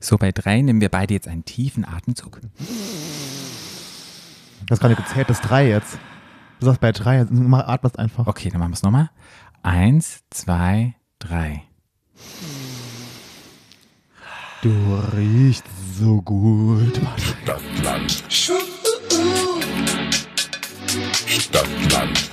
So, 0.00 0.16
bei 0.16 0.32
drei 0.32 0.60
nehmen 0.60 0.80
wir 0.80 0.88
beide 0.90 1.14
jetzt 1.14 1.28
einen 1.28 1.44
tiefen 1.44 1.84
Atemzug. 1.84 2.40
Das 4.66 4.78
ist 4.78 4.80
gerade 4.80 4.94
gezählt, 4.94 5.28
das 5.30 5.40
drei 5.40 5.68
jetzt. 5.68 5.98
Du 6.60 6.66
sagst 6.66 6.80
bei 6.80 6.92
drei, 6.92 7.18
jetzt 7.18 7.32
mach- 7.32 7.66
atmest 7.66 7.98
einfach. 7.98 8.26
Okay, 8.26 8.48
dann 8.50 8.60
machen 8.60 8.70
wir 8.70 8.74
es 8.74 8.82
nochmal. 8.82 9.10
Eins, 9.62 10.22
zwei, 10.30 10.94
drei. 11.18 11.62
Du 14.62 14.70
riechst 15.16 15.64
so 15.98 16.20
gut. 16.22 17.00
Stadtland. 17.42 18.24
Stadtland. 21.28 22.30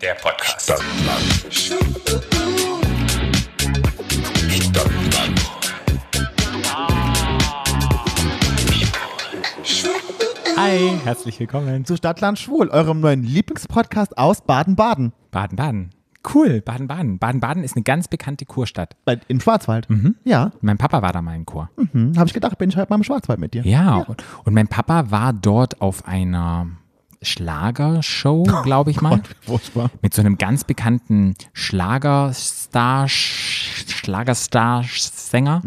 Der 0.00 0.14
Podcast. 0.14 0.64
Stadtland. 0.64 2.65
Stadtland. 4.60 5.40
Hi, 10.56 10.90
herzlich 11.04 11.38
willkommen 11.40 11.84
zu 11.84 11.96
Stadtland 11.96 12.38
Schwul, 12.38 12.68
eurem 12.70 13.00
neuen 13.00 13.22
Lieblingspodcast 13.22 14.16
aus 14.16 14.40
Baden-Baden. 14.40 15.12
Baden-Baden. 15.30 15.90
Cool, 16.34 16.60
Baden-Baden. 16.62 17.18
Baden-Baden 17.18 17.62
ist 17.64 17.76
eine 17.76 17.82
ganz 17.82 18.08
bekannte 18.08 18.46
Kurstadt. 18.46 18.96
Bei- 19.04 19.20
Im 19.28 19.40
Schwarzwald. 19.40 19.88
Ja, 20.24 20.52
Mein 20.62 20.78
Papa 20.78 21.02
war 21.02 21.12
da 21.12 21.20
mal 21.22 21.36
in 21.36 21.44
Chor. 21.46 21.68
hm, 21.92 22.14
habe 22.16 22.26
ich 22.26 22.32
gedacht, 22.34 22.56
bin 22.58 22.70
ich 22.70 22.76
heute 22.76 22.88
mal 22.90 22.96
im 22.96 23.04
Schwarzwald 23.04 23.38
mit 23.38 23.52
dir. 23.54 23.62
Ja, 23.66 23.96
Und, 23.98 24.24
und 24.44 24.54
mein 24.54 24.68
Papa 24.68 25.10
war 25.10 25.32
dort 25.34 25.80
auf 25.82 26.08
einer 26.08 26.66
Schlagershow, 27.26 28.44
glaube 28.62 28.90
ich 28.90 29.00
mal. 29.02 29.20
Furchtbar. 29.42 29.90
mit 30.02 30.14
so 30.14 30.22
einem 30.22 30.38
ganz 30.38 30.64
bekannten 30.64 31.34
Schlagerstar, 31.52 33.08
Schlagerstar-Sänger. 33.08 35.62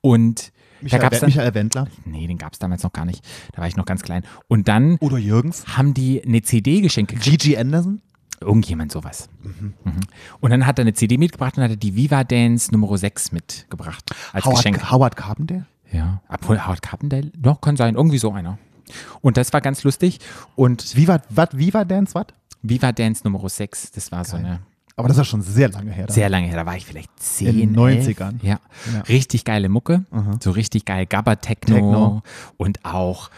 Und 0.00 0.48
da 0.48 0.52
Michael, 0.82 1.00
gab's 1.00 1.16
We- 1.16 1.20
dann, 1.20 1.28
Michael 1.30 1.54
Wendler. 1.54 1.86
nee, 2.04 2.26
den 2.26 2.38
gab 2.38 2.52
es 2.52 2.58
damals 2.58 2.82
noch 2.82 2.92
gar 2.92 3.04
nicht. 3.04 3.24
Da 3.52 3.60
war 3.62 3.68
ich 3.68 3.76
noch 3.76 3.84
ganz 3.84 4.02
klein. 4.02 4.24
Und 4.48 4.66
dann 4.68 4.98
Udo 5.00 5.16
Jürgens. 5.16 5.76
haben 5.76 5.94
die 5.94 6.22
eine 6.24 6.42
CD 6.42 6.80
geschenkt. 6.80 7.18
Gigi 7.20 7.56
Anderson. 7.56 8.00
Irgendjemand 8.40 8.90
sowas. 8.90 9.28
Mhm. 9.42 9.74
Und 10.40 10.50
dann 10.50 10.66
hat 10.66 10.80
er 10.80 10.82
eine 10.82 10.94
CD 10.94 11.16
mitgebracht 11.16 11.56
und 11.56 11.62
hat 11.62 11.70
er 11.70 11.76
die 11.76 11.94
Viva 11.94 12.24
Dance 12.24 12.72
Nummer 12.72 12.98
6 12.98 13.30
mitgebracht 13.30 14.10
als 14.32 14.44
Geschenk. 14.44 14.78
Howard, 14.78 14.90
Howard 14.90 15.16
Carpendale. 15.16 15.66
Ja, 15.92 16.20
obwohl 16.28 16.64
Howard 16.66 16.82
Carpendale, 16.82 17.30
doch, 17.36 17.60
kann 17.60 17.76
sein, 17.76 17.94
irgendwie 17.94 18.18
so 18.18 18.32
einer. 18.32 18.58
Und 19.20 19.36
das 19.36 19.52
war 19.52 19.60
ganz 19.60 19.82
lustig. 19.84 20.18
Und 20.56 20.96
Viva, 20.96 21.20
wat, 21.28 21.56
Viva 21.56 21.84
Dance, 21.84 22.14
was? 22.14 22.26
Viva 22.62 22.92
Dance 22.92 23.22
Nummer 23.24 23.48
6, 23.48 23.90
das 23.92 24.12
war 24.12 24.24
so 24.24 24.36
eine 24.36 24.60
Aber 24.96 25.08
das 25.08 25.18
ist 25.18 25.26
schon 25.26 25.42
sehr 25.42 25.68
lange 25.68 25.90
her. 25.90 26.06
dann. 26.06 26.14
Sehr 26.14 26.28
lange 26.28 26.46
her, 26.46 26.56
da 26.56 26.66
war 26.66 26.76
ich 26.76 26.86
vielleicht 26.86 27.10
10. 27.18 27.48
In 27.48 27.74
den 27.74 27.76
90ern. 27.76 28.34
11. 28.34 28.42
Ja. 28.42 28.60
Ja. 28.92 29.00
Richtig 29.08 29.44
geile 29.44 29.68
Mucke. 29.68 30.04
So 30.40 30.50
richtig 30.52 30.84
geil 30.84 31.06
Gabba-Techno. 31.06 31.74
Techno. 31.74 32.22
Und 32.56 32.84
auch, 32.84 33.30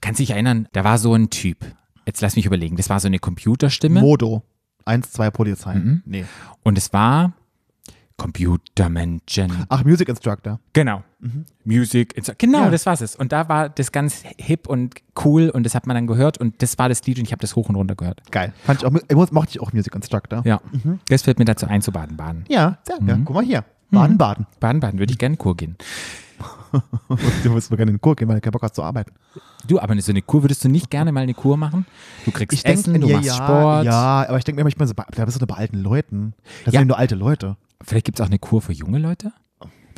kannst 0.00 0.20
dich 0.20 0.30
erinnern, 0.30 0.68
da 0.72 0.84
war 0.84 0.98
so 0.98 1.14
ein 1.14 1.28
Typ. 1.30 1.58
Jetzt 2.06 2.20
lass 2.22 2.36
mich 2.36 2.46
überlegen. 2.46 2.76
Das 2.76 2.88
war 2.88 3.00
so 3.00 3.08
eine 3.08 3.18
Computerstimme. 3.18 4.00
Modo. 4.00 4.42
Eins, 4.84 5.10
zwei 5.10 5.30
Polizei. 5.30 5.74
Mhm. 5.74 6.02
Nee. 6.06 6.24
und 6.62 6.78
es 6.78 6.92
war 6.92 7.32
Computermenschen. 8.16 9.52
Ach, 9.68 9.84
Music 9.84 10.08
Instructor. 10.08 10.58
Genau. 10.72 11.02
Music. 11.64 12.14
Inst- 12.16 12.34
Genau, 12.38 12.64
Ja. 12.64 12.70
das 12.70 12.86
war's 12.86 13.00
es. 13.00 13.16
Und 13.16 13.32
da 13.32 13.48
war 13.48 13.68
das 13.68 13.92
ganz 13.92 14.22
hip 14.38 14.66
und 14.68 14.94
cool 15.24 15.50
und 15.50 15.64
das 15.64 15.74
hat 15.74 15.86
man 15.86 15.94
dann 15.94 16.06
gehört 16.06 16.38
und 16.38 16.62
das 16.62 16.78
war 16.78 16.88
das 16.88 17.04
Lied 17.06 17.18
und 17.18 17.24
ich 17.24 17.32
habe 17.32 17.40
das 17.40 17.56
hoch 17.56 17.68
und 17.68 17.76
runter 17.76 17.94
gehört. 17.94 18.22
Geil. 18.30 18.52
Fand 18.64 18.82
ich 18.82 18.86
auch, 18.86 18.94
ich 19.26 19.32
mochte 19.32 19.50
ich 19.50 19.60
auch 19.60 19.72
Music 19.72 19.94
Instructor. 19.94 20.42
Ja. 20.44 20.60
Das 21.08 21.22
fällt 21.22 21.38
mir 21.38 21.44
dazu 21.44 21.66
ein 21.66 21.82
zu 21.82 21.92
Baden-Baden. 21.92 22.44
Ja, 22.48 22.78
sehr, 22.84 23.00
Mhm. 23.00 23.08
ja. 23.08 23.18
Guck 23.24 23.34
mal 23.36 23.44
hier. 23.44 23.64
Baden-Baden. 23.90 24.46
Baden-Baden 24.60 24.98
würde 24.98 25.12
ich 25.12 25.18
gerne 25.18 25.36
Kur 25.36 25.56
gehen. 25.56 25.76
Du 27.42 27.50
musst 27.50 27.70
gerne 27.74 27.90
in 27.92 28.00
Kur 28.00 28.14
gehen, 28.14 28.28
weil 28.28 28.34
du 28.36 28.40
keinen 28.42 28.52
Bock 28.52 28.62
hast 28.62 28.74
zu 28.74 28.82
arbeiten. 28.82 29.12
Du, 29.66 29.80
aber 29.80 29.98
so 30.02 30.12
eine 30.12 30.20
Kur 30.20 30.42
würdest 30.42 30.62
du 30.64 30.68
nicht 30.68 30.90
gerne 30.90 31.10
mal 31.12 31.22
eine 31.22 31.32
Kur 31.32 31.56
machen? 31.56 31.86
Du 32.26 32.30
kriegst 32.30 32.64
Essen, 32.66 32.92
denk, 32.92 33.04
du 33.04 33.10
ja, 33.10 33.16
machst 33.16 33.28
ja, 33.28 33.34
Sport. 33.34 33.84
Ja, 33.86 34.26
aber 34.28 34.36
ich 34.36 34.44
denke 34.44 34.62
mir 34.62 34.68
ich 34.68 34.76
bin 34.76 34.86
so, 34.86 34.92
da 34.92 35.24
bist 35.24 35.36
du 35.36 35.40
nur 35.40 35.46
bei 35.46 35.54
alten 35.54 35.78
Leuten. 35.78 36.34
Das 36.66 36.74
Ja. 36.74 36.80
sind 36.80 36.88
nur 36.88 36.98
alte 36.98 37.14
Leute. 37.14 37.56
Vielleicht 37.82 38.06
gibt 38.06 38.18
es 38.18 38.24
auch 38.24 38.28
eine 38.30 38.38
Kur 38.38 38.60
für 38.62 38.72
junge 38.72 38.98
Leute? 38.98 39.32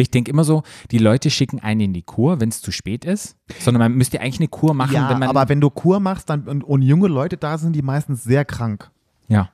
Ich 0.01 0.11
denke 0.13 0.31
immer 0.31 0.45
so, 0.45 0.63
die 0.93 0.99
Leute 0.99 1.29
schicken 1.29 1.59
einen 1.59 1.81
in 1.81 1.93
die 1.93 2.03
Kur, 2.03 2.41
wenn 2.41 2.51
es 2.51 2.61
zu 2.61 2.71
spät 2.71 3.05
ist, 3.05 3.37
sondern 3.59 3.81
man 3.81 3.95
müsste 3.95 4.21
eigentlich 4.21 4.39
eine 4.39 4.47
Kur 4.49 4.73
machen, 4.73 4.95
ja, 4.95 5.11
wenn 5.11 5.19
man. 5.19 5.29
aber 5.29 5.49
wenn 5.49 5.61
du 5.61 5.71
Kur 5.71 5.99
machst 5.99 6.31
dann, 6.31 6.43
und, 6.43 6.63
und 6.63 6.83
junge 6.83 7.09
Leute 7.09 7.37
da 7.37 7.59
sind, 7.59 7.75
die 7.75 7.83
meistens 7.83 8.23
sehr 8.23 8.45
krank. 8.45 8.91
ja. 9.29 9.51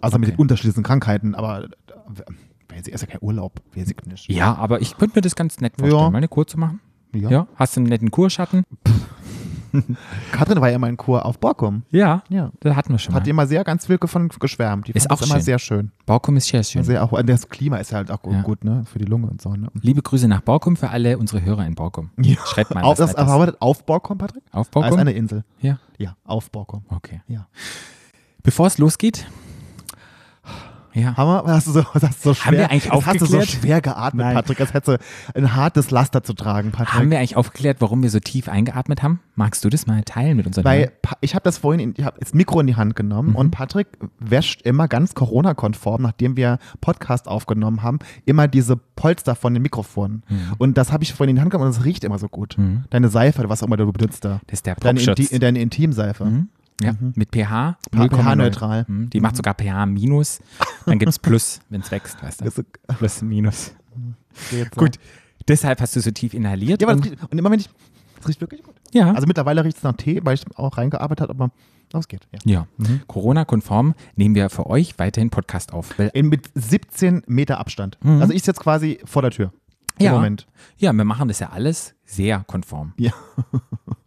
Also 0.00 0.18
mit 0.18 0.30
Okay. 0.30 0.36
den 0.36 0.40
unterschiedlichsten 0.40 0.82
Krankheiten, 0.82 1.36
aber 1.36 1.64
äh, 1.64 2.90
ist 2.90 3.00
ja 3.02 3.06
kein 3.06 3.20
Urlaub, 3.20 3.60
ich 3.74 3.86
nicht. 4.06 4.28
ja, 4.30 4.52
aber 4.56 4.80
ich 4.80 4.96
könnte 4.96 5.16
mir 5.18 5.20
das 5.22 5.36
ganz 5.36 5.60
nett 5.60 5.74
vorstellen, 5.78 6.02
Ja. 6.02 6.10
mal 6.10 6.18
eine 6.18 6.26
Kur 6.26 6.44
zu 6.44 6.58
machen. 6.58 6.80
Ja. 7.14 7.30
Ja. 7.30 7.46
Hast 7.54 7.76
du 7.76 7.80
einen 7.80 7.88
netten 7.90 8.10
Kurschatten? 8.10 8.64
Katrin 10.32 10.60
war 10.60 10.68
ja 10.68 10.76
immer 10.76 10.88
in 10.88 10.96
Kur 10.96 11.24
auf 11.24 11.38
Borkum. 11.38 11.82
Ja. 11.90 12.22
Ja. 12.28 12.50
Das 12.60 12.76
hatten 12.76 12.92
wir 12.92 12.98
schon 12.98 13.14
Hat 13.14 13.24
mal. 13.24 13.30
immer 13.30 13.46
sehr 13.46 13.64
ganz 13.64 13.86
viel 13.86 13.98
von 14.04 14.28
geschwärmt. 14.28 14.88
Die 14.88 14.92
Ist 14.92 15.10
das 15.10 15.18
auch 15.18 15.22
immer 15.24 15.36
schön. 15.36 15.42
sehr 15.42 15.58
schön. 15.58 15.92
Baukum 16.06 16.36
ist 16.36 16.48
sehr 16.48 16.62
schön. 16.62 16.84
Sehr 16.84 17.02
auch, 17.02 17.20
das 17.22 17.48
Klima 17.48 17.76
ist 17.78 17.92
halt 17.92 18.10
auch 18.10 18.22
gut, 18.22 18.34
Ja. 18.34 18.42
gut 18.42 18.64
ne? 18.64 18.84
Für 18.90 18.98
die 18.98 19.04
Lunge 19.04 19.28
und 19.28 19.40
so. 19.40 19.54
Ne? 19.54 19.68
Liebe 19.80 20.02
Grüße 20.02 20.28
nach 20.28 20.40
Baukum 20.42 20.76
für 20.76 20.90
alle 20.90 21.18
unsere 21.18 21.42
Hörer 21.42 21.66
in 21.66 21.74
Baukum. 21.74 22.10
Ja. 22.22 22.36
Schreibt 22.46 22.74
mal 22.74 22.82
Auf, 22.82 22.98
das, 22.98 23.14
aber 23.14 23.54
auf 23.60 23.84
Borkum, 23.84 24.18
Patrick? 24.18 24.42
Auf 24.52 24.58
Ah, 24.58 24.60
ist 24.62 24.70
Baukum? 24.70 24.98
eine 24.98 25.12
Insel. 25.12 25.44
Ja. 25.60 25.78
Ja, 25.98 26.16
auf 26.24 26.50
Borkum. 26.50 26.82
Okay. 26.88 27.20
Ja. 27.28 27.46
Bevor 28.42 28.66
es 28.66 28.78
losgeht. 28.78 29.26
Ja. 30.94 31.16
Haben 31.16 31.46
wir, 31.46 31.52
hast 31.54 31.66
du 31.66 31.72
so, 31.72 31.84
hast 31.94 32.02
du 32.02 32.08
so 32.30 32.34
schwer, 32.34 32.46
Haben 32.46 32.56
wir 32.58 32.70
eigentlich 32.70 32.88
das 32.90 33.06
hast 33.06 33.20
du 33.20 33.26
so 33.26 33.40
schwer 33.42 33.80
geatmet, 33.80 34.26
Nein. 34.26 34.34
Patrick, 34.34 34.60
als 34.60 34.74
hättest 34.74 35.00
du 35.00 35.38
ein 35.38 35.54
hartes 35.54 35.90
Laster 35.90 36.22
zu 36.22 36.34
tragen, 36.34 36.70
Patrick. 36.72 36.94
Haben 36.94 37.10
wir 37.10 37.18
eigentlich 37.18 37.36
aufgeklärt, 37.36 37.78
warum 37.80 38.02
wir 38.02 38.10
so 38.10 38.20
tief 38.20 38.48
eingeatmet 38.48 39.02
haben? 39.02 39.20
Magst 39.34 39.64
du 39.64 39.68
das 39.70 39.86
mal 39.86 40.02
teilen 40.02 40.36
mit 40.36 40.46
unseren 40.46 40.64
Weil? 40.64 40.92
Pa- 41.02 41.16
ich 41.20 41.34
habe 41.34 41.42
das 41.44 41.58
vorhin, 41.58 41.80
in, 41.80 41.94
ich 41.96 42.04
habe 42.04 42.18
das 42.20 42.34
Mikro 42.34 42.60
in 42.60 42.66
die 42.66 42.76
Hand 42.76 42.96
genommen 42.96 43.30
Mhm. 43.30 43.36
und 43.36 43.50
Patrick 43.50 43.86
wäscht 44.18 44.62
immer 44.62 44.88
ganz 44.88 45.14
Corona-konform, 45.14 46.02
nachdem 46.02 46.36
wir 46.36 46.58
Podcast 46.80 47.28
aufgenommen 47.28 47.82
haben, 47.82 47.98
immer 48.24 48.48
diese 48.48 48.76
Polster 48.76 49.34
von 49.34 49.54
den 49.54 49.62
Mikrofonen. 49.62 50.22
Mhm. 50.28 50.52
Und 50.58 50.78
das 50.78 50.92
habe 50.92 51.04
ich 51.04 51.14
vorhin 51.14 51.30
in 51.30 51.36
die 51.36 51.40
Hand 51.42 51.50
genommen 51.50 51.70
und 51.70 51.76
es 51.78 51.84
riecht 51.84 52.04
immer 52.04 52.18
so 52.18 52.28
gut. 52.28 52.56
Deine 52.90 53.08
Seife, 53.08 53.48
was 53.48 53.62
auch 53.62 53.66
immer 53.66 53.76
du 53.76 53.90
benutzt 53.92 54.24
da. 54.24 54.40
Das 54.46 54.58
ist 54.58 54.66
der 54.66 54.74
Deine, 54.76 54.98
Popschutz. 54.98 55.18
Inti 55.20 55.38
deine 55.38 55.60
Intimseife. 55.60 56.46
Ja, 56.80 56.94
mit 57.14 57.30
pH. 57.34 57.78
pH 57.92 57.96
0,0. 57.96 58.34
neutral. 58.36 58.84
Mhm, 58.88 59.10
Die 59.10 59.20
macht 59.20 59.36
sogar 59.36 59.54
pH 59.54 59.86
minus. 59.86 60.40
Dann 60.86 60.98
gibt 60.98 61.08
es 61.10 61.18
Plus, 61.18 61.60
wenn 61.68 61.80
es 61.80 61.90
wächst, 61.90 62.22
weißt 62.22 62.40
du. 62.40 62.64
Plus, 62.98 63.22
minus. 63.22 63.72
Gut. 64.76 64.98
Deshalb 65.48 65.80
hast 65.80 65.94
du 65.96 66.00
so 66.00 66.10
tief 66.10 66.34
inhaliert. 66.34 66.80
Ja, 66.80 66.88
aber 66.88 66.96
und, 66.96 67.04
das 67.04 67.12
riecht, 67.12 67.30
und 67.30 67.38
immer 67.38 67.50
wenn 67.50 67.60
ich, 67.60 67.68
es 68.20 68.28
riecht 68.28 68.40
wirklich 68.40 68.62
gut. 68.62 68.74
ja. 68.92 69.12
Also 69.12 69.26
mittlerweile 69.26 69.64
riecht 69.64 69.76
es 69.78 69.82
nach 69.82 69.96
Tee, 69.96 70.20
weil 70.24 70.34
ich 70.34 70.44
auch 70.56 70.78
reingearbeitet 70.78 71.28
habe, 71.28 71.32
aber 71.32 71.50
es 71.94 72.08
geht. 72.08 72.26
Ja. 72.32 72.38
ja. 72.44 72.66
Mhm. 72.78 73.02
Corona-konform 73.06 73.94
nehmen 74.16 74.34
wir 74.34 74.48
für 74.50 74.66
euch 74.66 74.98
weiterhin 74.98 75.30
Podcast 75.30 75.72
auf. 75.72 75.98
In, 76.14 76.28
mit 76.28 76.50
17 76.54 77.22
Meter 77.26 77.58
Abstand. 77.58 77.98
Also 78.02 78.32
ich 78.32 78.42
sitze 78.44 78.60
quasi 78.62 78.98
vor 79.04 79.20
der 79.22 79.30
Tür. 79.30 79.52
Ja, 79.98 80.12
Moment. 80.12 80.46
ja, 80.78 80.92
wir 80.92 81.04
machen 81.04 81.28
das 81.28 81.38
ja 81.38 81.50
alles 81.50 81.94
sehr 82.04 82.44
konform. 82.46 82.92
Ja. 82.96 83.12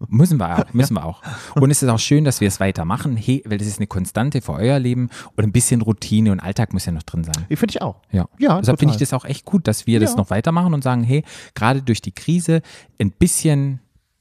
Müssen 0.07 0.37
wir 0.39 0.59
auch, 0.59 0.73
müssen 0.73 0.93
wir 0.93 1.03
auch. 1.03 1.21
Und 1.55 1.71
es 1.71 1.81
ist 1.81 1.89
auch 1.89 1.99
schön, 1.99 2.23
dass 2.25 2.39
wir 2.39 2.47
es 2.47 2.59
weitermachen, 2.59 3.17
hey, 3.17 3.43
weil 3.45 3.57
das 3.57 3.67
ist 3.67 3.79
eine 3.79 3.87
Konstante 3.87 4.39
für 4.41 4.53
euer 4.53 4.77
Leben 4.79 5.09
und 5.35 5.43
ein 5.43 5.51
bisschen 5.51 5.81
Routine 5.81 6.31
und 6.31 6.39
Alltag 6.39 6.73
muss 6.73 6.85
ja 6.85 6.91
noch 6.91 7.03
drin 7.03 7.23
sein. 7.23 7.33
Finde 7.49 7.65
ich 7.71 7.81
auch. 7.81 8.01
Ja, 8.11 8.27
Ja, 8.37 8.59
deshalb 8.59 8.79
finde 8.79 8.93
ich 8.93 8.99
das 8.99 9.13
auch 9.13 9.25
echt 9.25 9.45
gut, 9.45 9.67
dass 9.67 9.87
wir 9.87 9.99
das 9.99 10.11
Ja. 10.11 10.17
noch 10.17 10.29
weitermachen 10.29 10.73
und 10.73 10.83
sagen, 10.83 11.03
hey, 11.03 11.23
gerade 11.55 11.81
durch 11.81 12.01
die 12.01 12.11
Krise 12.13 12.61
ein 13.01 13.11
bisschen, 13.11 13.79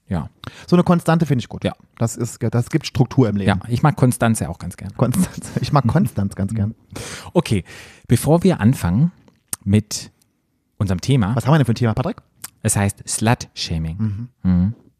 ja, 0.08 0.30
So 0.66 0.74
eine 0.74 0.84
Konstante 0.84 1.26
finde 1.26 1.41
ich 1.41 1.48
gut. 1.48 1.64
Ja. 1.64 1.72
Das, 1.98 2.16
ist, 2.16 2.38
das 2.42 2.70
gibt 2.70 2.86
Struktur 2.86 3.28
im 3.28 3.36
Leben. 3.36 3.48
ja, 3.48 3.58
ich 3.69 3.82
mag 3.82 3.94
Konstanze 3.94 4.48
auch 4.48 4.58
ganz 4.58 4.76
gern. 4.76 4.97
Konstanz. 4.97 5.53
Ich 5.60 5.70
mag 5.70 5.86
Konstanz 5.86 6.34
ganz 6.34 6.54
gern. 6.54 6.74
Okay, 7.34 7.62
bevor 8.08 8.42
wir 8.42 8.58
anfangen 8.60 9.12
mit 9.64 10.10
unserem 10.78 11.00
Thema, 11.00 11.34
Was 11.36 11.46
haben 11.46 11.52
wir 11.54 11.59
denn 11.59 11.66
für 11.66 11.72
ein 11.72 11.76
Thema, 11.76 11.94
Patrick? 11.94 12.16
es 12.62 12.76
heißt 12.76 13.03
Slut-Shaming, 13.09 14.28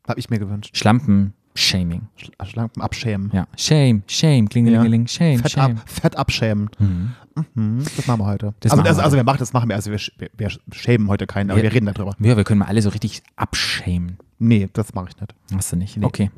Habe 0.07 0.21
ich 0.21 0.29
mir 0.31 0.39
gewünscht. 0.39 0.77
Schlampen-Shaming. 0.77 2.03
Sch- 2.19 2.47
Schlanken 2.47 2.83
abschämen. 2.83 3.31
Ja, 3.33 3.47
Shame, 3.57 4.03
Shame, 4.07 4.49
klingelingeling, 4.49 5.07
Shame, 5.07 5.39
Fett, 5.39 5.53
Shame. 5.53 5.77
ab, 5.79 5.89
fett 5.89 6.17
abschämen. 6.17 6.69
Mhm. 6.79 7.83
Das 7.97 8.07
machen 8.07 8.21
wir 8.21 8.27
heute. 8.27 8.55
Das 8.61 8.71
also, 8.73 8.83
machen 8.83 8.87
also, 8.89 8.99
wir 9.01 9.05
also 9.05 9.17
wir 9.17 9.25
machen 9.25 9.39
das 9.39 9.53
machen 9.53 9.69
wir. 9.69 9.77
Also 9.77 9.91
wir, 9.91 9.99
wir, 10.19 10.29
wir 10.37 10.51
schämen 10.73 11.09
heute 11.09 11.27
keinen, 11.27 11.51
aber 11.51 11.59
Ja. 11.59 11.65
wir 11.65 11.73
reden 11.73 11.87
darüber. 11.87 12.15
Ja, 12.21 12.37
wir 12.37 12.45
können 12.45 12.61
mal 12.61 12.67
alle 12.67 12.81
so 12.83 12.91
richtig 12.91 13.23
abschämen. 13.37 14.19
Nee, 14.39 14.69
das 14.73 14.95
mache 14.95 15.09
ich 15.11 15.21
nicht. 15.21 15.35
Hast 15.55 15.73
du 15.73 15.77
nicht? 15.77 15.99
Okay. 16.05 16.31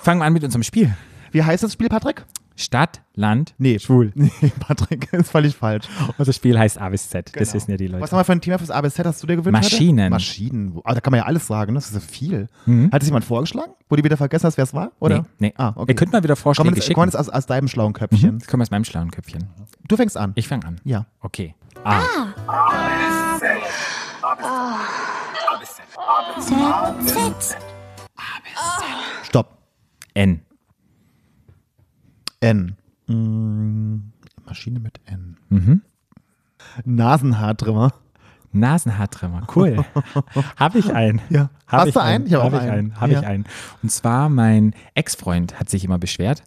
Fangen 0.00 0.20
wir 0.20 0.24
an 0.26 0.32
mit 0.32 0.44
unserem 0.44 0.62
Spiel. 0.64 0.94
Wie 1.30 1.42
heißt 1.42 1.62
das 1.62 1.72
Spiel, 1.72 1.88
Patrick? 1.88 2.26
Stadt, 2.56 3.02
Land, 3.14 3.54
Nee, 3.58 3.78
schwul. 3.78 4.12
Nee, 4.14 4.30
Patrick, 4.60 5.12
ist 5.12 5.30
völlig 5.30 5.56
falsch. 5.56 5.86
Unser 6.18 6.32
Spiel 6.32 6.58
heißt 6.58 6.78
A 6.80 6.88
bis 6.90 7.08
Z. 7.08 7.26
Das 7.26 7.32
Genau. 7.32 7.54
wissen 7.54 7.70
ja 7.70 7.76
die 7.76 7.86
Leute. 7.86 8.02
Was 8.02 8.12
haben 8.12 8.18
wir 8.20 8.24
für 8.24 8.32
ein 8.32 8.40
Thema 8.40 8.58
fürs 8.58 8.70
ABZ, 8.70 8.98
hast 9.04 9.22
du 9.22 9.26
dir 9.26 9.36
gewünscht? 9.36 9.62
Maschinen. 9.72 9.98
Heute? 10.04 10.10
Maschinen. 10.10 10.80
Aber 10.84 10.94
da 10.94 11.00
kann 11.00 11.10
man 11.12 11.18
ja 11.18 11.26
alles 11.26 11.46
sagen, 11.46 11.72
ne? 11.72 11.78
das 11.78 11.88
ist 11.90 11.94
ja 11.94 12.00
viel. 12.00 12.48
Hat 12.92 13.02
es 13.02 13.08
jemand 13.08 13.24
vorgeschlagen? 13.24 13.72
Wo 13.88 13.96
du 13.96 14.04
wieder 14.04 14.16
vergessen 14.16 14.46
hast, 14.46 14.56
wer 14.56 14.64
es 14.64 14.74
war? 14.74 14.92
Oder? 15.00 15.20
Nee, 15.38 15.48
nee. 15.48 15.54
Ah, 15.56 15.72
okay. 15.74 15.92
Ihr 15.92 15.94
könnt 15.96 16.12
mal 16.12 16.22
wieder 16.22 16.34
Komm, 16.34 16.42
Vorschläge 16.42 16.74
das, 16.76 16.84
schicken. 16.84 16.94
komm, 17.00 17.06
das 17.10 17.16
aus, 17.16 17.28
aus 17.28 17.46
deinem 17.46 17.68
schlauen 17.68 17.92
Köpfchen. 17.92 18.38
Das 18.38 18.48
kommt 18.48 18.62
aus 18.62 18.70
meinem 18.70 18.84
schlauen 18.84 19.10
Köpfchen. 19.10 19.48
Du 19.88 19.96
fängst 19.96 20.16
an. 20.16 20.32
Ich 20.34 20.48
fange 20.48 20.66
an. 20.66 20.80
Ja. 20.84 21.06
Okay. 21.20 21.54
A. 21.84 22.00
Stopp. 29.24 29.58
N. 30.14 30.42
N. 32.42 32.76
Mm, 33.06 33.96
Maschine 34.44 34.80
mit 34.80 35.00
N. 35.06 35.36
Mhm. 35.48 35.82
Nasenhaartrimmer. 36.84 37.92
Nasenhaartrimmer, 38.54 39.46
cool. 39.56 39.82
habe 40.56 40.78
ich 40.78 40.92
einen. 40.92 41.22
Ja. 41.30 41.48
Hab 41.66 41.80
Hast 41.80 41.88
ich 41.88 41.94
du 41.94 42.00
einen? 42.02 42.26
Ich 42.26 42.34
hab 42.34 42.52
Hab 42.52 42.60
einen. 42.60 42.70
einen. 42.70 43.00
Habe 43.00 43.12
Ja. 43.12 43.20
ich 43.20 43.26
einen. 43.26 43.46
Und 43.82 43.90
zwar 43.90 44.28
mein 44.28 44.74
Ex-Freund 44.94 45.58
hat 45.58 45.70
sich 45.70 45.84
immer 45.84 45.98
beschwert, 45.98 46.42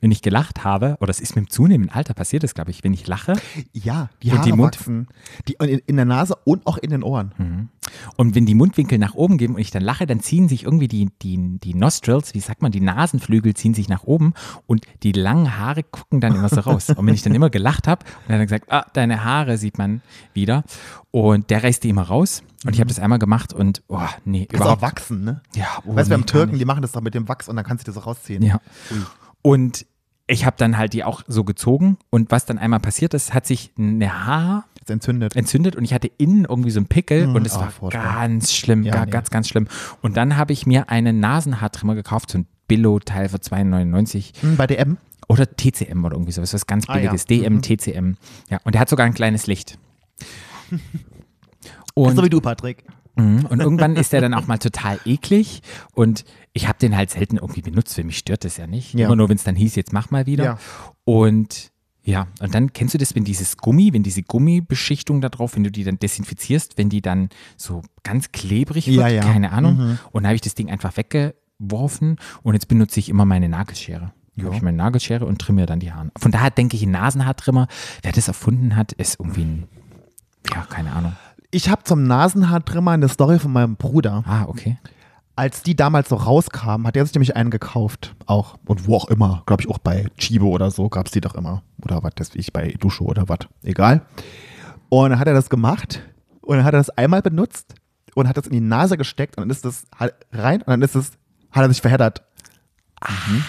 wenn 0.00 0.10
ich 0.10 0.20
gelacht 0.20 0.64
habe, 0.64 0.96
oder 1.00 1.08
es 1.10 1.18
ist 1.20 1.34
mit 1.34 1.46
dem 1.46 1.50
zunehmenden 1.50 1.94
Alter 1.94 2.12
passiert 2.12 2.42
das, 2.42 2.54
glaube 2.54 2.70
ich, 2.70 2.84
wenn 2.84 2.92
ich 2.92 3.06
lache 3.06 3.34
Ja, 3.72 4.10
die 4.22 4.30
Und 4.30 4.38
Haare 4.38 4.46
die 4.50 4.52
Mund- 4.52 4.76
wachsen. 4.78 5.08
Die, 5.48 5.56
in, 5.60 5.80
in 5.86 5.96
der 5.96 6.04
Nase 6.04 6.34
und 6.44 6.66
auch 6.66 6.76
in 6.76 6.90
den 6.90 7.02
Ohren. 7.02 7.70
und 8.16 8.34
wenn 8.34 8.44
die 8.44 8.54
Mundwinkel 8.54 8.98
nach 8.98 9.14
oben 9.14 9.38
gehen 9.38 9.54
und 9.54 9.60
ich 9.60 9.70
dann 9.70 9.82
lache, 9.82 10.04
dann 10.06 10.20
ziehen 10.20 10.48
sich 10.48 10.64
irgendwie 10.64 10.88
die, 10.88 11.08
die, 11.22 11.58
die 11.58 11.74
Nostrils, 11.74 12.34
wie 12.34 12.40
sagt 12.40 12.60
man, 12.60 12.70
die 12.70 12.80
Nasenflügel 12.80 13.54
ziehen 13.54 13.72
sich 13.72 13.88
nach 13.88 14.04
oben 14.04 14.34
und 14.66 14.84
die 15.02 15.12
langen 15.12 15.56
Haare 15.58 15.82
gucken 15.82 16.20
dann 16.20 16.34
immer 16.34 16.48
so 16.50 16.60
raus. 16.60 16.90
Und 16.90 17.06
wenn 17.06 17.14
ich 17.14 17.22
dann 17.22 17.34
immer 17.34 17.48
gelacht 17.50 17.88
habe 17.88 18.04
und 18.04 18.30
er 18.30 18.34
hat 18.34 18.40
dann 18.40 18.46
gesagt, 18.46 18.72
ah, 18.72 18.84
deine 18.92 19.24
Haare 19.24 19.56
sieht 19.56 19.78
man 19.78 20.02
wieder 20.34 20.64
und 21.12 21.48
der 21.48 21.64
reißt 21.64 21.82
die 21.82 21.88
immer 21.88 22.02
raus 22.02 22.42
und 22.66 22.74
ich 22.74 22.80
habe 22.80 22.88
das 22.88 22.98
einmal 22.98 23.18
gemacht 23.18 23.52
und, 23.54 23.82
oh, 23.88 24.00
nee, 24.26 24.46
auch 24.50 24.54
überhaupt. 24.56 24.82
wachsen, 24.82 25.24
ne? 25.24 25.40
Ja, 25.54 25.66
oh, 25.86 25.94
weißt 25.96 26.10
du, 26.10 26.14
nee, 26.14 26.18
beim 26.20 26.26
Türken, 26.26 26.58
die 26.58 26.64
machen 26.66 26.82
das 26.82 26.92
doch 26.92 27.00
mit 27.00 27.14
dem 27.14 27.26
Wachs 27.28 27.48
und 27.48 27.56
dann 27.56 27.64
kannst 27.64 27.86
du 27.86 27.92
das 27.92 27.94
so 27.94 28.00
rausziehen. 28.08 28.42
Ja. 28.42 28.60
Und 29.46 29.84
ich 30.26 30.46
habe 30.46 30.56
dann 30.58 30.78
halt 30.78 30.94
die 30.94 31.04
auch 31.04 31.22
so 31.28 31.44
gezogen 31.44 31.98
und 32.08 32.30
was 32.30 32.46
dann 32.46 32.56
einmal 32.56 32.80
passiert 32.80 33.12
ist, 33.12 33.34
hat 33.34 33.44
sich 33.46 33.72
eine 33.76 34.24
Haar 34.24 34.64
Ist 34.80 34.90
entzündet. 34.90 35.36
entzündet 35.36 35.76
und 35.76 35.84
ich 35.84 35.92
hatte 35.92 36.10
innen 36.16 36.46
irgendwie 36.46 36.70
so 36.70 36.78
einen 36.80 36.86
Pickel 36.86 37.28
und 37.28 37.46
es 37.46 37.56
oh, 37.56 37.60
war 37.60 37.70
furchtbar. 37.70 38.14
ganz 38.20 38.54
schlimm, 38.54 38.84
Ja, 38.84 39.04
nee. 39.04 39.10
ganz, 39.10 39.28
ganz 39.28 39.50
schlimm. 39.50 39.68
Und 40.00 40.16
dann 40.16 40.38
habe 40.38 40.54
ich 40.54 40.64
mir 40.64 40.88
einen 40.88 41.20
Nasenhaartrimmer 41.20 41.94
gekauft, 41.94 42.30
so 42.30 42.38
ein 42.38 42.46
Billo-Teil 42.68 43.28
für 43.28 43.36
2,99 43.36 44.32
Hm, 44.40 44.56
Bei 44.56 44.66
DM. 44.66 44.96
oder 45.28 45.44
TCM 45.46 46.02
oder 46.06 46.14
irgendwie 46.14 46.32
sowas, 46.32 46.54
was 46.54 46.66
ganz 46.66 46.88
Ah, 46.88 46.94
ja. 46.94 47.00
billiges, 47.00 47.26
DM, 47.26 47.60
TCM. 47.60 48.14
Ja, 48.48 48.60
und 48.64 48.74
der 48.74 48.80
hat 48.80 48.88
sogar 48.88 49.04
ein 49.04 49.12
kleines 49.14 49.46
Licht. 49.46 49.78
Und 51.94 52.16
so 52.16 52.24
wie 52.24 52.30
du, 52.30 52.40
Patrick. 52.40 52.84
Mhm. 53.16 53.46
Und 53.46 53.60
irgendwann 53.60 53.94
ist 53.96 54.12
der 54.12 54.20
dann 54.20 54.34
auch 54.34 54.46
mal 54.48 54.58
total 54.58 54.98
eklig 55.04 55.62
und 55.92 56.24
ich 56.54 56.68
habe 56.68 56.78
den 56.78 56.96
halt 56.96 57.10
selten 57.10 57.36
irgendwie 57.36 57.62
benutzt, 57.62 57.98
weil 57.98 58.04
mich 58.04 58.18
stört 58.18 58.44
das 58.44 58.56
ja 58.56 58.66
nicht. 58.66 58.94
Ja. 58.94 59.06
Immer 59.06 59.16
nur, 59.16 59.28
wenn 59.28 59.36
es 59.36 59.44
dann 59.44 59.56
hieß, 59.56 59.74
jetzt 59.74 59.92
mach 59.92 60.10
mal 60.10 60.24
wieder. 60.24 60.44
Ja. 60.44 60.58
Und 61.04 61.72
ja, 62.06 62.26
und 62.40 62.54
dann 62.54 62.72
kennst 62.72 62.94
du 62.94 62.98
das, 62.98 63.14
wenn 63.14 63.24
dieses 63.24 63.56
Gummi, 63.56 63.92
wenn 63.92 64.02
diese 64.02 64.22
Gummibeschichtung 64.22 65.20
da 65.20 65.30
drauf, 65.30 65.56
wenn 65.56 65.64
du 65.64 65.70
die 65.70 65.84
dann 65.84 65.98
desinfizierst, 65.98 66.76
wenn 66.76 66.90
die 66.90 67.00
dann 67.00 67.30
so 67.56 67.82
ganz 68.02 68.30
klebrig 68.30 68.86
wird, 68.86 68.98
Ja, 68.98 69.08
ja. 69.08 69.22
keine 69.22 69.52
Ahnung. 69.52 69.76
Mhm. 69.76 69.98
Und 70.12 70.22
dann 70.22 70.26
habe 70.26 70.34
ich 70.34 70.42
das 70.42 70.54
Ding 70.54 70.70
einfach 70.70 70.96
weggeworfen 70.98 72.16
und 72.42 72.54
jetzt 72.54 72.68
benutze 72.68 73.00
ich 73.00 73.08
immer 73.08 73.24
meine 73.24 73.48
Nagelschere. 73.48 74.12
Ja. 74.36 74.44
Habe 74.44 74.56
ich 74.56 74.62
meine 74.62 74.76
Nagelschere 74.76 75.24
und 75.24 75.40
trimme 75.40 75.62
mir 75.62 75.66
dann 75.66 75.80
die 75.80 75.92
Haare. 75.92 76.10
Von 76.18 76.30
daher 76.30 76.50
denke 76.50 76.76
ich, 76.76 76.82
ein 76.82 76.90
Nasenhaartrimmer, 76.90 77.68
wer 78.02 78.12
das 78.12 78.28
erfunden 78.28 78.76
hat, 78.76 78.92
ist 78.92 79.18
irgendwie 79.18 79.42
ein, 79.44 79.68
ja, 80.52 80.62
keine 80.68 80.92
Ahnung. 80.92 81.16
Ich 81.50 81.70
habe 81.70 81.84
zum 81.84 82.06
Nasenhaartrimmer 82.06 82.90
eine 82.90 83.08
Story 83.08 83.38
von 83.38 83.52
meinem 83.52 83.76
Bruder. 83.76 84.24
Ah, 84.26 84.44
okay. 84.46 84.76
Als 85.36 85.62
die 85.62 85.74
damals 85.74 86.08
so 86.08 86.16
rauskamen, 86.16 86.86
hat 86.86 86.96
er 86.96 87.04
sich 87.04 87.14
nämlich 87.14 87.34
einen 87.34 87.50
gekauft. 87.50 88.14
Auch. 88.26 88.56
Und 88.66 88.86
wo 88.86 88.96
auch 88.96 89.08
immer. 89.08 89.42
Glaube 89.46 89.62
ich 89.62 89.68
auch 89.68 89.78
bei 89.78 90.06
Chibo 90.16 90.48
oder 90.48 90.70
so 90.70 90.88
gab 90.88 91.06
es 91.06 91.12
die 91.12 91.20
doch 91.20 91.34
immer. 91.34 91.62
Oder 91.82 92.02
was, 92.02 92.12
das 92.14 92.34
ich 92.34 92.52
bei 92.52 92.72
Dusche 92.78 93.02
oder 93.04 93.28
was. 93.28 93.40
Egal. 93.62 94.02
Und 94.88 95.10
dann 95.10 95.18
hat 95.18 95.26
er 95.26 95.34
das 95.34 95.50
gemacht. 95.50 96.00
Und 96.40 96.56
dann 96.58 96.64
hat 96.64 96.74
er 96.74 96.78
das 96.78 96.90
einmal 96.90 97.22
benutzt 97.22 97.74
und 98.14 98.28
hat 98.28 98.36
das 98.36 98.46
in 98.46 98.52
die 98.52 98.60
Nase 98.60 98.96
gesteckt 98.96 99.36
und 99.36 99.42
dann 99.42 99.50
ist 99.50 99.64
das 99.64 99.86
halt 99.98 100.14
rein 100.32 100.60
und 100.60 100.68
dann 100.68 100.82
ist 100.82 100.94
es, 100.94 101.12
hat 101.50 101.62
er 101.62 101.68
sich 101.68 101.80
verheddert. 101.80 102.22
Mhm. 103.02 103.44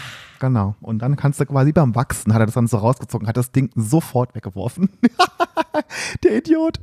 Genau. 0.46 0.76
Und 0.80 1.00
dann 1.00 1.16
kannst 1.16 1.40
du 1.40 1.46
quasi 1.48 1.72
beim 1.72 1.96
Wachsen, 1.96 2.32
hat 2.32 2.40
er 2.40 2.46
das 2.46 2.54
dann 2.54 2.68
so 2.68 2.78
rausgezogen, 2.78 3.28
hat 3.28 3.36
das 3.36 3.52
Ding 3.52 3.72
sofort 3.74 4.36
weggeworfen. 4.36 4.90
Der 6.24 6.38
Idiot. 6.38 6.80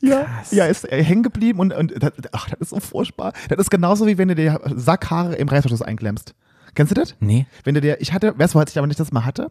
Ja, 0.00 0.22
Krass. 0.22 0.52
ja 0.52 0.66
ist 0.66 0.84
äh, 0.84 1.02
hängen 1.02 1.24
geblieben 1.24 1.58
und, 1.58 1.72
und 1.72 2.00
das, 2.00 2.12
ach, 2.30 2.50
das 2.50 2.60
ist 2.60 2.70
so 2.70 2.78
furchtbar. 2.78 3.32
Das 3.48 3.58
ist 3.58 3.68
genauso 3.68 4.06
wie 4.06 4.16
wenn 4.16 4.28
du 4.28 4.36
dir 4.36 4.60
Sackhaare 4.76 5.34
im 5.34 5.48
Reißverschluss 5.48 5.82
einklemmst. 5.82 6.36
Kennst 6.74 6.90
du 6.90 6.94
das? 6.94 7.14
Nee. 7.20 7.46
Wenn 7.64 7.74
du 7.74 7.80
dir, 7.80 8.00
ich 8.00 8.12
hatte, 8.12 8.38
weißt 8.38 8.54
du, 8.54 8.58
was 8.58 8.70
ich 8.70 8.78
aber 8.78 8.86
nicht 8.86 9.00
das 9.00 9.12
mal 9.12 9.24
hatte? 9.24 9.50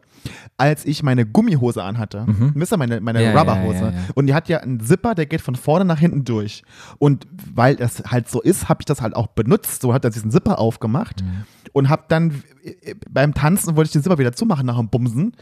Als 0.56 0.84
ich 0.84 1.02
meine 1.02 1.26
Gummihose 1.26 1.82
anhatte. 1.82 2.24
Mhm. 2.26 2.52
Wisst 2.54 2.72
ihr, 2.72 2.76
meine, 2.78 3.00
meine 3.00 3.22
Ja, 3.22 3.38
Rubberhose. 3.38 3.78
ja, 3.78 3.84
ja, 3.90 3.90
ja. 3.90 3.98
Und 4.14 4.26
die 4.26 4.34
hat 4.34 4.48
ja 4.48 4.58
einen 4.58 4.80
Zipper, 4.80 5.14
der 5.14 5.26
geht 5.26 5.40
von 5.40 5.54
vorne 5.56 5.84
nach 5.84 5.98
hinten 5.98 6.24
durch. 6.24 6.62
Und 6.98 7.26
weil 7.54 7.76
das 7.76 8.02
halt 8.06 8.28
so 8.28 8.40
ist, 8.40 8.68
habe 8.68 8.82
ich 8.82 8.86
das 8.86 9.00
halt 9.02 9.14
auch 9.16 9.26
benutzt. 9.28 9.82
So 9.82 9.92
hat 9.92 10.04
er 10.04 10.10
diesen 10.10 10.30
Zipper 10.30 10.58
aufgemacht 10.58 11.22
Mhm. 11.22 11.44
und 11.72 11.88
habe 11.88 12.04
dann 12.08 12.42
äh, 12.62 12.94
beim 13.10 13.34
Tanzen 13.34 13.76
wollte 13.76 13.88
ich 13.88 13.92
den 13.92 14.02
Zipper 14.02 14.18
wieder 14.18 14.32
zumachen 14.32 14.66
nach 14.66 14.76
dem 14.78 14.88
Bumsen 14.88 15.32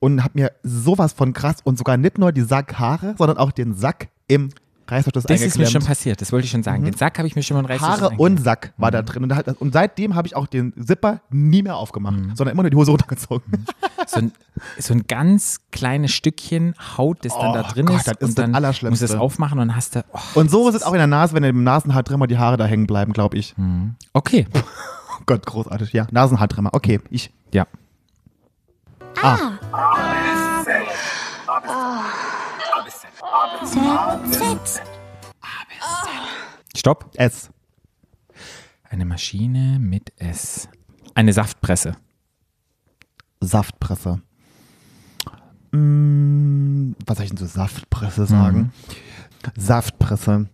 und 0.00 0.22
habe 0.24 0.32
mir 0.40 0.52
sowas 0.62 1.12
von 1.12 1.32
krass 1.32 1.56
und 1.64 1.78
sogar 1.78 1.96
nicht 1.96 2.18
nur 2.18 2.32
die 2.32 2.42
Sackhaare, 2.42 3.14
sondern 3.18 3.36
auch 3.38 3.52
den 3.52 3.74
Sack 3.74 4.08
im 4.26 4.50
Reißverschluss 4.90 5.24
Das 5.24 5.34
ist 5.36 5.40
mir 5.40 5.44
eingeklemmt. 5.64 5.70
schon 5.72 5.84
passiert, 5.84 6.20
das 6.20 6.32
wollte 6.32 6.46
ich 6.46 6.50
schon 6.50 6.62
sagen. 6.62 6.84
Den 6.84 6.94
Sack 6.94 7.18
habe 7.18 7.28
ich 7.28 7.36
mir 7.36 7.42
schon 7.42 7.56
mal 7.56 7.60
in 7.60 7.66
Reißverschluss 7.66 8.00
Haare 8.00 8.14
und 8.16 8.26
eingeklemmt. 8.38 8.44
Sack 8.44 8.72
war 8.78 8.90
da 8.90 9.02
drin. 9.02 9.22
Und, 9.22 9.28
da 9.30 9.42
und 9.58 9.72
seitdem 9.72 10.14
habe 10.14 10.26
ich 10.26 10.34
auch 10.36 10.46
den 10.46 10.72
Zipper 10.84 11.20
nie 11.30 11.62
mehr 11.62 11.76
aufgemacht, 11.76 12.16
sondern 12.34 12.48
immer 12.54 12.62
nur 12.62 12.70
die 12.70 12.76
Hose 12.76 12.90
runtergezogen. 12.92 13.66
so 14.06 14.18
ein, 14.18 14.32
so 14.78 14.94
ein 14.94 15.04
ganz 15.06 15.60
kleines 15.70 16.12
Stückchen 16.12 16.74
Haut, 16.96 17.24
das 17.24 17.32
dann 17.36 17.50
Oh 17.50 17.54
da 17.54 17.62
drin 17.64 17.86
Gott, 17.86 17.96
ist. 17.98 18.06
das 18.08 18.14
ist 18.16 18.22
und 18.22 18.28
das 18.30 18.34
dann 18.44 18.54
Allerschlimmste. 18.54 19.04
musst 19.04 19.12
du 19.12 19.16
es 19.16 19.20
aufmachen 19.20 19.58
und 19.58 19.68
dann 19.68 19.76
hast 19.76 19.94
du. 19.96 20.04
Oh, 20.12 20.18
Und 20.40 20.50
so 20.50 20.68
ist 20.68 20.74
es 20.74 20.82
auch 20.82 20.92
in 20.92 20.98
der 20.98 21.06
Nase, 21.06 21.34
wenn 21.34 21.42
du 21.42 21.48
im 21.48 21.62
Nasenhaartrimmer 21.64 22.26
die 22.26 22.38
Haare 22.38 22.56
da 22.56 22.64
hängen 22.66 22.86
bleiben, 22.86 23.12
glaube 23.12 23.36
ich. 23.36 23.54
okay. 24.12 24.46
Oh 25.20 25.22
Gott, 25.26 25.44
großartig. 25.44 25.92
Ja, 25.92 26.06
Nasenhaartrimmer. 26.12 26.70
Okay, 26.72 27.00
ich. 27.10 27.32
Ja. 27.52 27.66
Stopp. 36.76 37.10
S. 37.16 37.50
Eine 38.88 39.04
Maschine 39.04 39.78
mit 39.78 40.12
S. 40.18 40.68
Eine 41.14 41.32
Saftpresse. 41.32 41.96
Saftpresse. 43.40 44.20
Mm, 45.72 46.92
was 47.06 47.16
soll 47.18 47.24
ich 47.24 47.30
denn 47.30 47.36
zu 47.38 47.46
Saftpresse 47.46 48.26
sagen? 48.26 48.72
Saftpresse. 49.56 50.48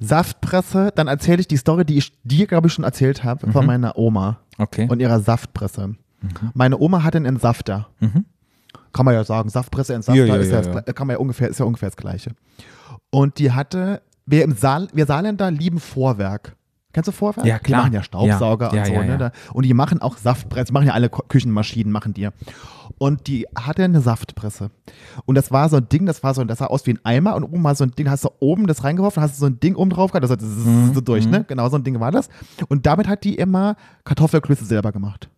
Saftpresse, 0.00 0.92
dann 0.94 1.06
erzähle 1.08 1.40
ich 1.40 1.48
die 1.48 1.56
Story, 1.56 1.84
die 1.84 1.98
ich 1.98 2.12
dir, 2.22 2.46
glaube 2.46 2.66
ich, 2.68 2.72
schon 2.72 2.84
erzählt 2.84 3.24
habe, 3.24 3.50
von 3.52 3.66
meiner 3.66 3.96
Oma 3.96 4.40
Okay. 4.58 4.86
und 4.88 5.00
ihrer 5.00 5.20
Saftpresse. 5.20 5.94
Meine 6.54 6.78
Oma 6.78 7.02
hatte 7.02 7.16
einen 7.18 7.26
Entsafter. 7.26 7.88
Kann 8.92 9.04
man 9.04 9.14
ja 9.14 9.24
sagen, 9.24 9.48
Saftpresse, 9.48 9.94
Entsafter 9.94 10.24
Ja, 10.24 10.36
ja, 10.36 10.40
ist, 10.40 10.50
ja, 10.50 10.60
ja, 10.62 10.80
kann 10.92 11.06
man 11.06 11.14
ja 11.14 11.20
ungefähr, 11.20 11.48
ist 11.48 11.58
ja 11.58 11.66
ungefähr 11.66 11.88
das 11.88 11.96
Gleiche. 11.96 12.30
Und 13.10 13.38
die 13.38 13.52
hatte, 13.52 14.02
wir 14.26 14.44
im 14.44 14.56
Saal, 14.56 14.88
wir 14.92 15.06
Saarländer 15.06 15.50
lieben 15.50 15.80
Vorwerk. 15.80 16.56
Kennst 16.92 17.08
du 17.08 17.12
Vorwerk? 17.12 17.44
Ja, 17.44 17.58
klar. 17.58 17.80
Die 17.80 17.84
machen 17.86 17.92
ja 17.94 18.02
Staubsauger 18.04 18.72
Ja, 18.72 18.74
ja, 18.74 18.82
und 18.82 18.86
so. 18.86 18.92
ja, 18.94 19.02
ne? 19.02 19.08
ja. 19.08 19.16
Da, 19.16 19.32
und 19.52 19.64
die 19.64 19.74
machen 19.74 20.00
auch 20.00 20.16
Saftpresse, 20.16 20.72
machen 20.72 20.86
ja 20.86 20.92
alle 20.92 21.10
Küchenmaschinen, 21.10 21.92
machen 21.92 22.14
die. 22.14 22.28
Und 22.98 23.26
die 23.26 23.46
hatte 23.56 23.82
eine 23.82 24.00
Saftpresse. 24.00 24.70
Und 25.24 25.34
das 25.34 25.50
war 25.50 25.68
so 25.68 25.78
ein 25.78 25.88
Ding, 25.88 26.06
das 26.06 26.22
war 26.22 26.34
so, 26.34 26.44
das 26.44 26.58
sah 26.58 26.66
aus 26.66 26.86
wie 26.86 26.92
ein 26.92 27.00
Eimer 27.04 27.34
und 27.34 27.42
oben 27.42 27.64
war 27.64 27.74
so 27.74 27.82
ein 27.82 27.90
Ding, 27.90 28.08
hast 28.08 28.24
du 28.24 28.30
oben 28.38 28.68
das 28.68 28.84
reingeworfen, 28.84 29.20
hast 29.20 29.34
du 29.34 29.40
so 29.40 29.46
ein 29.46 29.58
Ding 29.58 29.74
oben 29.74 29.90
drauf 29.90 30.12
gehabt, 30.12 30.22
das 30.22 30.30
hat 30.30 30.40
so 30.40 31.00
durch, 31.00 31.26
ne? 31.26 31.44
Genau 31.48 31.68
so 31.68 31.76
ein 31.76 31.82
Ding 31.82 31.98
war 31.98 32.12
das. 32.12 32.28
Und 32.68 32.86
damit 32.86 33.08
hat 33.08 33.24
die 33.24 33.34
immer 33.34 33.74
Kartoffelklöße 34.04 34.64
selber 34.64 34.92
gemacht. 34.92 35.28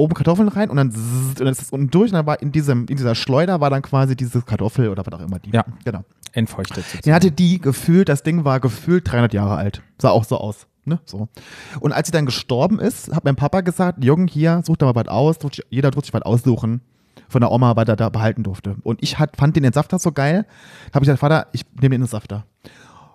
Oben 0.00 0.14
Kartoffeln 0.14 0.48
rein 0.48 0.70
und 0.70 0.76
dann 0.76 0.92
zzzzt, 0.92 1.40
und 1.40 1.44
dann 1.44 1.48
ist 1.48 1.60
es 1.60 1.70
unten 1.70 1.90
durch 1.90 2.12
und 2.12 2.14
dann 2.14 2.26
war 2.26 2.40
in 2.40 2.52
diesem, 2.52 2.86
in 2.86 2.96
dieser 2.96 3.16
Schleuder 3.16 3.60
war 3.60 3.68
dann 3.68 3.82
quasi 3.82 4.14
diese 4.14 4.40
Kartoffel 4.42 4.88
oder 4.88 5.04
was 5.04 5.12
auch 5.12 5.24
immer 5.24 5.40
die. 5.40 5.50
Ja. 5.50 5.64
Genau. 5.84 6.04
Entfeuchtet. 6.32 6.76
Den 6.76 6.84
sozusagen. 6.84 7.14
hatte 7.14 7.32
die 7.32 7.60
gefühlt, 7.60 8.08
das 8.08 8.22
Ding 8.22 8.44
war 8.44 8.60
gefühlt 8.60 9.10
300 9.10 9.34
Jahre 9.34 9.56
alt. 9.56 9.82
Sah 9.98 10.10
auch 10.10 10.24
so 10.24 10.38
aus. 10.38 10.68
Ne? 10.84 11.00
So. 11.04 11.28
Und 11.80 11.92
als 11.92 12.06
sie 12.06 12.12
dann 12.12 12.26
gestorben 12.26 12.78
ist, 12.78 13.12
hat 13.12 13.24
mein 13.24 13.34
Papa 13.34 13.60
gesagt, 13.60 14.04
Jungen, 14.04 14.28
hier, 14.28 14.62
such 14.64 14.76
da 14.76 14.86
mal 14.86 14.94
was 14.94 15.08
aus, 15.08 15.36
jeder 15.68 15.90
durfte 15.90 16.06
sich 16.06 16.14
was 16.14 16.22
aussuchen 16.22 16.80
von 17.28 17.40
der 17.40 17.50
Oma, 17.50 17.76
was 17.76 17.88
er 17.88 17.96
da 17.96 18.08
behalten 18.08 18.42
durfte. 18.44 18.76
Und 18.84 19.02
ich 19.02 19.18
hat, 19.18 19.36
fand 19.36 19.56
den 19.56 19.64
Entsafter 19.64 19.98
so 19.98 20.12
geil, 20.12 20.46
habe 20.94 21.04
ich 21.04 21.08
gesagt, 21.08 21.20
Vater, 21.20 21.48
ich 21.52 21.64
nehme 21.80 21.96
den 21.96 22.02
Entsafter. 22.02 22.46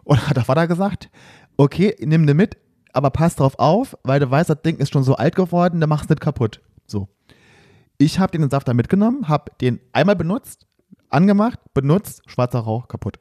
Und 0.04 0.28
hat 0.28 0.38
der 0.38 0.44
Vater 0.44 0.68
gesagt, 0.68 1.10
okay, 1.58 1.96
nimm 2.00 2.28
den 2.28 2.38
mit, 2.38 2.58
aber 2.94 3.10
pass 3.10 3.36
drauf 3.36 3.58
auf, 3.58 3.98
weil 4.04 4.20
du 4.20 4.30
weißt, 4.30 4.50
das 4.50 4.62
Ding 4.62 4.78
ist 4.78 4.94
schon 4.94 5.04
so 5.04 5.16
alt 5.16 5.36
geworden, 5.36 5.80
dann 5.80 5.90
machst 5.90 6.10
du 6.10 6.14
nicht 6.14 6.22
kaputt. 6.22 6.62
So. 6.86 7.08
Ich 7.98 8.20
habe 8.20 8.32
den 8.32 8.44
Entsafter 8.44 8.74
mitgenommen, 8.74 9.28
habe 9.28 9.52
den 9.62 9.80
einmal 9.92 10.16
benutzt, 10.16 10.68
angemacht, 11.10 11.60
benutzt, 11.74 12.22
schwarzer 12.26 12.60
Rauch, 12.60 12.88
kaputt. 12.88 13.20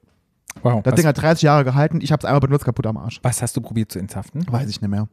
Wow. 0.62 0.82
Das 0.82 0.94
Ding 0.94 1.06
hat 1.06 1.20
30 1.20 1.42
Jahre 1.42 1.64
gehalten, 1.64 2.00
ich 2.02 2.12
habe 2.12 2.20
es 2.20 2.24
einmal 2.24 2.40
benutzt, 2.40 2.64
kaputt 2.64 2.86
am 2.86 2.96
Arsch. 2.96 3.20
was 3.22 3.42
hast 3.42 3.56
du 3.56 3.60
probiert 3.60 3.92
zu 3.92 3.98
entsaften? 3.98 4.44
Weiß 4.50 4.68
ich 4.68 4.80
nicht 4.80 4.90
mehr. 4.90 5.08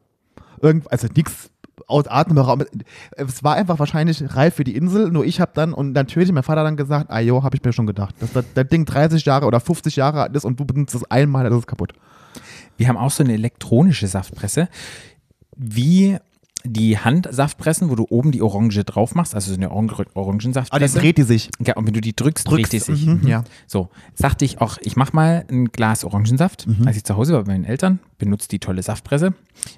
Irgend, 0.62 0.92
also 0.92 1.08
nichts 1.16 1.50
aus 1.88 2.08
Atemraum. 2.08 2.64
Es 3.12 3.44
war 3.44 3.56
einfach 3.56 3.80
wahrscheinlich 3.80 4.24
reif 4.36 4.56
für 4.56 4.64
die 4.64 4.76
Insel, 4.76 5.12
nur 5.12 5.26
ich 5.26 5.40
habe 5.40 5.52
dann, 5.54 5.74
und 5.74 5.94
natürlich 5.94 6.32
mein 6.32 6.44
Vater 6.44 6.64
dann 6.64 6.78
gesagt, 6.78 7.10
ah 7.10 7.20
jo, 7.20 7.44
habe 7.44 7.56
ich 7.56 7.64
mir 7.64 7.74
schon 7.74 7.88
gedacht, 7.88 8.16
dass 8.20 8.34
das, 8.34 8.46
das 8.54 8.68
Ding 8.68 8.86
30 8.86 9.26
Jahre 9.26 9.46
oder 9.46 9.60
50 9.60 9.96
Jahre 9.96 10.24
alt 10.24 10.36
ist 10.36 10.46
und 10.46 10.60
du 10.60 10.66
benutzt 10.66 10.96
es 10.96 11.10
einmal, 11.10 11.44
dann 11.44 11.54
ist 11.54 11.60
es 11.60 11.68
kaputt. 11.68 11.94
Wir 12.78 12.88
haben 12.88 12.98
auch 12.98 13.12
so 13.12 13.24
eine 13.24 13.34
elektronische 13.34 14.08
Saftpresse, 14.08 14.70
wie 15.56 16.18
die 16.66 16.98
Handsaftpressen, 16.98 17.90
wo 17.90 17.96
du 17.96 18.06
oben 18.10 18.32
die 18.32 18.42
Orange 18.42 18.84
drauf 18.84 19.16
machst, 19.16 19.34
also 19.34 19.52
so 19.52 19.56
eine 19.58 19.72
Orang 19.72 19.90
Ah, 19.92 20.04
die 20.04 20.16
Orangensaftpresse. 20.16 21.00
dreht 21.00 21.18
die 21.18 21.24
sich. 21.24 21.50
ja, 21.66 21.76
und 21.78 21.88
wenn 21.88 21.94
du 21.94 22.02
die 22.02 22.14
drückst, 22.16 22.50
Drückst, 22.50 22.74
dreht 22.74 22.74
die 22.74 22.80
sich. 22.80 23.06
mhm, 23.06 23.26
ja. 23.26 23.44
So, 23.66 23.90
dachte 24.18 24.44
ich 24.44 24.60
auch, 24.60 24.78
ich 24.82 24.98
mach 24.98 25.14
mal 25.14 25.46
ein 25.50 25.66
Glas 25.72 26.04
Orangensaft, 26.04 26.68
Mhm. 26.68 26.86
als 26.88 26.98
ich 26.98 27.06
zu 27.06 27.16
Hause 27.16 27.34
war 27.34 27.44
bei 27.44 27.54
meinen 27.54 27.64
Eltern, 27.64 28.00
benutze 28.18 28.50
die 28.50 28.60
tolle 28.60 28.84
Saftpresse, 28.84 29.34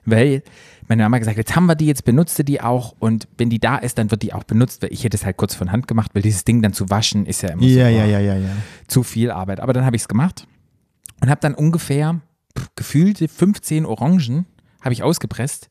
weil 0.05 0.41
meine 0.87 1.03
Mama 1.03 1.19
gesagt 1.19 1.37
hat, 1.37 1.47
jetzt 1.47 1.55
haben 1.55 1.67
wir 1.67 1.75
die, 1.75 1.85
jetzt 1.85 2.03
benutze 2.03 2.43
die 2.43 2.61
auch 2.61 2.95
und 2.99 3.27
wenn 3.37 3.49
die 3.51 3.59
da 3.59 3.77
ist, 3.77 3.97
dann 3.99 4.09
wird 4.09 4.23
die 4.23 4.33
auch 4.33 4.43
benutzt, 4.43 4.81
weil 4.81 4.91
ich 4.91 5.03
hätte 5.03 5.15
es 5.15 5.23
halt 5.23 5.37
kurz 5.37 5.53
von 5.53 5.71
Hand 5.71 5.87
gemacht, 5.87 6.11
weil 6.15 6.23
dieses 6.23 6.43
Ding 6.45 6.61
dann 6.63 6.73
zu 6.73 6.89
waschen 6.89 7.25
ist 7.27 7.43
ja 7.43 7.49
immer 7.49 7.61
Ja, 7.63 7.85
so, 7.89 7.95
ja, 7.95 8.03
oh, 8.05 8.07
ja, 8.09 8.19
ja, 8.19 8.35
ja. 8.37 8.49
zu 8.87 9.03
viel 9.03 9.29
Arbeit. 9.29 9.59
Aber 9.59 9.73
dann 9.73 9.85
habe 9.85 9.95
ich 9.95 10.01
es 10.01 10.07
gemacht 10.07 10.47
und 11.21 11.29
habe 11.29 11.39
dann 11.41 11.53
ungefähr 11.53 12.19
pff, 12.57 12.69
gefühlte 12.75 13.27
15 13.27 13.85
Orangen 13.85 14.47
habe 14.81 14.93
ich 14.93 15.03
ausgepresst 15.03 15.69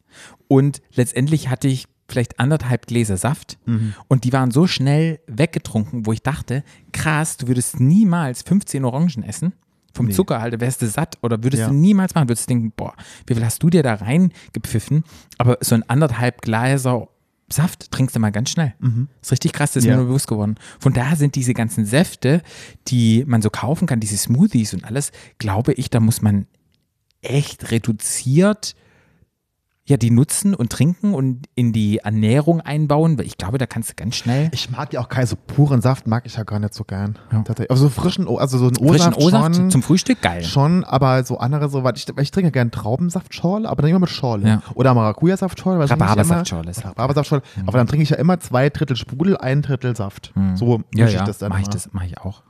und 0.48 0.80
letztendlich 0.94 1.48
hatte 1.48 1.68
ich 1.68 1.86
vielleicht 2.08 2.40
anderthalb 2.40 2.86
Gläser 2.86 3.16
Saft 3.16 3.58
Mhm. 3.66 3.94
und 4.08 4.24
die 4.24 4.32
waren 4.32 4.50
so 4.50 4.66
schnell 4.66 5.20
weggetrunken, 5.28 6.06
wo 6.06 6.12
ich 6.12 6.22
dachte, 6.22 6.64
krass, 6.92 7.36
du 7.36 7.46
würdest 7.48 7.78
niemals 7.78 8.42
15 8.42 8.84
Orangen 8.84 9.22
essen. 9.22 9.52
Vom 9.94 10.06
Nee. 10.06 10.12
Zucker 10.12 10.40
halt, 10.40 10.60
wärst 10.60 10.82
du 10.82 10.86
satt 10.86 11.18
oder 11.22 11.42
würdest 11.42 11.62
Ja. 11.62 11.68
du 11.68 11.74
niemals 11.74 12.14
machen, 12.14 12.28
würdest 12.28 12.48
du 12.48 12.54
denken, 12.54 12.72
boah, 12.76 12.94
wie 13.26 13.34
viel 13.34 13.44
hast 13.44 13.62
du 13.62 13.70
dir 13.70 13.82
da 13.82 13.94
reingepfiffen? 13.94 15.04
Aber 15.38 15.58
so 15.60 15.74
ein 15.74 15.88
anderthalb 15.88 16.42
Gläser 16.42 17.08
Saft 17.52 17.90
trinkst 17.90 18.14
du 18.14 18.20
mal 18.20 18.30
ganz 18.30 18.50
schnell. 18.50 18.74
Ist 19.20 19.32
richtig 19.32 19.52
krass, 19.52 19.72
das 19.72 19.82
ist 19.82 19.86
Mhm. 19.86 19.90
Ja. 19.90 19.96
mir 19.96 20.02
nur 20.02 20.08
bewusst 20.10 20.28
geworden. 20.28 20.54
Von 20.78 20.92
daher 20.92 21.16
sind 21.16 21.34
diese 21.34 21.52
ganzen 21.52 21.84
Säfte, 21.84 22.42
die 22.86 23.24
man 23.26 23.42
so 23.42 23.50
kaufen 23.50 23.88
kann, 23.88 23.98
diese 23.98 24.16
Smoothies 24.16 24.72
und 24.72 24.84
alles, 24.84 25.10
glaube 25.38 25.72
ich, 25.72 25.90
da 25.90 25.98
muss 25.98 26.22
man 26.22 26.46
echt 27.22 27.72
reduziert 27.72 28.76
ja, 29.90 29.96
die 29.96 30.10
nutzen 30.10 30.54
und 30.54 30.70
trinken 30.72 31.12
und 31.14 31.46
in 31.54 31.72
die 31.72 31.98
Ernährung 31.98 32.60
einbauen, 32.60 33.18
weil 33.18 33.26
ich 33.26 33.36
glaube, 33.36 33.58
da 33.58 33.66
kannst 33.66 33.90
du 33.90 33.94
ganz 33.96 34.16
schnell 34.16 34.48
Ich 34.52 34.70
mag 34.70 34.92
ja 34.92 35.00
auch 35.00 35.08
keinen 35.08 35.26
so 35.26 35.36
puren 35.36 35.82
Saft, 35.82 36.06
mag 36.06 36.24
ich 36.26 36.36
ja 36.36 36.44
gar 36.44 36.58
nicht 36.60 36.72
so 36.74 36.84
gern. 36.84 37.18
Ja. 37.32 37.42
Tatsächlich. 37.42 37.70
Also 37.70 37.84
so 37.84 37.90
frischen, 37.90 38.26
O- 38.26 38.36
also 38.38 38.56
so 38.58 38.66
einen 38.68 38.76
frischen 38.76 39.12
O-Saft 39.14 39.18
O-Saft 39.18 39.56
schon, 39.56 39.70
zum 39.70 39.82
Frühstück, 39.82 40.22
geil. 40.22 40.42
schon, 40.44 40.84
aber 40.84 41.22
so 41.24 41.38
andere 41.38 41.68
so, 41.68 41.84
weil 41.84 41.94
ich, 41.96 42.06
weil 42.14 42.22
ich 42.22 42.30
trinke 42.30 42.50
gern 42.50 42.70
Traubensaftschorle, 42.70 43.68
aber 43.68 43.82
dann 43.82 43.90
immer 43.90 44.00
mit 44.00 44.10
Schorle. 44.10 44.46
Ja. 44.48 44.62
Oder 44.74 44.94
Maracuja-Saftschorle. 44.94 45.90
Rhabarbersaftschorle 45.90 46.72
Rhabarbersaftschorle. 46.84 47.42
Aber 47.66 47.78
dann 47.78 47.86
trinke 47.86 48.02
ich 48.04 48.10
ja 48.10 48.16
immer 48.16 48.38
zwei 48.40 48.70
Drittel 48.70 48.96
Sprudel, 48.96 49.36
ein 49.36 49.62
Drittel 49.62 49.96
Saft. 49.96 50.32
So 50.54 50.78
Mhm. 50.78 50.84
ja, 50.94 51.04
mische 51.04 51.16
ja, 51.16 51.20
ich 51.22 51.26
das 51.26 51.38
dann 51.38 51.50
mach 51.50 51.58
ich 51.60 51.68
das, 51.68 51.88
mach 51.92 52.04
ich 52.04 52.18
auch. 52.18 52.42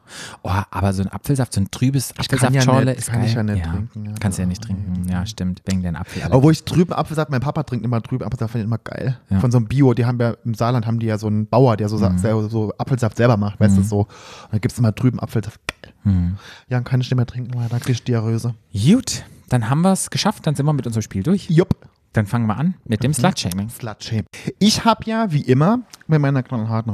Oh, 0.42 0.50
aber 0.70 0.92
so 0.92 1.02
ein 1.02 1.08
Apfelsaft, 1.08 1.52
so 1.54 1.60
ein 1.60 1.70
trübes 1.70 2.10
ja 2.10 2.20
Apfelsaftschorle 2.20 2.86
nicht- 2.86 2.98
ist 2.98 3.08
kann 3.10 3.20
geil. 3.20 3.28
ich 3.28 3.34
ja 3.34 3.42
nicht 3.42 3.64
trinken, 3.64 4.04
ja. 4.06 4.12
Kannst 4.20 4.38
du 4.38 4.42
ja 4.42 4.48
nicht 4.48 4.62
trinken. 4.62 5.08
Ja, 5.08 5.24
stimmt, 5.26 5.62
wegen 5.66 5.82
den 5.82 5.96
Apfel. 5.96 6.22
Aber 6.22 6.42
wo 6.42 6.50
ich 6.50 6.64
drüben 6.64 6.92
Apfelsaft, 6.92 7.30
mein 7.30 7.40
Papa 7.40 7.62
trinkt 7.62 7.84
immer 7.84 8.00
drüben 8.00 8.24
Apfelsaft, 8.24 8.52
finde 8.52 8.62
ich 8.64 8.68
immer 8.68 8.78
geil. 8.78 9.18
Ja. 9.30 9.40
Von 9.40 9.50
so 9.50 9.58
einem 9.58 9.66
Bio, 9.68 9.94
die 9.94 10.06
haben 10.06 10.18
ja 10.20 10.34
im 10.44 10.54
Saarland 10.54 10.86
haben 10.86 10.98
die 10.98 11.06
ja 11.06 11.18
so 11.18 11.26
einen 11.26 11.46
Bauer, 11.46 11.76
der 11.76 11.88
so, 11.88 11.96
Mhm. 11.98 12.18
selber, 12.18 12.48
so 12.48 12.72
Apfelsaft 12.78 13.16
selber 13.16 13.36
macht, 13.36 13.60
weißt 13.60 13.76
du 13.78 13.82
so. 13.82 14.00
Und 14.00 14.08
dann 14.52 14.60
gibt 14.60 14.72
es 14.72 14.78
immer 14.78 14.92
drüben 14.92 15.20
Apfelsaft. 15.20 15.60
Geil. 15.82 15.92
Mhm. 16.04 16.36
Ja, 16.68 16.76
dann 16.78 16.84
kann 16.84 17.00
ich 17.00 17.08
nicht 17.10 17.16
mehr 17.16 17.26
trinken, 17.26 17.52
weil 17.58 17.68
da 17.68 17.78
krieg 17.78 17.94
ich 17.94 18.04
Diarrhöse. 18.04 18.54
Gut, 18.72 19.22
dann 19.48 19.68
haben 19.70 19.82
wir 19.82 19.92
es 19.92 20.10
geschafft, 20.10 20.46
dann 20.46 20.54
sind 20.54 20.66
wir 20.66 20.72
mit 20.72 20.86
unserem 20.86 21.02
Spiel 21.02 21.22
durch. 21.22 21.48
Jupp. 21.50 21.76
Dann 22.12 22.26
fangen 22.26 22.46
wir 22.46 22.56
an 22.56 22.74
mit 22.86 23.00
Mhm. 23.00 23.02
dem 23.02 23.14
Slut-Shaming. 23.14 23.68
Slutshame. 23.68 24.24
Ich 24.58 24.84
habe 24.84 25.04
ja, 25.04 25.30
wie 25.30 25.42
immer, 25.42 25.78
mit 26.08 26.20
meiner 26.20 26.42
kleinen 26.42 26.68
harten 26.68 26.90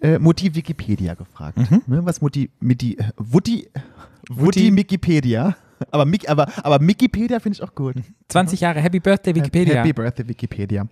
äh, 0.00 0.18
Mutti 0.18 0.54
Wikipedia 0.54 1.14
gefragt. 1.14 1.58
Mhm. 1.58 1.82
Ne, 1.86 2.04
was 2.04 2.20
Mutti, 2.20 2.50
Mitti, 2.60 2.96
äh, 2.98 3.10
Wutti, 3.16 3.68
Wutti 4.28 4.74
Wikipedia. 4.74 5.56
Aber, 5.90 6.10
aber, 6.26 6.48
aber 6.64 6.86
Wikipedia 6.86 7.38
finde 7.38 7.56
ich 7.56 7.62
auch 7.62 7.74
gut. 7.74 7.96
20 8.28 8.60
Jahre 8.62 8.80
Happy 8.80 8.98
Birthday 8.98 9.34
Wikipedia. 9.34 9.74
Happy 9.74 9.92
Birthday 9.92 10.26
Wikipedia. 10.26 10.88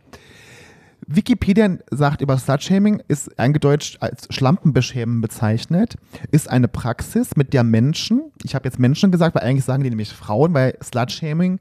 Wikipedia 1.07 1.79
sagt 1.91 2.21
über 2.21 2.39
Slutshaming, 2.39 3.03
ist 3.09 3.39
eingedeutscht 3.39 3.99
als 4.01 4.27
Schlampenbeschämen 4.31 5.21
bezeichnet, 5.21 5.97
ist 6.31 6.49
eine 6.49 6.69
Praxis, 6.69 7.37
mit 7.37 7.53
der 7.53 7.65
Menschen, 7.65 8.31
ich 8.43 8.55
habe 8.55 8.67
jetzt 8.67 8.79
Menschen 8.79 9.11
gesagt, 9.11 9.35
weil 9.35 9.43
eigentlich 9.43 9.65
sagen 9.65 9.83
die 9.83 9.91
nämlich 9.91 10.11
Frauen, 10.11 10.55
weil 10.55 10.77
Slutshaming 10.83 11.61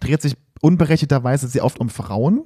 dreht 0.00 0.22
sich 0.22 0.36
unberechtigterweise 0.60 1.48
sehr 1.48 1.64
oft 1.64 1.78
um 1.78 1.88
Frauen. 1.88 2.44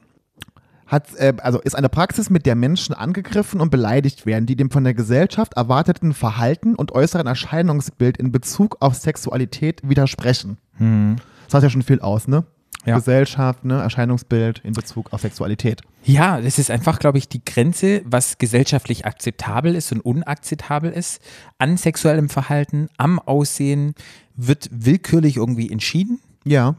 Hat, 0.88 1.14
äh, 1.16 1.34
also 1.42 1.60
ist 1.60 1.76
eine 1.76 1.88
Praxis, 1.88 2.30
mit 2.30 2.46
der 2.46 2.56
Menschen 2.56 2.94
angegriffen 2.94 3.60
und 3.60 3.70
beleidigt 3.70 4.26
werden, 4.26 4.46
die 4.46 4.56
dem 4.56 4.70
von 4.70 4.82
der 4.84 4.94
Gesellschaft 4.94 5.54
erwarteten 5.54 6.14
Verhalten 6.14 6.74
und 6.74 6.92
äußeren 6.92 7.26
Erscheinungsbild 7.26 8.16
in 8.16 8.32
Bezug 8.32 8.78
auf 8.80 8.94
Sexualität 8.94 9.80
widersprechen. 9.88 10.56
Das 10.78 11.52
sagt 11.52 11.62
ja 11.64 11.70
schon 11.70 11.82
viel 11.82 12.00
aus, 12.00 12.26
ne? 12.26 12.44
Ja. 12.86 12.96
Gesellschaft, 12.96 13.64
ne? 13.64 13.82
Erscheinungsbild 13.82 14.60
in 14.64 14.72
Bezug 14.72 15.12
auf 15.12 15.20
Sexualität. 15.20 15.82
Ja, 16.04 16.40
das 16.40 16.58
ist 16.58 16.70
einfach, 16.70 16.98
glaube 17.00 17.18
ich, 17.18 17.28
die 17.28 17.44
Grenze, 17.44 18.00
was 18.06 18.38
gesellschaftlich 18.38 19.04
akzeptabel 19.04 19.74
ist 19.74 19.92
und 19.92 20.00
unakzeptabel 20.00 20.90
ist. 20.90 21.20
An 21.58 21.76
sexuellem 21.76 22.30
Verhalten, 22.30 22.88
am 22.96 23.18
Aussehen 23.18 23.94
wird 24.36 24.70
willkürlich 24.72 25.36
irgendwie 25.36 25.70
entschieden 25.70 26.20
Ja. 26.44 26.76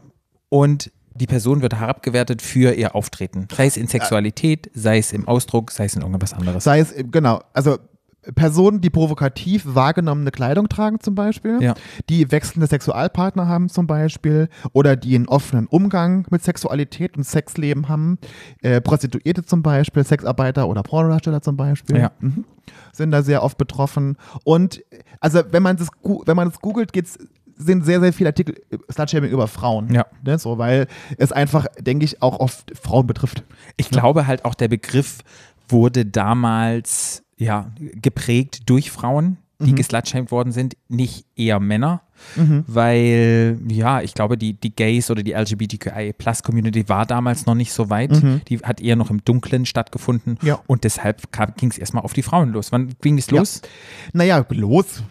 und 0.48 0.90
die 1.20 1.26
Person 1.26 1.62
wird 1.62 1.74
herabgewertet 1.78 2.42
für 2.42 2.72
ihr 2.74 2.94
Auftreten. 2.94 3.46
Sei 3.54 3.66
es 3.66 3.76
in 3.76 3.86
Sexualität, 3.86 4.70
sei 4.74 4.98
es 4.98 5.12
im 5.12 5.28
Ausdruck, 5.28 5.70
sei 5.70 5.84
es 5.84 5.94
in 5.94 6.02
irgendwas 6.02 6.32
anderes. 6.34 6.64
Sei 6.64 6.80
es, 6.80 6.92
äh, 6.92 7.04
genau, 7.04 7.40
also 7.52 7.78
Personen, 8.34 8.82
die 8.82 8.90
provokativ 8.90 9.62
wahrgenommene 9.66 10.30
Kleidung 10.30 10.68
tragen 10.68 11.00
zum 11.00 11.14
Beispiel, 11.14 11.62
Ja. 11.62 11.74
die 12.10 12.30
wechselnde 12.30 12.66
Sexualpartner 12.66 13.48
haben 13.48 13.70
zum 13.70 13.86
Beispiel 13.86 14.48
oder 14.74 14.94
die 14.94 15.14
einen 15.14 15.26
offenen 15.26 15.66
Umgang 15.66 16.26
mit 16.30 16.42
Sexualität 16.42 17.16
und 17.16 17.22
Sexleben 17.24 17.88
haben, 17.88 18.18
äh, 18.60 18.82
Prostituierte 18.82 19.42
zum 19.44 19.62
Beispiel, 19.62 20.04
Sexarbeiter 20.04 20.68
oder 20.68 20.82
Pornodarsteller 20.82 21.40
zum 21.40 21.56
Beispiel, 21.56 21.96
Ja. 21.96 22.12
mhm. 22.20 22.44
sind 22.92 23.10
da 23.10 23.22
sehr 23.22 23.42
oft 23.42 23.56
betroffen 23.56 24.16
und 24.44 24.80
äh, 24.92 24.98
also 25.20 25.40
wenn 25.50 25.62
man 25.62 25.76
das, 25.78 25.88
wenn 26.26 26.36
man 26.36 26.50
das 26.50 26.60
googelt, 26.60 26.92
geht's 26.92 27.18
sind 27.60 27.84
sehr, 27.84 28.00
sehr 28.00 28.12
viele 28.12 28.30
Artikel 28.30 28.56
äh, 28.70 28.78
Slutshaming 28.92 29.30
über 29.30 29.46
Frauen. 29.46 29.92
Ja. 29.92 30.06
Ne, 30.24 30.38
so, 30.38 30.58
weil 30.58 30.86
es 31.18 31.32
einfach, 31.32 31.66
denke 31.78 32.04
ich, 32.04 32.22
auch 32.22 32.40
oft 32.40 32.72
Frauen 32.80 33.06
betrifft. 33.06 33.42
Ich 33.76 33.90
glaube 33.90 34.26
halt 34.26 34.44
auch, 34.44 34.54
der 34.54 34.68
Begriff 34.68 35.18
wurde 35.68 36.06
damals 36.06 37.22
ja, 37.36 37.72
geprägt 37.78 38.68
durch 38.68 38.90
Frauen, 38.90 39.38
die 39.58 39.74
geslutshamed 39.74 40.30
worden 40.30 40.52
sind, 40.52 40.74
nicht 40.88 41.26
eher 41.36 41.60
Männer. 41.60 42.02
Weil, 42.66 43.58
ja, 43.68 44.00
ich 44.00 44.14
glaube, 44.14 44.36
die, 44.38 44.54
die 44.54 44.74
Gays 44.74 45.10
oder 45.10 45.22
die 45.22 45.32
LGBTQI-Plus-Community 45.32 46.88
war 46.88 47.06
damals 47.06 47.46
noch 47.46 47.54
nicht 47.54 47.72
so 47.72 47.90
weit. 47.90 48.10
Die 48.48 48.58
hat 48.58 48.80
eher 48.80 48.96
noch 48.96 49.10
im 49.10 49.24
Dunklen 49.24 49.66
stattgefunden. 49.66 50.38
Ja. 50.42 50.60
Und 50.66 50.84
deshalb 50.84 51.22
ging 51.56 51.70
es 51.70 51.78
erstmal 51.78 52.04
auf 52.04 52.12
die 52.12 52.22
Frauen 52.22 52.52
los. 52.52 52.72
Wann 52.72 52.94
ging 53.00 53.18
es 53.18 53.30
los? 53.30 53.62
Naja, 54.12 54.44
los. 54.50 55.02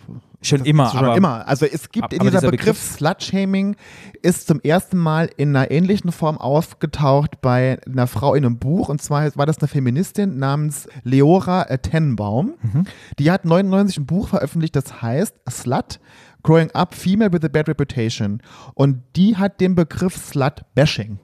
Schon 0.41 0.63
immer, 0.63 0.89
Schon 0.89 0.99
aber 0.99 1.17
immer. 1.17 1.47
Also 1.47 1.65
es 1.65 1.89
gibt 1.89 2.05
ab- 2.05 2.13
in 2.13 2.19
dieser 2.19 2.39
dieser 2.39 2.51
Begriff, 2.51 2.65
Begriff- 2.79 2.95
Slutshaming 2.97 3.75
ist 4.21 4.47
zum 4.47 4.61
ersten 4.61 4.97
Mal 4.97 5.29
in 5.35 5.53
einer 5.55 5.69
ähnlichen 5.69 6.13
Form 6.13 6.37
aufgetaucht 6.37 7.41
bei 7.41 7.77
einer 7.85 8.07
Frau 8.07 8.35
in 8.35 8.45
einem 8.45 8.57
Buch. 8.57 8.87
Und 8.87 9.01
zwar 9.01 9.35
war 9.35 9.45
das 9.45 9.57
eine 9.59 9.67
Feministin 9.67 10.37
namens 10.39 10.87
Leora 11.03 11.63
äh, 11.63 11.77
Tenbaum. 11.79 12.53
Mhm. 12.61 12.85
Die 13.19 13.31
hat 13.31 13.43
99 13.43 13.97
ein 13.97 14.05
Buch 14.05 14.29
veröffentlicht, 14.29 14.75
das 14.77 15.01
heißt 15.01 15.35
Slut, 15.49 15.99
Growing 16.43 16.71
Up 16.71 16.95
Female 16.95 17.33
with 17.33 17.43
a 17.43 17.49
Bad 17.49 17.67
Reputation. 17.67 18.41
Und 18.75 19.01
die 19.17 19.35
hat 19.35 19.59
den 19.59 19.75
Begriff 19.75 20.15
Slut-Bashing 20.15 21.19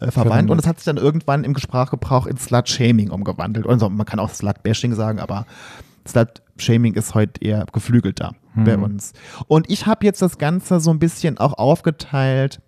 äh, 0.00 0.10
verwandt 0.10 0.50
und 0.50 0.58
es 0.58 0.66
hat 0.66 0.78
sich 0.78 0.84
dann 0.86 0.96
irgendwann 0.96 1.44
im 1.44 1.56
Sprachgebrauch 1.56 2.26
in 2.26 2.36
Slut-Shaming 2.36 3.10
umgewandelt. 3.10 3.68
Also 3.68 3.88
man 3.88 4.04
kann 4.04 4.18
auch 4.18 4.30
Slut-Bashing 4.30 4.94
sagen, 4.94 5.20
aber 5.20 5.46
Slut-Shaming 6.06 6.94
ist 6.94 7.14
heute 7.14 7.42
eher 7.44 7.66
geflügelter 7.72 8.34
bei 8.64 8.76
uns. 8.78 9.12
Und 9.48 9.70
ich 9.70 9.86
habe 9.86 10.06
jetzt 10.06 10.22
das 10.22 10.38
Ganze 10.38 10.80
so 10.80 10.90
ein 10.90 10.98
bisschen 10.98 11.38
auch 11.38 11.52
aufgeteilt 11.54 12.62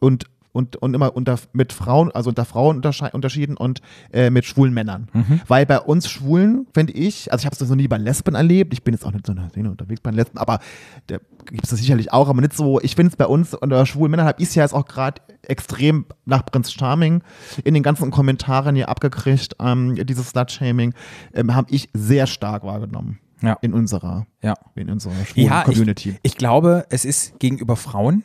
und 0.00 0.26
und, 0.54 0.76
und 0.76 0.94
immer 0.94 1.14
unter 1.16 1.36
mit 1.52 1.72
Frauen, 1.72 2.10
also 2.12 2.30
unter 2.30 2.44
Frauen 2.44 2.80
unterschieden 3.12 3.56
und 3.56 3.82
äh, 4.12 4.30
mit 4.30 4.44
schwulen 4.44 4.72
Männern. 4.72 5.08
Weil 5.48 5.66
bei 5.66 5.80
uns 5.80 6.08
Schwulen, 6.08 6.66
finde 6.72 6.92
ich, 6.92 7.30
also 7.32 7.42
ich 7.42 7.46
habe 7.46 7.56
es 7.58 7.68
noch 7.68 7.76
nie 7.76 7.88
bei 7.88 7.98
Lesben 7.98 8.34
erlebt, 8.34 8.72
ich 8.72 8.84
bin 8.84 8.94
jetzt 8.94 9.04
auch 9.04 9.12
nicht 9.12 9.26
so 9.26 9.32
in 9.32 9.38
der 9.38 9.48
Szene 9.50 9.70
unterwegs 9.70 10.00
bei 10.00 10.10
Lesben, 10.12 10.38
aber 10.38 10.60
da 11.08 11.18
gibt 11.46 11.64
es 11.64 11.70
das 11.70 11.80
sicherlich 11.80 12.12
auch, 12.12 12.28
aber 12.28 12.40
nicht 12.40 12.54
so, 12.54 12.80
ich 12.80 12.94
finde 12.94 13.10
es 13.10 13.16
bei 13.16 13.26
uns 13.26 13.52
unter 13.52 13.84
schwulen 13.84 14.12
Männern 14.12 14.26
habe 14.26 14.40
ich 14.40 14.48
es 14.48 14.54
ja 14.54 14.62
jetzt 14.62 14.72
auch 14.74 14.86
gerade 14.86 15.20
extrem 15.42 16.06
nach 16.24 16.46
Prinz 16.46 16.72
Charming 16.72 17.22
in 17.64 17.74
den 17.74 17.82
ganzen 17.82 18.10
Kommentaren 18.12 18.76
hier 18.76 18.88
abgekriegt, 18.88 19.56
ähm, 19.60 19.96
dieses 20.06 20.30
Slut-Shaming, 20.30 20.94
ähm, 21.34 21.54
habe 21.54 21.68
ich 21.72 21.90
sehr 21.94 22.26
stark 22.28 22.62
wahrgenommen 22.62 23.18
Ja. 23.42 23.58
in 23.60 23.74
unserer, 23.74 24.26
ja. 24.40 24.54
in 24.76 24.88
unserer 24.88 25.12
schwulen 25.26 25.48
Ja, 25.48 25.64
Community. 25.64 26.10
Ich, 26.22 26.32
ich 26.32 26.36
glaube, 26.36 26.86
es 26.90 27.04
ist 27.04 27.38
gegenüber 27.40 27.74
Frauen 27.76 28.22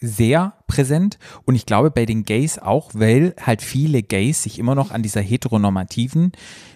sehr 0.00 0.54
präsent. 0.66 1.18
Und 1.44 1.54
ich 1.54 1.66
glaube 1.66 1.90
bei 1.90 2.06
den 2.06 2.24
Gays 2.24 2.58
auch, 2.58 2.90
weil 2.94 3.34
halt 3.40 3.62
viele 3.62 4.02
Gays 4.02 4.42
sich 4.42 4.58
immer 4.58 4.74
noch 4.74 4.90
an 4.90 5.02
dieser 5.02 5.20
heteronormativen 5.20 6.32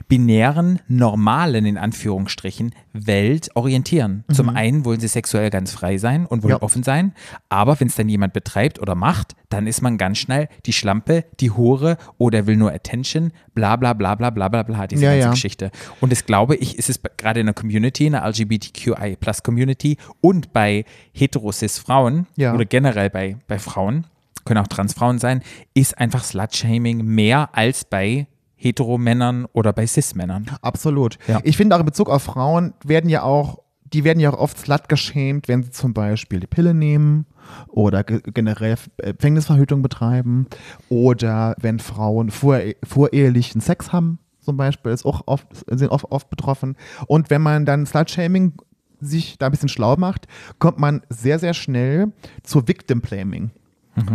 binären, 0.09 0.81
normalen, 0.89 1.65
in 1.67 1.79
Anführungsstrichen, 1.79 2.75
Welt 2.93 3.51
orientieren. 3.55 4.25
Zum 4.33 4.49
einen 4.51 4.85
wollen 4.85 5.01
sie 5.01 5.09
sexuell 5.09 5.51
ganz 5.51 5.73
frei 5.73 5.99
sein 5.99 6.27
und 6.27 6.43
wollen 6.43 6.53
Ja. 6.53 6.63
offen 6.63 6.83
sein, 6.83 7.13
aber 7.49 7.79
wenn 7.81 7.89
es 7.89 7.97
dann 7.97 8.09
jemand 8.09 8.33
betreibt 8.33 8.79
oder 8.81 8.95
macht, 8.95 9.35
dann 9.49 9.67
ist 9.67 9.83
man 9.83 9.99
ganz 9.99 10.19
schnell 10.19 10.49
die 10.67 10.73
Schlampe, 10.73 11.25
die 11.41 11.51
Hure 11.51 11.97
oder 12.19 12.39
er 12.41 12.47
will 12.47 12.57
nur 12.57 12.73
Attention, 12.73 13.33
bla 13.55 13.77
bla 13.77 13.93
bla 13.93 14.15
bla 14.15 14.31
bla 14.31 14.49
bla 14.49 14.63
bla, 14.63 14.87
diese 14.87 15.05
Ja, 15.05 15.11
ganze 15.13 15.25
ja. 15.27 15.31
Geschichte. 15.31 15.71
Und 16.01 16.11
das 16.13 16.27
glaube 16.27 16.57
ich, 16.57 16.77
ist 16.79 16.91
es 16.91 17.01
gerade 17.17 17.41
in 17.41 17.47
der 17.47 17.55
Community, 17.55 18.07
in 18.07 18.13
der 18.13 18.25
LGBTQI 18.27 19.17
Plus 19.19 19.43
Community 19.43 19.97
und 20.21 20.53
bei 20.53 20.85
heterosis 21.13 21.79
Frauen 21.79 22.27
oder 22.55 22.65
generell 22.65 23.11
bei, 23.11 23.37
bei 23.47 23.59
Frauen, 23.59 24.07
können 24.45 24.61
auch 24.61 24.69
Transfrauen 24.69 25.19
sein, 25.19 25.41
ist 25.73 25.97
einfach 25.97 26.23
Slut-Shaming 26.23 27.03
mehr 27.05 27.49
als 27.53 27.85
bei 27.85 28.27
Heteromännern 28.57 29.47
oder 29.53 29.73
bei 29.73 29.87
Cis-Männern. 29.87 30.47
Absolut. 30.63 31.19
Ja. 31.27 31.41
Ich 31.45 31.57
finde 31.57 31.77
auch 31.77 31.81
in 31.81 31.87
Bezug 31.87 32.09
auf 32.09 32.23
Frauen 32.23 32.75
werden 32.85 33.11
ja 33.11 33.23
auch, 33.23 33.59
die 33.85 34.05
werden 34.05 34.21
ja 34.21 34.33
auch 34.33 34.39
oft 34.39 34.59
slut 34.59 34.89
geschämt, 34.89 35.49
wenn 35.49 35.63
sie 35.63 35.71
zum 35.71 35.95
Beispiel 35.95 36.41
die 36.41 36.47
Pille 36.47 36.75
nehmen 36.75 37.27
oder 37.69 38.05
ge 38.05 38.21
generell 38.33 38.77
Empfängnisverhütung 38.99 39.83
betreiben 39.83 40.47
oder 40.89 41.55
wenn 41.61 41.79
Frauen 41.79 42.31
vor, 42.31 42.59
vorehelichen 42.83 43.61
Sex 43.61 43.93
haben, 43.93 44.19
zum 44.41 44.57
Beispiel, 44.57 44.93
ist 44.93 45.05
auch 45.07 45.23
oft, 45.27 45.47
sind 45.67 45.91
oft, 45.91 46.11
oft 46.11 46.31
betroffen. 46.31 46.77
Und 47.07 47.31
wenn 47.31 47.43
man 47.43 47.65
dann 47.65 47.87
Slut-Shaming 47.87 48.53
sich 49.01 49.39
da 49.39 49.47
ein 49.47 49.53
bisschen 49.53 49.69
schlau 49.69 49.97
macht, 49.97 50.27
kommt 50.59 50.79
man 50.79 51.03
sehr, 51.09 51.39
sehr 51.39 51.55
schnell 51.55 52.13
zu 52.43 52.67
Victim-Blaming 52.67 53.51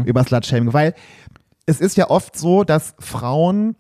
über 0.06 0.24
Slut-Shaming, 0.24 0.74
weil 0.74 0.94
es 1.66 1.80
ist 1.80 1.96
ja 1.96 2.10
oft 2.10 2.38
so, 2.38 2.64
dass 2.64 2.96
Frauen, 3.00 3.76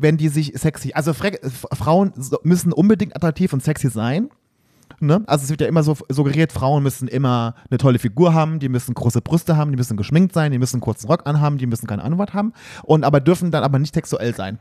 wenn 0.00 0.16
die 0.16 0.28
sich 0.28 0.52
sexy, 0.56 0.92
also 0.94 1.12
Frauen 1.12 2.12
müssen 2.42 2.72
unbedingt 2.72 3.14
attraktiv 3.16 3.52
und 3.52 3.62
sexy 3.62 3.88
sein. 3.88 4.30
Ne? 4.98 5.22
Also 5.26 5.44
es 5.44 5.50
wird 5.50 5.60
ja 5.62 5.66
immer 5.66 5.82
so 5.82 5.96
suggeriert, 6.08 6.52
Frauen 6.52 6.82
müssen 6.82 7.08
immer 7.08 7.54
eine 7.70 7.78
tolle 7.78 7.98
Figur 7.98 8.34
haben, 8.34 8.58
die 8.58 8.68
müssen 8.68 8.92
große 8.92 9.22
Brüste 9.22 9.56
haben, 9.56 9.70
die 9.70 9.76
müssen 9.76 9.96
geschminkt 9.96 10.34
sein, 10.34 10.52
die 10.52 10.58
müssen 10.58 10.76
einen 10.76 10.82
kurzen 10.82 11.06
Rock 11.06 11.26
anhaben, 11.26 11.56
die 11.56 11.66
müssen 11.66 11.86
keine 11.86 12.04
Antwort 12.04 12.34
haben 12.34 12.52
und 12.82 13.04
aber 13.04 13.20
dürfen 13.20 13.50
dann 13.50 13.62
aber 13.62 13.78
nicht 13.78 13.94
sexuell 13.94 14.34
sein. 14.34 14.58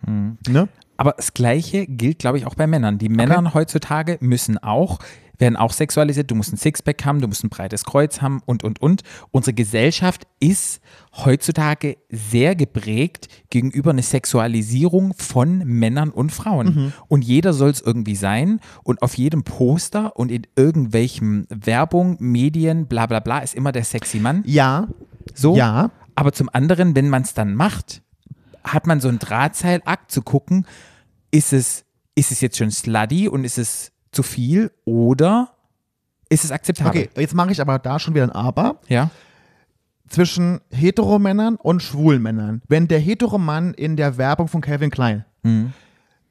Ne? 0.48 0.70
Aber 1.00 1.14
das 1.16 1.34
Gleiche 1.34 1.88
gilt, 1.88 2.20
glaube 2.20 2.38
ich, 2.38 2.46
auch 2.46 2.56
bei 2.56 2.68
Männern. 2.68 2.98
Die 2.98 3.08
Männer 3.08 3.54
heutzutage 3.54 4.18
müssen 4.20 4.58
auch, 4.58 5.00
werden 5.38 5.56
auch 5.56 5.72
sexualisiert. 5.72 6.30
Du 6.30 6.36
musst 6.36 6.52
ein 6.52 6.58
Sixpack 6.58 7.06
haben, 7.06 7.22
du 7.22 7.30
musst 7.30 7.42
ein 7.46 7.50
breites 7.50 7.86
Kreuz 7.86 8.22
haben 8.22 8.42
und, 8.46 8.66
und, 8.66 8.82
und. 8.82 9.04
Unsere 9.32 9.54
Gesellschaft 9.54 10.28
ist 10.42 10.82
heutzutage 11.16 11.96
sehr 12.10 12.54
geprägt 12.54 13.30
gegenüber 13.50 13.92
einer 13.92 14.02
Sexualisierung 14.02 15.14
von 15.18 15.60
Männern 15.60 16.10
und 16.10 16.34
Frauen. 16.34 16.92
Und 17.08 17.24
jeder 17.24 17.54
soll 17.54 17.70
es 17.70 17.80
irgendwie 17.80 18.16
sein. 18.18 18.60
Und 18.84 19.02
auf 19.02 19.18
jedem 19.18 19.44
Poster 19.44 20.18
und 20.18 20.32
in 20.32 20.48
irgendwelchen 20.58 21.48
Werbung, 21.50 22.18
Medien, 22.20 22.88
bla 22.88 23.06
bla 23.06 23.22
bla, 23.22 23.40
ist 23.40 23.56
immer 23.56 23.72
der 23.72 23.86
sexy 23.86 24.20
Mann. 24.20 24.44
Ja, 24.46 24.90
So. 25.34 25.56
ja, 25.56 25.92
Aber 26.16 26.34
zum 26.34 26.50
anderen, 26.52 26.94
wenn 26.98 27.08
man 27.08 27.22
es 27.22 27.34
dann 27.34 27.56
macht, 27.56 28.02
hat 28.66 28.88
man 28.88 29.00
so 29.00 29.08
einen 29.08 29.20
Drahtseilakt 29.20 30.12
zu 30.12 30.22
gucken, 30.22 30.66
ist 31.32 31.54
es, 31.54 31.86
ist 32.16 32.32
es 32.32 32.42
jetzt 32.42 32.58
schon 32.58 32.72
slutty 32.72 33.28
und 33.28 33.44
ist 33.44 33.58
es 33.58 33.92
zu 34.12 34.24
viel 34.24 34.72
oder 34.86 35.52
ist 36.30 36.44
es 36.44 36.52
akzeptabel? 36.52 36.90
okay, 36.90 37.10
jetzt 37.18 37.34
mache 37.34 37.52
ich 37.52 37.62
aber 37.62 37.80
da 37.80 38.00
schon 38.00 38.14
wieder 38.14 38.24
ein 38.26 38.32
Aber. 38.32 38.80
Ja. 38.88 39.10
zwischen 40.10 40.60
Heteromännern 40.72 41.56
und 41.56 41.82
Schwulmännern. 41.84 42.62
Wenn 42.68 42.88
der 42.88 43.00
Heteromann 43.00 43.74
in 43.76 43.96
der 43.96 44.18
Werbung 44.18 44.48
von 44.48 44.62
Calvin 44.62 44.90
Klein 44.90 45.26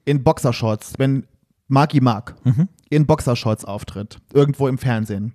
in 0.04 0.22
Boxershorts, 0.24 0.94
wenn 0.98 1.26
Marky 1.68 2.00
Mark 2.00 2.34
in 2.90 3.06
Boxershorts 3.06 3.64
auftritt, 3.64 4.18
irgendwo 4.32 4.68
im 4.68 4.78
Fernsehen, 4.78 5.34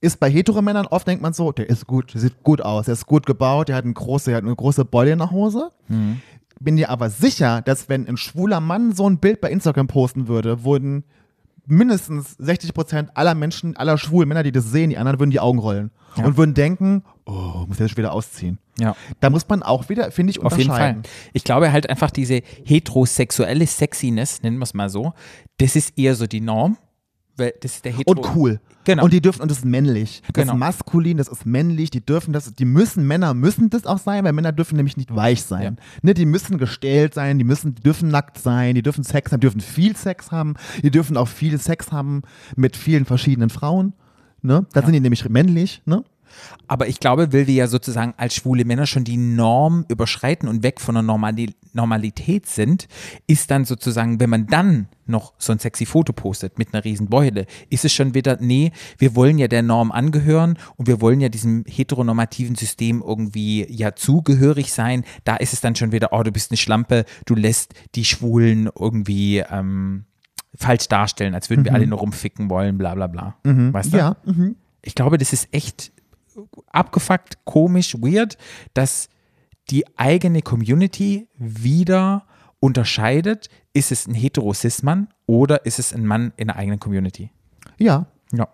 ist 0.00 0.20
bei 0.20 0.30
Heteromännern 0.30 0.86
oft 0.86 1.06
denkt 1.08 1.22
man 1.22 1.32
so, 1.32 1.50
der 1.52 1.68
ist 1.68 1.86
gut, 1.86 2.14
der 2.14 2.20
sieht 2.20 2.42
gut 2.42 2.60
aus, 2.60 2.84
der 2.86 2.94
ist 2.94 3.06
gut 3.06 3.26
gebaut, 3.26 3.68
der 3.68 3.76
hat, 3.76 3.84
eine 3.84 3.94
große, 3.94 4.30
der 4.30 4.36
hat 4.38 4.44
eine 4.44 4.54
große 4.54 4.84
Beule 4.84 5.10
in 5.12 5.18
der 5.18 5.30
Hose. 5.30 5.70
Bin 6.60 6.76
dir 6.76 6.90
aber 6.90 7.10
sicher, 7.10 7.62
dass 7.62 7.88
wenn 7.88 8.06
ein 8.08 8.16
schwuler 8.16 8.60
Mann 8.60 8.92
so 8.92 9.08
ein 9.08 9.18
Bild 9.18 9.40
bei 9.40 9.50
Instagram 9.50 9.86
posten 9.86 10.28
würde, 10.28 10.64
würden 10.64 11.04
mindestens 11.66 12.34
60 12.38 12.72
Prozent 12.74 13.10
aller 13.14 13.34
Menschen, 13.34 13.76
aller 13.76 13.98
schwulen 13.98 14.28
Männer, 14.28 14.42
die 14.42 14.52
das 14.52 14.64
sehen, 14.70 14.90
die 14.90 14.96
anderen 14.98 15.18
würden 15.20 15.30
die 15.30 15.40
Augen 15.40 15.58
rollen 15.58 15.90
Ja. 16.16 16.24
und 16.24 16.36
würden 16.36 16.54
denken, 16.54 17.02
oh, 17.26 17.64
muss 17.68 17.76
schon 17.76 17.96
wieder 17.96 18.12
ausziehen. 18.12 18.58
Ja. 18.78 18.96
Da 19.20 19.28
muss 19.30 19.46
man 19.48 19.62
auch 19.62 19.88
wieder, 19.88 20.10
finde 20.10 20.30
ich, 20.30 20.40
Auf 20.42 20.56
jeden 20.56 20.70
Fall. 20.70 20.78
unterscheiden. 20.80 21.02
Ich 21.34 21.44
glaube 21.44 21.70
halt 21.70 21.90
einfach 21.90 22.10
diese 22.10 22.40
heterosexuelle 22.64 23.66
Sexiness, 23.66 24.42
nennen 24.42 24.58
wir 24.58 24.64
es 24.64 24.74
mal 24.74 24.88
so, 24.88 25.12
das 25.58 25.76
ist 25.76 25.98
eher 25.98 26.14
so 26.14 26.26
die 26.26 26.40
Norm. 26.40 26.78
Weil 27.36 27.54
das 27.60 27.76
ist 27.76 27.84
der 27.84 27.92
Hetero 27.92 28.18
Und 28.18 28.34
cool. 28.34 28.60
Genau. 28.88 29.04
Und 29.04 29.12
die 29.12 29.20
dürfen, 29.20 29.42
und 29.42 29.50
das 29.50 29.58
ist 29.58 29.64
männlich. 29.66 30.22
Das 30.32 30.42
Genau. 30.44 30.54
ist 30.54 30.58
maskulin, 30.58 31.18
das 31.18 31.28
ist 31.28 31.44
männlich, 31.44 31.90
die 31.90 32.00
dürfen 32.00 32.32
das, 32.32 32.54
die 32.54 32.64
müssen, 32.64 33.06
Männer 33.06 33.34
müssen 33.34 33.68
das 33.68 33.84
auch 33.84 33.98
sein, 33.98 34.24
weil 34.24 34.32
Männer 34.32 34.50
dürfen 34.50 34.76
nämlich 34.76 34.96
nicht 34.96 35.14
weich 35.14 35.42
sein. 35.42 35.76
Ja. 35.78 35.84
Ne, 36.00 36.14
die 36.14 36.24
müssen 36.24 36.56
gestellt 36.56 37.12
sein, 37.12 37.36
die 37.38 37.44
müssen, 37.44 37.74
die 37.74 37.82
dürfen 37.82 38.08
nackt 38.08 38.38
sein, 38.38 38.74
die 38.74 38.82
dürfen 38.82 39.04
Sex 39.04 39.30
haben, 39.30 39.40
die 39.40 39.44
dürfen 39.44 39.60
viel 39.60 39.94
Sex 39.94 40.32
haben, 40.32 40.54
die 40.82 40.90
dürfen 40.90 41.18
auch 41.18 41.28
viel 41.28 41.58
Sex 41.58 41.92
haben 41.92 42.22
mit 42.56 42.78
vielen 42.78 43.04
verschiedenen 43.04 43.50
Frauen. 43.50 43.92
Ne? 44.40 44.64
Da 44.72 44.80
sind 44.80 44.92
die 44.94 45.00
nämlich 45.00 45.28
männlich, 45.28 45.82
ne? 45.84 46.02
Aber 46.66 46.88
ich 46.88 47.00
glaube, 47.00 47.32
weil 47.32 47.46
wir 47.46 47.54
ja 47.54 47.66
sozusagen 47.66 48.14
als 48.16 48.34
schwule 48.34 48.64
Männer 48.64 48.86
schon 48.86 49.04
die 49.04 49.16
Norm 49.16 49.84
überschreiten 49.88 50.48
und 50.48 50.62
weg 50.62 50.80
von 50.80 50.94
der 50.94 51.02
Normali 51.02 51.54
Normalität 51.72 52.46
sind, 52.46 52.88
ist 53.26 53.50
dann 53.50 53.64
sozusagen, 53.64 54.20
wenn 54.20 54.30
man 54.30 54.46
dann 54.46 54.88
noch 55.06 55.32
so 55.38 55.52
ein 55.52 55.58
sexy 55.58 55.86
Foto 55.86 56.12
postet 56.12 56.58
mit 56.58 56.74
einer 56.74 56.84
riesen 56.84 57.08
Beule, 57.08 57.46
ist 57.70 57.84
es 57.84 57.92
schon 57.92 58.14
wieder, 58.14 58.38
nee, 58.40 58.72
wir 58.98 59.14
wollen 59.14 59.38
ja 59.38 59.48
der 59.48 59.62
Norm 59.62 59.92
angehören 59.92 60.58
und 60.76 60.86
wir 60.86 61.00
wollen 61.00 61.20
ja 61.20 61.28
diesem 61.28 61.64
heteronormativen 61.66 62.56
System 62.56 63.02
irgendwie 63.06 63.66
ja 63.70 63.94
zugehörig 63.94 64.72
sein. 64.72 65.04
Da 65.24 65.36
ist 65.36 65.52
es 65.52 65.60
dann 65.60 65.76
schon 65.76 65.92
wieder, 65.92 66.08
oh, 66.12 66.22
du 66.22 66.32
bist 66.32 66.50
eine 66.50 66.58
Schlampe, 66.58 67.04
du 67.26 67.34
lässt 67.34 67.74
die 67.94 68.04
Schwulen 68.04 68.68
irgendwie 68.78 69.38
ähm, 69.38 70.04
falsch 70.54 70.88
darstellen, 70.88 71.34
als 71.34 71.48
würden 71.50 71.64
wir 71.64 71.74
alle 71.74 71.86
nur 71.86 71.98
rumficken 71.98 72.50
wollen, 72.50 72.76
bla 72.78 72.94
bla 72.94 73.06
bla. 73.06 73.36
Weißt 73.44 73.92
du? 73.92 73.98
Ja. 73.98 74.16
Mhm. 74.24 74.56
Ich 74.82 74.94
glaube, 74.94 75.18
das 75.18 75.32
ist 75.32 75.48
echt 75.52 75.92
abgefuckt, 76.66 77.44
komisch, 77.44 77.94
weird, 78.00 78.36
dass 78.74 79.08
die 79.70 79.84
eigene 79.98 80.42
Community 80.42 81.28
wieder 81.36 82.26
unterscheidet, 82.60 83.48
ist 83.72 83.92
es 83.92 84.06
ein 84.06 84.14
hetero-cis-Mann 84.14 85.08
oder 85.26 85.66
ist 85.66 85.78
es 85.78 85.92
ein 85.92 86.06
Mann 86.06 86.32
in 86.36 86.48
der 86.48 86.56
eigenen 86.56 86.80
Community. 86.80 87.30
Ja. 87.78 88.06
Ja. 88.32 88.46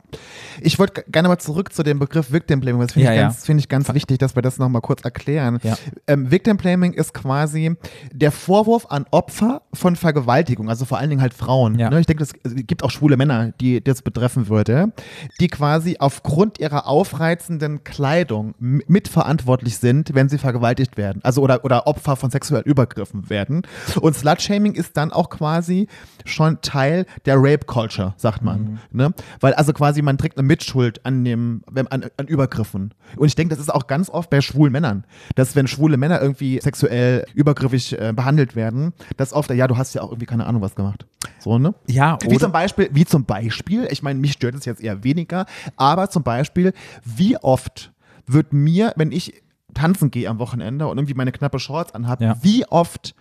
Ich 0.61 0.79
wollte 0.79 1.05
gerne 1.11 1.29
mal 1.29 1.39
zurück 1.39 1.73
zu 1.73 1.83
dem 1.83 1.99
Begriff 1.99 2.31
Victim 2.33 2.61
Blaming. 2.61 2.81
Das 2.83 2.93
finde 2.93 3.07
Ja, 3.07 3.13
ich, 3.13 3.17
ja. 3.19 3.23
ganz- 3.25 3.45
finde 3.45 3.61
ich 3.61 3.69
ganz 3.69 3.93
wichtig, 3.93 4.19
dass 4.19 4.37
wir 4.37 4.43
das 4.43 4.59
nochmal 4.59 4.83
kurz 4.83 5.03
erklären. 5.03 5.59
Ja. 5.63 5.77
Ähm, 6.07 6.31
Victim 6.31 6.57
Blaming 6.57 6.93
ist 6.93 7.13
quasi 7.13 7.75
der 8.13 8.31
Vorwurf 8.31 8.87
an 8.91 9.05
Opfer 9.11 9.63
von 9.73 9.97
Vergewaltigung, 9.97 10.69
also 10.69 10.85
vor 10.85 10.99
allen 10.99 11.11
Dingen 11.11 11.23
halt 11.23 11.35
Frauen. 11.35 11.79
Ja. 11.79 11.91
Ne? 11.91 11.99
Ich 12.01 12.07
denke, 12.07 12.23
es 12.23 12.33
gibt 12.45 12.85
auch 12.85 12.91
schwule 12.91 13.17
Männer, 13.17 13.53
die 13.61 13.83
das 13.83 14.03
betreffen 14.03 14.49
würde, 14.49 14.93
die 15.41 15.49
quasi 15.49 15.97
aufgrund 15.99 16.61
ihrer 16.61 16.87
aufreizenden 16.87 17.83
Kleidung 17.83 18.55
mitverantwortlich 18.59 19.79
sind, 19.79 20.15
wenn 20.15 20.29
sie 20.29 20.39
vergewaltigt 20.39 20.97
werden. 20.97 21.21
Also 21.25 21.43
oder, 21.43 21.65
oder 21.65 21.87
Opfer 21.87 22.17
von 22.17 22.31
sexuellen 22.31 22.65
Übergriffen 22.65 23.29
werden. 23.29 23.63
Und 24.01 24.15
Slut-Shaming 24.17 24.75
ist 24.75 24.97
dann 24.97 25.13
auch 25.13 25.31
quasi 25.31 25.89
schon 26.25 26.61
Teil 26.63 27.07
der 27.27 27.37
Rape-Culture, 27.39 28.15
sagt 28.17 28.43
man. 28.43 28.79
Ne? 28.93 29.13
Weil 29.41 29.55
also 29.55 29.64
quasi 29.73 30.03
man 30.03 30.19
trägt 30.19 30.39
eine 30.39 30.47
Mitschuld 30.47 31.05
an 31.07 31.25
dem, 31.25 31.63
an, 31.75 32.05
an 32.17 32.27
Übergriffen. 32.27 32.93
Und 33.17 33.27
ich 33.27 33.35
denke, 33.35 33.55
das 33.55 33.63
ist 33.63 33.73
auch 33.73 33.87
ganz 33.87 34.11
oft 34.11 34.31
bei 34.31 34.41
schwulen 34.41 34.73
Männern, 34.73 35.05
dass 35.35 35.57
wenn 35.57 35.67
schwule 35.67 35.97
Männer 35.97 36.21
irgendwie 36.21 36.61
sexuell 36.61 37.25
übergriffig 37.35 37.99
äh, 37.99 38.13
behandelt 38.15 38.57
werden, 38.57 38.93
dass 39.17 39.33
oft, 39.33 39.51
ja, 39.51 39.67
du 39.67 39.77
hast 39.77 39.95
ja 39.95 40.03
auch 40.03 40.11
irgendwie 40.11 40.27
keine 40.27 40.47
Ahnung 40.47 40.63
was 40.63 40.75
gemacht. 40.75 41.07
So, 41.39 41.59
ne? 41.59 41.75
Ja, 41.87 42.19
Wie 42.23 42.29
oder, 42.29 42.39
zum 42.41 42.53
Beispiel, 42.53 42.89
wie 42.93 43.05
zum 43.05 43.25
Beispiel, 43.25 43.87
ich 43.91 44.03
meine, 44.03 44.19
mich 44.19 44.33
stört 44.33 44.55
es 44.55 44.65
jetzt 44.65 44.83
eher 44.83 45.05
weniger, 45.05 45.47
aber 45.77 46.11
zum 46.11 46.23
Beispiel, 46.23 46.73
wie 47.05 47.37
oft 47.39 47.93
wird 48.27 48.53
mir, 48.53 48.93
wenn 48.97 49.13
ich 49.13 49.43
tanzen 49.75 50.11
gehe 50.11 50.29
am 50.29 50.39
Wochenende 50.39 50.87
und 50.87 50.99
irgendwie 50.99 51.15
meine 51.15 51.33
knappe 51.33 51.59
Shorts 51.59 51.95
anhabe, 51.95 52.25
Ja. 52.25 52.37
wie 52.43 52.65
oft 52.67 53.15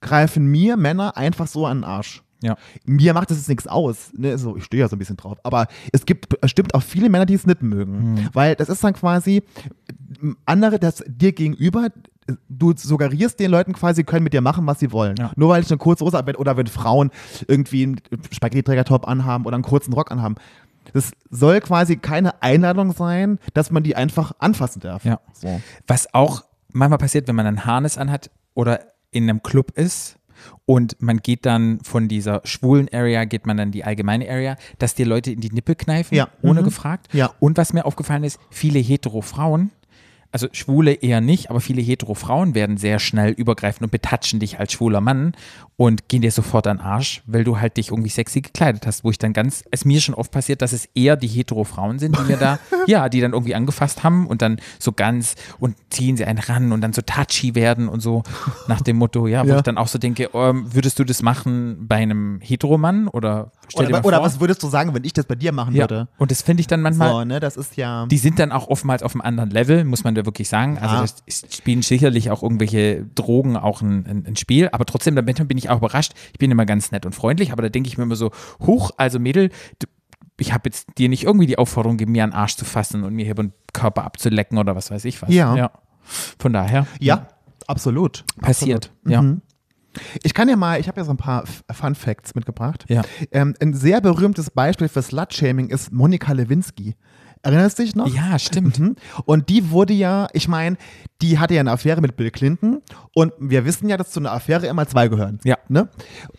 greifen 0.00 0.46
mir 0.46 0.76
Männer 0.76 1.16
einfach 1.16 1.46
so 1.46 1.66
an 1.66 1.78
den 1.78 1.84
Arsch? 1.84 2.22
Ja. 2.42 2.56
Mir 2.84 3.14
macht 3.14 3.30
das 3.30 3.38
jetzt 3.38 3.48
nichts 3.48 3.66
aus. 3.66 4.12
Ne? 4.16 4.38
So, 4.38 4.56
ich 4.56 4.64
stehe 4.64 4.80
ja 4.82 4.88
so 4.88 4.96
ein 4.96 4.98
bisschen 4.98 5.16
drauf. 5.16 5.38
Aber 5.42 5.66
es 5.92 6.06
gibt 6.06 6.40
bestimmt 6.40 6.74
auch 6.74 6.82
viele 6.82 7.08
Männer, 7.08 7.26
die 7.26 7.34
es 7.34 7.46
nicht 7.46 7.62
mögen. 7.62 8.16
Hm. 8.16 8.28
Weil 8.32 8.54
das 8.54 8.68
ist 8.68 8.82
dann 8.82 8.94
quasi 8.94 9.42
andere, 10.46 10.78
das 10.78 11.04
dir 11.06 11.32
gegenüber, 11.32 11.88
du 12.48 12.72
suggerierst 12.76 13.38
den 13.40 13.50
Leuten 13.50 13.72
quasi, 13.72 14.04
können 14.04 14.24
mit 14.24 14.32
dir 14.32 14.40
machen, 14.40 14.66
was 14.66 14.80
sie 14.80 14.92
wollen. 14.92 15.16
Ja. 15.18 15.32
Nur 15.36 15.50
weil 15.50 15.62
ich 15.62 15.70
eine 15.70 15.78
kurze 15.78 16.04
Hose 16.04 16.16
habe 16.16 16.36
oder 16.36 16.56
wenn 16.56 16.66
Frauen 16.66 17.10
irgendwie 17.46 17.82
einen 17.82 18.00
Spaghetti-Träger-Top 18.30 19.06
anhaben 19.06 19.44
oder 19.46 19.54
einen 19.54 19.64
kurzen 19.64 19.92
Rock 19.92 20.10
anhaben. 20.10 20.36
Das 20.92 21.12
soll 21.28 21.60
quasi 21.60 21.96
keine 21.96 22.42
Einladung 22.42 22.92
sein, 22.92 23.38
dass 23.54 23.70
man 23.70 23.82
die 23.82 23.96
einfach 23.96 24.32
anfassen 24.38 24.80
darf. 24.80 25.04
Ja. 25.04 25.20
So. 25.32 25.60
Was 25.86 26.12
auch 26.14 26.44
manchmal 26.72 26.98
passiert, 26.98 27.28
wenn 27.28 27.36
man 27.36 27.46
ein 27.46 27.64
Harness 27.64 27.98
anhat 27.98 28.30
oder 28.54 28.80
in 29.10 29.28
einem 29.28 29.42
Club 29.42 29.72
ist 29.76 30.16
und 30.66 31.00
man 31.00 31.18
geht 31.18 31.46
dann 31.46 31.80
von 31.82 32.08
dieser 32.08 32.40
schwulen 32.44 32.88
Area, 32.92 33.24
geht 33.24 33.46
man 33.46 33.56
dann 33.56 33.70
die 33.72 33.84
allgemeine 33.84 34.28
Area, 34.30 34.56
dass 34.78 34.94
dir 34.94 35.06
Leute 35.06 35.32
in 35.32 35.40
die 35.40 35.50
Nippel 35.50 35.74
kneifen, 35.74 36.16
Ja. 36.16 36.28
ohne 36.42 36.60
Mhm. 36.60 36.64
gefragt. 36.64 37.08
Ja. 37.12 37.30
Und 37.40 37.58
was 37.58 37.72
mir 37.72 37.84
aufgefallen 37.84 38.24
ist, 38.24 38.38
viele 38.50 38.78
hetero 38.78 39.20
Frauen, 39.22 39.70
also 40.32 40.48
Schwule 40.52 40.92
eher 40.92 41.20
nicht, 41.20 41.50
aber 41.50 41.60
viele 41.60 41.82
hetero 41.82 42.14
Frauen 42.14 42.54
werden 42.54 42.76
sehr 42.76 42.98
schnell 42.98 43.32
übergreifen 43.32 43.84
und 43.84 43.90
betatschen 43.90 44.38
dich 44.40 44.58
als 44.60 44.72
schwuler 44.72 45.00
Mann 45.00 45.32
und 45.76 46.08
gehen 46.08 46.22
dir 46.22 46.30
sofort 46.30 46.66
an 46.66 46.76
den 46.78 46.84
Arsch, 46.86 47.22
weil 47.26 47.42
du 47.42 47.58
halt 47.58 47.76
dich 47.76 47.88
irgendwie 47.90 48.10
sexy 48.10 48.40
gekleidet 48.40 48.86
hast, 48.86 49.02
wo 49.02 49.10
ich 49.10 49.18
dann 49.18 49.32
ganz, 49.32 49.64
es 49.70 49.84
mir 49.84 50.00
schon 50.00 50.14
oft 50.14 50.30
passiert, 50.30 50.62
dass 50.62 50.72
es 50.72 50.88
eher 50.94 51.16
die 51.16 51.26
hetero 51.26 51.64
Frauen 51.64 51.98
sind, 51.98 52.16
die 52.18 52.22
mir 52.22 52.36
da, 52.36 52.58
ja, 52.86 53.08
die 53.08 53.20
dann 53.20 53.32
irgendwie 53.32 53.54
angefasst 53.54 54.04
haben 54.04 54.26
und 54.26 54.40
dann 54.42 54.60
so 54.78 54.92
ganz 54.92 55.34
und 55.58 55.74
ziehen 55.90 56.16
sie 56.16 56.24
einen 56.24 56.38
ran 56.38 56.72
und 56.72 56.80
dann 56.80 56.92
so 56.92 57.02
touchy 57.02 57.54
werden 57.54 57.88
und 57.88 58.00
so 58.00 58.22
nach 58.68 58.82
dem 58.82 58.98
Motto, 58.98 59.26
ja, 59.26 59.44
wo 59.44 59.48
Ja. 59.50 59.56
ich 59.56 59.62
dann 59.62 59.78
auch 59.78 59.88
so 59.88 59.98
denke, 59.98 60.30
ähm, 60.34 60.72
würdest 60.74 60.98
du 60.98 61.04
das 61.04 61.22
machen 61.22 61.88
bei 61.88 61.96
einem 61.96 62.40
Heteromann 62.40 63.08
oder 63.08 63.50
stell 63.50 63.50
dir 63.50 63.59
Oder, 63.74 64.04
oder 64.04 64.22
was 64.22 64.40
würdest 64.40 64.62
du 64.62 64.68
sagen, 64.68 64.94
wenn 64.94 65.04
ich 65.04 65.12
das 65.12 65.26
bei 65.26 65.34
dir 65.34 65.52
machen 65.52 65.74
ja. 65.74 65.82
würde? 65.82 66.08
Und 66.18 66.30
das 66.30 66.42
finde 66.42 66.60
ich 66.60 66.66
dann 66.66 66.80
manchmal, 66.80 67.10
So, 67.10 67.24
ne, 67.24 67.40
das 67.40 67.56
ist 67.56 67.76
ja. 67.76 68.06
die 68.06 68.18
sind 68.18 68.38
dann 68.38 68.52
auch 68.52 68.68
oftmals 68.68 69.02
auf 69.02 69.14
einem 69.14 69.22
anderen 69.22 69.50
Level, 69.50 69.84
muss 69.84 70.04
man 70.04 70.14
da 70.14 70.24
wirklich 70.24 70.48
sagen. 70.48 70.76
Ja. 70.76 71.00
Also 71.00 71.14
spielen 71.28 71.82
sicherlich 71.82 72.30
auch 72.30 72.42
irgendwelche 72.42 73.06
Drogen 73.14 73.56
auch 73.56 73.82
ein, 73.82 74.06
ein, 74.06 74.24
ein 74.26 74.36
Spiel, 74.36 74.68
aber 74.72 74.84
trotzdem, 74.84 75.16
da 75.16 75.22
bin 75.22 75.58
ich 75.58 75.70
auch 75.70 75.78
überrascht. 75.78 76.12
Ich 76.32 76.38
bin 76.38 76.50
immer 76.50 76.66
ganz 76.66 76.92
nett 76.92 77.06
und 77.06 77.14
freundlich, 77.14 77.52
aber 77.52 77.62
da 77.62 77.68
denke 77.68 77.88
ich 77.88 77.98
mir 77.98 78.04
immer 78.04 78.16
so, 78.16 78.30
huch, 78.60 78.90
also 78.96 79.18
Mädel, 79.18 79.50
du, 79.78 79.86
ich 80.38 80.52
habe 80.52 80.62
jetzt 80.68 80.88
dir 80.98 81.08
nicht 81.08 81.24
irgendwie 81.24 81.46
die 81.46 81.58
Aufforderung 81.58 81.96
gegeben, 81.96 82.12
mir 82.12 82.24
an 82.24 82.30
den 82.30 82.36
Arsch 82.36 82.56
zu 82.56 82.64
fassen 82.64 83.04
und 83.04 83.14
mir 83.14 83.24
hier 83.24 83.34
den 83.34 83.52
Körper 83.72 84.04
abzulecken 84.04 84.58
oder 84.58 84.74
was 84.74 84.90
weiß 84.90 85.04
ich 85.04 85.20
was. 85.22 85.32
Ja. 85.32 85.70
Von 86.38 86.52
daher 86.52 86.86
ja, 86.98 87.28
absolut. 87.66 88.24
passiert. 88.40 88.86
Absolut. 88.86 89.12
Ja. 89.12 89.22
Mhm. 89.22 89.42
Ich 90.22 90.34
kann 90.34 90.48
ja 90.48 90.56
mal, 90.56 90.78
ich 90.78 90.88
habe 90.88 91.00
ja 91.00 91.04
so 91.04 91.10
ein 91.10 91.16
paar 91.16 91.42
F- 91.42 91.64
Fun 91.72 91.94
Facts 91.94 92.34
mitgebracht. 92.34 92.84
Ja. 92.88 93.02
Ähm, 93.32 93.54
ein 93.60 93.74
sehr 93.74 94.00
berühmtes 94.00 94.50
Beispiel 94.50 94.88
für 94.88 95.02
Slut-Shaming 95.02 95.68
ist 95.68 95.92
Monika 95.92 96.32
Lewinsky. 96.32 96.94
Erinnerst 97.42 97.78
du 97.78 97.82
dich 97.84 97.96
noch? 97.96 98.06
ja, 98.14 98.38
stimmt. 98.38 98.78
Mhm. 98.78 98.96
Und 99.24 99.48
die 99.48 99.70
wurde 99.70 99.94
ja, 99.94 100.28
ich 100.34 100.46
meine, 100.46 100.76
die 101.22 101.38
hatte 101.38 101.54
ja 101.54 101.60
eine 101.60 101.72
Affäre 101.72 102.00
mit 102.00 102.16
Bill 102.16 102.30
Clinton 102.30 102.82
und 103.14 103.32
wir 103.38 103.64
wissen 103.64 103.88
ja, 103.88 103.96
dass 103.96 104.10
zu 104.10 104.20
einer 104.20 104.32
Affäre 104.32 104.66
immer 104.66 104.86
zwei 104.86 105.08
gehören. 105.08 105.38
Ja. 105.44 105.56
Ne? 105.68 105.88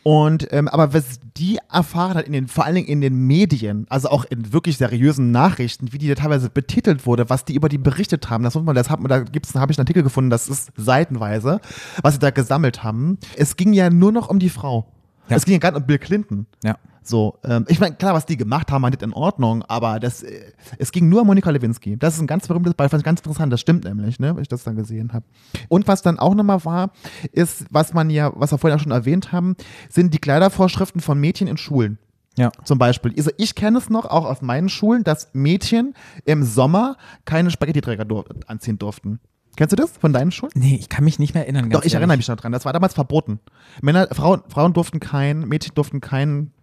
Und 0.03 0.47
ähm, 0.51 0.67
aber 0.67 0.93
was 0.93 1.19
die 1.37 1.59
erfahren 1.71 2.15
hat 2.15 2.25
in 2.25 2.33
den, 2.33 2.47
vor 2.47 2.65
allen 2.65 2.75
Dingen 2.75 2.87
in 2.87 3.01
den 3.01 3.15
Medien, 3.25 3.87
also 3.89 4.09
auch 4.09 4.25
in 4.25 4.53
wirklich 4.53 4.77
seriösen 4.77 5.31
Nachrichten, 5.31 5.91
wie 5.91 5.97
die 5.97 6.07
da 6.07 6.15
teilweise 6.15 6.49
betitelt 6.49 7.05
wurde, 7.05 7.29
was 7.29 7.45
die 7.45 7.55
über 7.55 7.69
die 7.69 7.79
berichtet 7.79 8.29
haben, 8.29 8.43
das 8.43 8.53
muss 8.53 8.63
man, 8.63 8.75
das 8.75 8.89
hat 8.89 8.99
man, 8.99 9.09
da 9.09 9.19
gibt's, 9.19 9.55
habe 9.55 9.71
ich 9.71 9.79
einen 9.79 9.83
Artikel 9.83 10.03
gefunden, 10.03 10.29
das 10.29 10.47
ist 10.47 10.71
seitenweise, 10.77 11.61
was 12.03 12.15
sie 12.15 12.19
da 12.19 12.29
gesammelt 12.29 12.83
haben. 12.83 13.17
Es 13.35 13.55
ging 13.55 13.73
ja 13.73 13.89
nur 13.89 14.11
noch 14.11 14.29
um 14.29 14.37
die 14.37 14.49
Frau. 14.49 14.87
Ja. 15.29 15.37
Es 15.37 15.45
ging 15.45 15.53
ja 15.53 15.59
gar 15.59 15.71
nicht 15.71 15.81
um 15.81 15.87
Bill 15.87 15.99
Clinton. 15.99 16.45
Ja. 16.63 16.77
So, 17.03 17.39
ähm, 17.43 17.65
ich 17.67 17.79
meine, 17.79 17.95
klar, 17.95 18.13
was 18.13 18.25
die 18.25 18.37
gemacht 18.37 18.71
haben, 18.71 18.83
war 18.83 18.89
nicht 18.89 19.01
in 19.01 19.13
Ordnung, 19.13 19.63
aber 19.63 19.99
das, 19.99 20.21
äh, 20.21 20.51
es 20.77 20.91
ging 20.91 21.09
nur 21.09 21.21
um 21.21 21.27
Monika 21.27 21.49
Lewinsky. 21.49 21.97
Das 21.97 22.15
ist 22.15 22.21
ein 22.21 22.27
ganz 22.27 22.47
berühmtes 22.47 22.75
Beispiel, 22.75 22.89
fand 22.91 23.01
ich 23.01 23.05
ganz 23.05 23.19
interessant, 23.21 23.51
das 23.51 23.59
stimmt 23.59 23.85
nämlich, 23.85 24.19
ne, 24.19 24.35
weil 24.35 24.43
ich 24.43 24.47
das 24.47 24.63
dann 24.63 24.75
gesehen 24.75 25.11
habe. 25.13 25.25
Und 25.67 25.87
was 25.87 26.03
dann 26.03 26.19
auch 26.19 26.35
nochmal 26.35 26.63
war, 26.63 26.91
ist, 27.31 27.65
was 27.71 27.93
man 27.93 28.09
ja, 28.09 28.31
was 28.35 28.51
wir 28.51 28.59
vorhin 28.59 28.77
auch 28.77 28.83
schon 28.83 28.91
erwähnt 28.91 29.31
haben, 29.31 29.55
sind 29.89 30.13
die 30.13 30.19
Kleidervorschriften 30.19 31.01
von 31.01 31.19
Mädchen 31.19 31.47
in 31.47 31.57
Schulen. 31.57 31.97
Ja. 32.37 32.51
Zum 32.63 32.77
Beispiel. 32.77 33.13
Also 33.17 33.31
ich 33.37 33.55
kenne 33.55 33.77
es 33.77 33.89
noch, 33.89 34.05
auch 34.05 34.25
aus 34.25 34.41
meinen 34.41 34.69
Schulen, 34.69 35.03
dass 35.03 35.29
Mädchen 35.33 35.93
im 36.23 36.43
Sommer 36.43 36.97
keine 37.25 37.51
Spaghetti-Träger 37.51 38.05
dur 38.05 38.25
anziehen 38.47 38.77
durften. 38.77 39.19
Kennst 39.57 39.73
du 39.73 39.75
das 39.75 39.91
von 39.97 40.13
deinen 40.13 40.31
Schulen? 40.31 40.53
Nee, 40.55 40.77
ich 40.79 40.87
kann 40.87 41.03
mich 41.03 41.19
nicht 41.19 41.33
mehr 41.33 41.43
erinnern. 41.43 41.69
Doch, 41.69 41.83
ich 41.83 41.93
erinnere 41.93 42.15
mich 42.15 42.27
noch 42.27 42.37
dran. 42.37 42.53
Das 42.53 42.63
war 42.63 42.71
damals 42.71 42.93
verboten. 42.93 43.39
Männer, 43.81 44.07
Frauen, 44.11 44.43
Frauen 44.47 44.73
durften 44.73 45.01
keinen, 45.01 45.47
Mädchen 45.47 45.75
durften 45.75 45.99
keinen, 45.99 46.53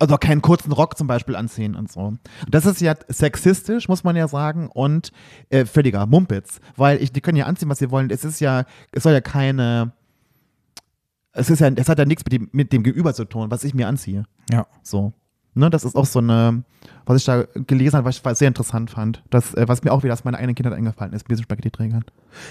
also 0.00 0.16
keinen 0.16 0.42
kurzen 0.42 0.72
Rock 0.72 0.96
zum 0.96 1.06
Beispiel 1.06 1.36
anziehen 1.36 1.74
und 1.74 1.90
so. 1.90 2.14
Das 2.48 2.66
ist 2.66 2.80
ja 2.80 2.94
sexistisch, 3.08 3.88
muss 3.88 4.04
man 4.04 4.16
ja 4.16 4.28
sagen, 4.28 4.68
und 4.72 5.12
äh, 5.50 5.64
völliger 5.64 6.06
Mumpitz. 6.06 6.60
Weil 6.76 7.02
ich, 7.02 7.12
die 7.12 7.20
können 7.20 7.36
ja 7.36 7.46
anziehen, 7.46 7.68
was 7.68 7.78
sie 7.78 7.90
wollen. 7.90 8.10
Es 8.10 8.24
ist 8.24 8.40
ja, 8.40 8.64
es 8.92 9.02
soll 9.02 9.12
ja 9.12 9.20
keine, 9.20 9.92
es 11.32 11.50
ist 11.50 11.60
ja, 11.60 11.68
es 11.68 11.88
hat 11.88 11.98
ja 11.98 12.04
nichts 12.04 12.24
mit 12.24 12.32
dem, 12.32 12.48
mit 12.52 12.72
dem 12.72 12.82
Gegenüber 12.82 13.14
zu 13.14 13.24
tun, 13.24 13.50
was 13.50 13.64
ich 13.64 13.74
mir 13.74 13.88
anziehe. 13.88 14.24
Ja. 14.50 14.66
So. 14.82 15.12
Ne, 15.58 15.70
das 15.70 15.84
ist 15.84 15.96
auch 15.96 16.04
so 16.04 16.18
eine, 16.18 16.64
was 17.06 17.16
ich 17.16 17.24
da 17.24 17.46
gelesen 17.66 17.96
habe, 17.96 18.04
was 18.04 18.16
ich 18.18 18.38
sehr 18.38 18.48
interessant 18.48 18.90
fand. 18.90 19.22
Das, 19.30 19.54
äh, 19.54 19.66
was 19.66 19.82
mir 19.82 19.90
auch 19.90 20.02
wieder 20.02 20.12
aus 20.12 20.22
meiner 20.22 20.36
eigenen 20.36 20.54
Kindheit 20.54 20.74
eingefallen 20.74 21.14
ist, 21.14 21.22
mit 21.22 21.30
diesen 21.30 21.44
Spaghetti-Trägern. 21.44 22.04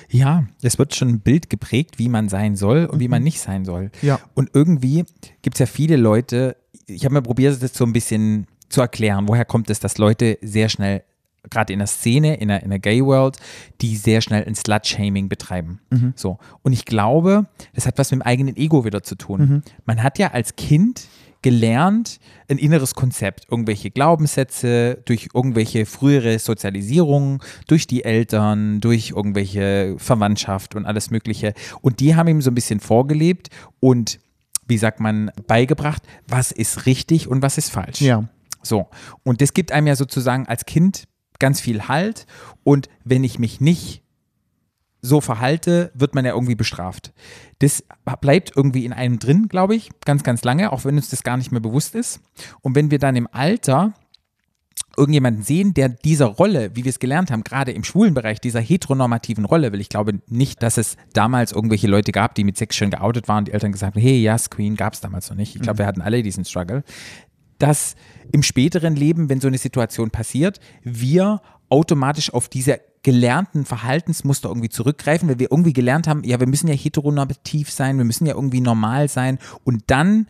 Ja, 0.10 0.46
es 0.64 0.80
wird 0.80 0.96
schon 0.96 1.10
ein 1.10 1.20
Bild 1.20 1.52
geprägt, 1.52 2.00
wie 2.00 2.10
man 2.10 2.30
sein 2.30 2.56
soll 2.56 2.86
und 2.86 3.00
wie 3.00 3.08
man 3.08 3.22
nicht 3.22 3.40
sein 3.40 3.64
soll. 3.64 3.92
Ja. 4.02 4.20
Und 4.34 4.50
irgendwie 4.54 5.06
gibt 5.44 5.58
es 5.58 5.60
ja 5.60 5.66
viele 5.68 5.98
Leute, 5.98 6.58
ich 6.88 7.06
habe 7.06 7.14
mal 7.14 7.22
probiert, 7.22 7.62
das 7.62 7.76
so 7.76 7.86
ein 7.86 7.94
bisschen 7.94 8.48
zu 8.70 8.82
erklären, 8.82 9.28
woher 9.28 9.46
kommt 9.46 9.70
es, 9.70 9.80
dass 9.80 10.00
Leute 10.00 10.40
sehr 10.42 10.68
schnell, 10.70 11.04
gerade 11.52 11.72
in 11.72 11.78
der 11.78 11.88
Szene, 11.88 12.38
in 12.38 12.48
der, 12.48 12.64
in 12.64 12.72
der 12.72 12.80
Gay-World, 12.80 13.38
die 13.82 13.98
sehr 13.98 14.22
schnell 14.22 14.44
ein 14.46 14.56
Slut-Shaming 14.56 15.30
betreiben. 15.30 15.80
So. 16.16 16.40
Und 16.64 16.74
ich 16.74 16.86
glaube, 16.86 17.46
das 17.76 17.86
hat 17.86 18.00
was 18.00 18.10
mit 18.10 18.22
dem 18.22 18.26
eigenen 18.26 18.58
Ego 18.58 18.84
wieder 18.84 19.04
zu 19.04 19.14
tun. 19.14 19.62
Man 19.86 20.02
hat 20.02 20.18
ja 20.18 20.32
als 20.32 20.56
Kind 20.56 21.08
gelernt, 21.46 22.20
ein 22.50 22.58
inneres 22.58 22.96
Konzept, 22.96 23.46
irgendwelche 23.52 23.92
Glaubenssätze, 23.92 25.04
durch 25.06 25.30
irgendwelche 25.36 25.86
frühere 25.86 26.40
Sozialisierung, 26.40 27.44
durch 27.68 27.86
die 27.86 28.04
Eltern, 28.04 28.82
durch 28.82 29.12
irgendwelche 29.12 29.94
Verwandtschaft 30.00 30.74
und 30.74 30.88
alles 30.88 31.12
Mögliche. 31.12 31.54
Und 31.82 32.00
die 32.00 32.16
haben 32.16 32.28
ihm 32.30 32.42
so 32.42 32.50
ein 32.50 32.56
bisschen 32.56 32.80
vorgelebt 32.80 33.50
und, 33.80 34.20
wie 34.66 34.80
sagt 34.80 35.00
man, 35.00 35.30
beigebracht, 35.46 36.02
was 36.28 36.52
ist 36.52 36.88
richtig 36.88 37.28
und 37.28 37.44
was 37.44 37.60
ist 37.60 37.70
falsch. 37.70 38.02
Ja. 38.02 38.28
So. 38.64 38.88
Und 39.22 39.40
das 39.40 39.54
gibt 39.54 39.72
einem 39.72 39.86
ja 39.86 39.96
sozusagen 39.96 40.48
als 40.48 40.66
Kind 40.66 41.04
ganz 41.38 41.62
viel 41.62 41.88
Halt. 41.88 42.26
Und 42.64 42.90
wenn 43.04 43.24
ich 43.24 43.38
mich 43.38 43.62
nicht 43.62 44.02
so 45.06 45.22
verhalte, 45.22 45.92
wird 45.94 46.16
man 46.16 46.26
ja 46.26 46.34
irgendwie 46.34 46.56
bestraft. 46.56 47.14
Das 47.60 47.84
bleibt 48.22 48.52
irgendwie 48.56 48.86
in 48.86 48.94
einem 48.94 49.20
drin, 49.20 49.48
glaube 49.48 49.76
ich, 49.76 49.90
ganz, 50.04 50.24
ganz 50.24 50.44
lange, 50.44 50.72
auch 50.72 50.84
wenn 50.84 50.96
uns 50.96 51.10
das 51.10 51.24
gar 51.24 51.38
nicht 51.38 51.52
mehr 51.52 51.62
bewusst 51.62 51.96
ist. 51.96 52.20
Und 52.62 52.76
wenn 52.76 52.92
wir 52.92 53.00
dann 53.00 53.16
im 53.16 53.28
Alter 53.32 53.94
irgendjemanden 54.98 55.44
sehen, 55.44 55.74
der 55.74 55.90
dieser 55.90 56.28
Rolle, 56.28 56.76
wie 56.76 56.86
wir 56.86 56.90
es 56.90 57.00
gelernt 57.00 57.30
haben, 57.30 57.44
gerade 57.44 57.72
im 57.72 57.84
schwulen 57.84 58.14
Bereich, 58.14 58.40
dieser 58.40 58.62
heteronormativen 58.62 59.46
Rolle, 59.46 59.72
weil 59.72 59.82
ich 59.82 59.90
glaube 59.90 60.22
nicht, 60.28 60.64
dass 60.64 60.78
es 60.78 60.96
damals 61.14 61.52
irgendwelche 61.52 61.88
Leute 61.88 62.12
gab, 62.12 62.36
die 62.36 62.44
mit 62.44 62.58
Sex 62.58 62.76
schon 62.76 62.90
geoutet 62.90 63.28
waren, 63.28 63.46
die 63.46 63.52
Eltern 63.52 63.74
gesagt 63.74 63.96
haben, 63.96 64.02
hey, 64.02 64.22
yes, 64.22 64.50
Queen, 64.50 64.76
gab 64.76 64.94
es 64.94 65.02
damals 65.02 65.30
noch 65.30 65.38
nicht. 65.38 65.56
Ich 65.56 65.62
glaube, 65.62 65.80
wir 65.80 65.86
hatten 65.86 66.02
alle 66.02 66.24
diesen 66.24 66.46
Struggle. 66.46 66.84
Dass 67.60 67.96
im 68.32 68.44
späteren 68.44 68.96
Leben, 68.96 69.30
wenn 69.30 69.40
so 69.40 69.48
eine 69.48 69.58
Situation 69.58 70.12
passiert, 70.12 70.60
wir 70.84 71.42
automatisch 71.70 72.34
auf 72.34 72.48
diese 72.48 72.80
gelernten 73.06 73.66
Verhaltensmuster 73.66 74.50
irgendwie 74.50 74.70
zurückgreifen, 74.70 75.30
weil 75.30 75.38
wir 75.38 75.52
irgendwie 75.52 75.74
gelernt 75.74 76.08
haben, 76.08 76.24
ja, 76.24 76.40
wir 76.40 76.48
müssen 76.48 76.68
ja 76.68 76.74
heteronormativ 76.74 77.70
sein, 77.70 78.00
wir 78.00 78.04
müssen 78.04 78.26
ja 78.26 78.34
irgendwie 78.34 78.62
normal 78.62 79.10
sein 79.10 79.38
und 79.64 79.84
dann 79.88 80.28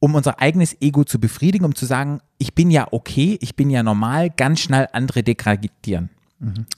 um 0.00 0.16
unser 0.16 0.40
eigenes 0.40 0.76
Ego 0.82 1.04
zu 1.04 1.20
befriedigen, 1.20 1.64
um 1.64 1.76
zu 1.76 1.86
sagen, 1.86 2.20
ich 2.38 2.52
bin 2.52 2.72
ja 2.72 2.88
okay, 2.90 3.38
ich 3.40 3.54
bin 3.54 3.70
ja 3.70 3.84
normal, 3.84 4.28
ganz 4.28 4.60
schnell 4.60 4.88
andere 4.92 5.22
degradieren. 5.22 6.10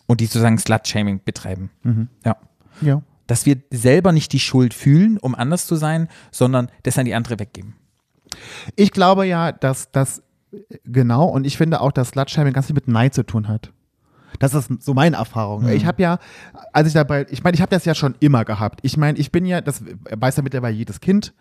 Und 0.07 0.21
die 0.21 0.27
sozusagen 0.27 0.59
Slut-Shaming 0.59 1.23
betreiben. 1.25 1.71
Ja. 2.25 2.37
Ja. 2.83 3.03
Dass 3.27 3.47
wir 3.47 3.57
selber 3.73 4.13
nicht 4.13 4.33
die 4.33 4.39
Schuld 4.39 4.75
fühlen, 4.75 5.19
um 5.19 5.35
anders 5.35 5.67
zu 5.67 5.75
sein, 5.75 6.09
sondern 6.31 6.71
das 6.85 6.99
an 6.99 7.07
die 7.07 7.15
andere 7.15 7.41
weggeben. 7.41 7.75
Ich 8.77 8.93
glaube 8.93 9.27
ja, 9.27 9.51
dass 9.51 9.91
das 9.91 10.23
genau 10.85 11.25
und 11.27 11.47
ich 11.47 11.57
finde 11.57 11.81
auch, 11.81 11.91
dass 11.91 12.11
Slutshaming 12.11 12.53
ganz 12.53 12.67
viel 12.67 12.75
mit 12.75 12.87
Neid 12.87 13.15
zu 13.15 13.25
tun 13.25 13.49
hat. 13.49 13.73
Das 14.39 14.55
ist 14.55 14.71
so 14.81 14.95
meine 14.95 15.17
Erfahrung. 15.17 15.69
Ich 15.69 15.87
habe 15.87 16.03
ja, 16.03 16.19
als 16.73 16.89
ich 16.89 16.95
dabei, 16.95 17.27
ich 17.31 17.43
meine, 17.43 17.55
ich 17.55 17.63
habe 17.63 17.71
das 17.71 17.85
ja 17.85 17.95
schon 17.95 18.15
immer 18.21 18.45
gehabt. 18.45 18.81
Ich 18.83 18.97
meine, 18.97 19.19
ich 19.19 19.33
bin 19.33 19.47
ja, 19.47 19.61
das 19.61 19.83
weiß 20.11 20.37
ja 20.37 20.43
mittlerweile 20.43 20.75
jedes 20.77 21.01
Kind, 21.01 21.35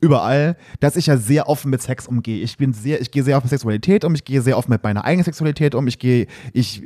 überall, 0.00 0.56
dass 0.80 0.96
ich 0.96 1.06
ja 1.06 1.16
sehr 1.16 1.48
offen 1.48 1.70
mit 1.70 1.80
Sex 1.80 2.06
umgehe. 2.08 2.42
Ich 2.42 2.56
bin 2.56 2.72
sehr, 2.72 3.00
ich 3.00 3.10
gehe 3.10 3.22
sehr 3.22 3.36
offen 3.36 3.46
mit 3.46 3.50
Sexualität 3.50 4.04
um, 4.04 4.14
ich 4.14 4.24
gehe 4.24 4.42
sehr 4.42 4.58
offen 4.58 4.72
mit 4.72 4.82
meiner 4.82 5.04
eigenen 5.04 5.24
Sexualität 5.24 5.74
um, 5.74 5.86
ich 5.86 5.98
gehe, 5.98 6.26
ich 6.52 6.82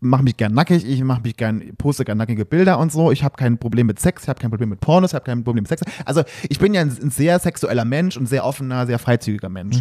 mache 0.00 0.22
mich 0.22 0.36
gern 0.36 0.52
nackig, 0.52 0.86
ich 0.86 1.02
mache 1.02 1.22
mich 1.22 1.36
gern, 1.36 1.62
poste 1.78 2.04
gern 2.04 2.18
nackige 2.18 2.44
Bilder 2.44 2.78
und 2.78 2.92
so. 2.92 3.10
Ich 3.10 3.24
habe 3.24 3.36
kein 3.36 3.58
Problem 3.58 3.86
mit 3.86 3.98
Sex, 3.98 4.24
ich 4.24 4.28
habe 4.28 4.38
kein 4.38 4.50
Problem 4.50 4.68
mit 4.68 4.80
Pornos, 4.80 5.12
ich 5.12 5.14
habe 5.14 5.24
kein 5.24 5.42
Problem 5.44 5.62
mit 5.62 5.68
Sex. 5.68 5.82
Also 6.04 6.22
ich 6.48 6.58
bin 6.58 6.74
ja 6.74 6.82
ein, 6.82 6.96
ein 7.02 7.10
sehr 7.10 7.38
sexueller 7.38 7.86
Mensch 7.86 8.16
und 8.16 8.26
sehr 8.26 8.44
offener, 8.44 8.86
sehr 8.86 8.98
freizügiger 8.98 9.48
Mensch. 9.48 9.78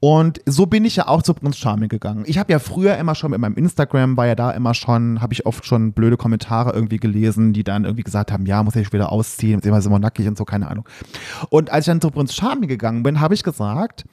Und 0.00 0.40
so 0.46 0.66
bin 0.66 0.84
ich 0.84 0.96
ja 0.96 1.06
auch 1.06 1.22
zu 1.22 1.32
Prinz 1.32 1.56
Charming 1.56 1.88
gegangen. 1.88 2.24
Ich 2.26 2.38
habe 2.38 2.52
ja 2.52 2.58
früher 2.58 2.96
immer 2.96 3.14
schon 3.14 3.30
mit 3.30 3.40
meinem 3.40 3.54
Instagram, 3.54 4.16
war 4.16 4.26
ja 4.26 4.34
da 4.34 4.50
immer 4.50 4.65
schon, 4.74 5.20
habe 5.20 5.32
ich 5.32 5.46
oft 5.46 5.64
schon 5.66 5.92
blöde 5.92 6.16
Kommentare 6.16 6.72
irgendwie 6.72 6.98
gelesen, 6.98 7.52
die 7.52 7.64
dann 7.64 7.84
irgendwie 7.84 8.02
gesagt 8.04 8.32
haben, 8.32 8.46
ja, 8.46 8.62
muss 8.62 8.76
ich 8.76 8.92
wieder 8.92 9.12
ausziehen, 9.12 9.60
immer 9.60 9.80
sind 9.82 9.92
wir 9.92 9.98
nackig 9.98 10.26
und 10.28 10.36
so, 10.38 10.44
keine 10.44 10.68
Ahnung. 10.68 10.88
Und 11.50 11.70
als 11.70 11.86
ich 11.86 11.90
dann 11.90 12.00
zu 12.00 12.10
Prinz 12.10 12.34
Charming 12.34 12.68
gegangen 12.68 13.02
bin, 13.02 13.20
habe 13.20 13.34
ich 13.34 13.42
gesagt, 13.42 14.04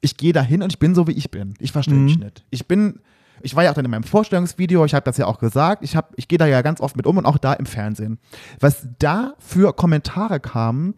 ich 0.00 0.16
gehe 0.16 0.32
dahin 0.32 0.62
und 0.62 0.72
ich 0.72 0.78
bin 0.78 0.94
so, 0.94 1.06
wie 1.06 1.12
ich 1.12 1.30
bin. 1.30 1.54
Ich 1.58 1.72
verstelle 1.72 1.98
mich 2.00 2.18
nicht. 2.18 2.44
Ich 2.50 2.66
bin 2.66 3.00
ich 3.42 3.56
war 3.56 3.64
ja 3.64 3.70
auch 3.70 3.74
dann 3.74 3.86
in 3.86 3.90
meinem 3.90 4.02
Vorstellungsvideo, 4.02 4.84
ich 4.84 4.92
habe 4.92 5.04
das 5.04 5.16
ja 5.16 5.24
auch 5.26 5.38
gesagt, 5.38 5.82
ich, 5.82 5.96
hab- 5.96 6.12
ich 6.16 6.28
gehe 6.28 6.36
da 6.36 6.44
ja 6.44 6.60
ganz 6.60 6.78
oft 6.82 6.94
mit 6.94 7.06
um 7.06 7.16
und 7.16 7.24
auch 7.24 7.38
da 7.38 7.54
im 7.54 7.64
Fernsehen. 7.64 8.18
Was 8.60 8.86
da 8.98 9.32
für 9.38 9.72
Kommentare 9.72 10.40
kamen, 10.40 10.92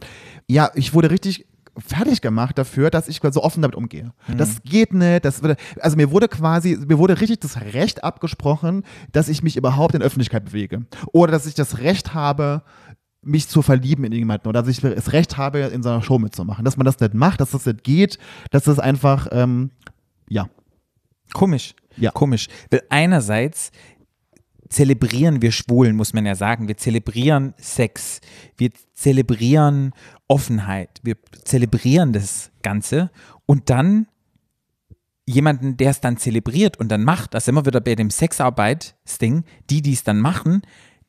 ja, 0.49 0.69
ich 0.75 0.93
wurde 0.93 1.13
richtig 1.13 1.47
fertig 1.79 2.21
gemacht 2.21 2.59
dafür, 2.59 2.91
dass 2.91 3.09
ich 3.09 3.21
so 3.31 3.43
offen 3.43 3.63
damit 3.63 3.77
umgehe. 3.77 4.13
Das 4.37 4.63
geht 4.63 4.93
nicht, 4.93 5.25
das 5.25 5.43
würde, 5.43 5.57
also 5.81 5.97
mir 5.97 6.11
wurde 6.11 6.29
quasi, 6.29 6.77
mir 6.77 6.99
wurde 6.99 7.21
richtig 7.21 7.41
das 7.41 7.61
Recht 7.61 8.05
abgesprochen, 8.05 8.85
dass 9.13 9.29
ich 9.29 9.43
mich 9.43 9.57
überhaupt 9.57 9.95
in 9.95 10.03
Öffentlichkeit 10.03 10.45
bewege. 10.45 10.85
Oder 11.13 11.33
dass 11.33 11.47
ich 11.47 11.55
das 11.55 11.79
Recht 11.79 12.15
habe, 12.15 12.63
mich 13.23 13.49
zu 13.49 13.63
verlieben 13.63 14.05
in 14.05 14.13
jemanden 14.13 14.49
oder 14.49 14.63
dass 14.63 14.69
ich 14.69 14.81
das 14.81 15.13
Recht 15.13 15.37
habe, 15.37 15.61
in 15.61 15.83
so 15.83 15.91
einer 15.91 16.03
Show 16.03 16.19
mitzumachen. 16.19 16.65
Dass 16.65 16.77
man 16.77 16.85
das 16.85 16.99
nicht 16.99 17.15
macht, 17.15 17.41
dass 17.41 17.53
das 17.53 17.65
nicht 17.67 17.85
geht, 17.85 18.19
dass 18.51 18.65
das 18.65 18.79
einfach, 18.79 19.29
ähm, 19.31 19.71
ja. 20.29 20.49
Komisch. 21.33 21.75
Ja. 21.97 22.11
Komisch. 22.11 22.49
Weil 22.71 22.83
einerseits 22.91 23.71
zelebrieren 24.69 25.41
wir 25.41 25.53
Schwulen, 25.53 25.97
muss 25.97 26.15
man 26.15 26.27
ja 26.27 26.35
sagen. 26.35 26.67
Wir 26.67 26.77
zelebrieren 26.77 27.55
Sex. 27.59 28.21
Wir 28.57 28.71
zelebrieren 28.93 29.93
Offenheit. 30.33 30.99
Wir 31.03 31.17
zelebrieren 31.45 32.15
das 32.15 32.51
Ganze. 32.63 33.11
Und 33.45 33.69
dann 33.69 34.07
jemanden, 35.27 35.77
der 35.77 35.91
es 35.91 36.01
dann 36.01 36.17
zelebriert 36.17 36.81
und 36.81 36.89
dann 36.89 37.05
macht, 37.05 37.35
das 37.35 37.49
immer 37.49 37.67
wieder 37.67 37.83
bei 37.83 37.95
dem 37.95 38.09
Sexarbeit-Ding, 38.09 39.45
die, 39.69 39.83
die 39.83 39.93
es 39.93 40.05
dann 40.05 40.21
machen, 40.21 40.63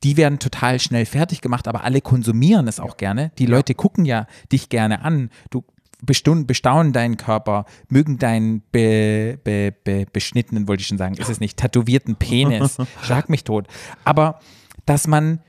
die 0.03 0.17
werden 0.17 0.39
total 0.39 0.81
schnell 0.81 1.05
fertig 1.05 1.39
gemacht, 1.39 1.69
aber 1.69 1.86
alle 1.86 2.01
konsumieren 2.01 2.67
es 2.67 2.81
auch 2.81 2.97
gerne. 2.97 3.31
Die 3.38 3.45
Leute 3.45 3.75
gucken 3.75 4.03
ja 4.03 4.27
dich 4.51 4.67
gerne 4.67 5.05
an. 5.05 5.29
Du 5.49 5.63
bestaunen 6.01 6.91
deinen 6.91 7.15
Körper, 7.15 7.63
mögen 7.88 8.17
deinen 8.19 8.59
be, 8.73 9.39
be, 9.41 9.73
be, 9.86 10.05
beschnittenen, 10.12 10.67
wollte 10.67 10.81
ich 10.81 10.88
schon 10.88 10.97
sagen, 10.97 11.15
ist 11.15 11.29
es 11.29 11.39
nicht, 11.39 11.55
tätowierten 11.55 12.17
Penis. 12.17 12.75
Schlag 13.01 13.29
mich 13.29 13.45
tot. 13.45 13.67
Aber 14.03 14.41
dass 14.86 15.07
man 15.07 15.39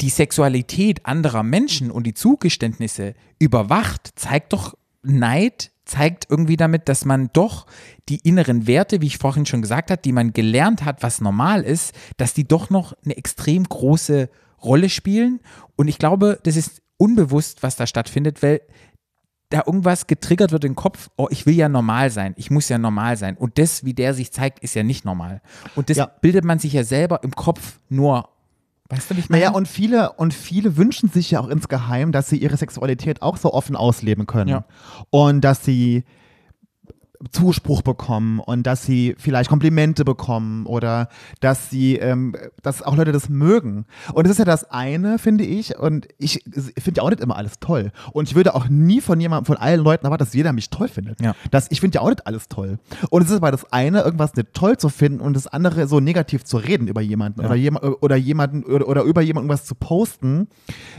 die 0.00 0.10
Sexualität 0.10 1.06
anderer 1.06 1.42
Menschen 1.42 1.90
und 1.90 2.04
die 2.06 2.14
Zugeständnisse 2.14 3.14
überwacht, 3.38 4.10
zeigt 4.16 4.52
doch 4.52 4.76
Neid, 5.02 5.70
zeigt 5.84 6.26
irgendwie 6.30 6.56
damit, 6.56 6.88
dass 6.88 7.04
man 7.04 7.30
doch 7.32 7.66
die 8.08 8.18
inneren 8.18 8.66
Werte, 8.66 9.00
wie 9.00 9.06
ich 9.06 9.18
vorhin 9.18 9.46
schon 9.46 9.62
gesagt 9.62 9.90
habe, 9.90 10.00
die 10.02 10.12
man 10.12 10.32
gelernt 10.32 10.84
hat, 10.84 11.02
was 11.02 11.20
normal 11.20 11.62
ist, 11.62 11.92
dass 12.16 12.34
die 12.34 12.46
doch 12.46 12.70
noch 12.70 12.94
eine 13.04 13.16
extrem 13.16 13.64
große 13.64 14.28
Rolle 14.62 14.88
spielen. 14.88 15.40
Und 15.76 15.88
ich 15.88 15.98
glaube, 15.98 16.38
das 16.44 16.56
ist 16.56 16.82
unbewusst, 16.98 17.62
was 17.64 17.74
da 17.76 17.86
stattfindet, 17.86 18.42
weil 18.42 18.60
da 19.50 19.64
irgendwas 19.66 20.06
getriggert 20.06 20.50
wird 20.52 20.64
im 20.64 20.76
Kopf, 20.76 21.10
oh, 21.16 21.26
ich 21.30 21.44
will 21.46 21.54
ja 21.54 21.68
normal 21.68 22.10
sein, 22.10 22.32
ich 22.38 22.50
muss 22.50 22.68
ja 22.70 22.78
normal 22.78 23.16
sein. 23.18 23.36
Und 23.36 23.58
das, 23.58 23.84
wie 23.84 23.92
der 23.92 24.14
sich 24.14 24.32
zeigt, 24.32 24.60
ist 24.60 24.74
ja 24.74 24.82
nicht 24.82 25.04
normal. 25.04 25.42
Und 25.74 25.90
das 25.90 25.98
Ja. 25.98 26.06
bildet 26.06 26.44
man 26.44 26.58
sich 26.58 26.72
ja 26.72 26.84
selber 26.84 27.22
im 27.22 27.32
Kopf 27.32 27.78
nur. 27.88 28.28
Weißt 28.92 29.10
du, 29.10 29.16
wie 29.16 29.20
ich 29.20 29.30
meine? 29.30 29.44
Naja, 29.44 29.56
und 29.56 29.66
viele, 29.66 30.12
und 30.12 30.34
viele 30.34 30.76
wünschen 30.76 31.08
sich 31.08 31.30
ja 31.30 31.40
auch 31.40 31.48
insgeheim, 31.48 32.12
dass 32.12 32.28
sie 32.28 32.36
ihre 32.36 32.58
Sexualität 32.58 33.22
auch 33.22 33.38
so 33.38 33.54
offen 33.54 33.74
ausleben 33.74 34.26
können. 34.26 34.50
Ja. 34.50 34.64
Und 35.08 35.40
dass 35.40 35.64
sie 35.64 36.04
Zuspruch 37.30 37.82
bekommen 37.82 38.40
und 38.40 38.66
dass 38.66 38.84
sie 38.84 39.14
vielleicht 39.18 39.48
Komplimente 39.48 40.04
bekommen 40.04 40.66
oder 40.66 41.08
dass 41.40 41.70
sie, 41.70 41.96
ähm, 41.96 42.34
dass 42.62 42.82
auch 42.82 42.96
Leute 42.96 43.12
das 43.12 43.28
mögen. 43.28 43.84
Und 44.12 44.24
das 44.24 44.32
ist 44.32 44.38
ja 44.38 44.44
das 44.44 44.70
eine, 44.70 45.18
finde 45.18 45.44
ich. 45.44 45.78
Und 45.78 46.08
ich 46.18 46.42
finde 46.78 46.98
ja 46.98 47.02
auch 47.04 47.10
nicht 47.10 47.20
immer 47.20 47.36
alles 47.36 47.58
toll. 47.60 47.92
Und 48.12 48.28
ich 48.28 48.34
würde 48.34 48.54
auch 48.54 48.68
nie 48.68 49.00
von 49.00 49.20
jemandem, 49.20 49.46
von 49.46 49.56
allen 49.56 49.80
Leuten 49.80 50.06
erwarten, 50.06 50.24
dass 50.24 50.34
jeder 50.34 50.52
mich 50.52 50.70
toll 50.70 50.88
findet. 50.88 51.20
Ja. 51.20 51.34
Das, 51.50 51.70
ich 51.70 51.80
finde 51.80 51.96
ja 51.96 52.00
auch 52.02 52.08
nicht 52.10 52.26
alles 52.26 52.48
toll. 52.48 52.78
Und 53.10 53.22
es 53.22 53.30
ist 53.30 53.36
aber 53.36 53.50
das 53.50 53.72
eine, 53.72 54.00
irgendwas 54.02 54.34
nicht 54.34 54.52
toll 54.54 54.76
zu 54.76 54.88
finden 54.88 55.20
und 55.20 55.34
das 55.34 55.46
andere 55.46 55.86
so 55.86 56.00
negativ 56.00 56.44
zu 56.44 56.56
reden 56.56 56.88
über 56.88 57.00
jemanden 57.00 57.40
oder, 57.40 57.54
jemand, 57.54 57.84
oder 58.02 58.16
jemanden 58.16 58.64
oder, 58.64 58.88
oder 58.88 59.02
über 59.02 59.22
jemanden 59.22 59.48
irgendwas 59.48 59.64
zu 59.66 59.74
posten 59.74 60.48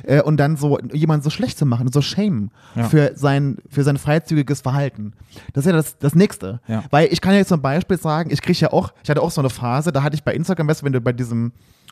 äh, 0.03 0.21
und 0.21 0.37
dann 0.37 0.57
so 0.57 0.79
jemanden 0.93 1.23
so 1.23 1.29
schlecht 1.29 1.57
zu 1.57 1.65
machen 1.65 1.87
und 1.87 1.93
so 1.93 2.01
shamen 2.01 2.51
Ja. 2.75 2.83
für 2.89 3.11
sein, 3.15 3.57
für 3.69 3.83
sein 3.83 3.97
freizügiges 3.97 4.61
Verhalten. 4.61 5.13
Das 5.53 5.65
ist 5.65 5.71
ja 5.71 5.75
das, 5.75 5.97
das 5.97 6.12
Nächste. 6.15 6.59
Ja. 6.67 6.83
Weil 6.89 7.11
ich 7.11 7.21
kann 7.21 7.33
ja 7.33 7.39
jetzt 7.39 7.49
zum 7.49 7.61
Beispiel 7.61 7.97
sagen, 7.97 8.29
ich 8.31 8.41
kriege 8.41 8.59
ja 8.59 8.73
auch, 8.73 8.93
ich 9.03 9.09
hatte 9.09 9.21
auch 9.21 9.31
so 9.31 9.41
eine 9.41 9.49
Phase, 9.49 9.91
da 9.91 10.03
hatte 10.03 10.15
ich 10.15 10.23
bei 10.23 10.33
Instagram, 10.33 10.67
weißt 10.67 10.81
du, 10.81 10.85
wenn 10.85 10.93
du 10.93 11.01
bei 11.01 11.13
diesem, 11.13 11.51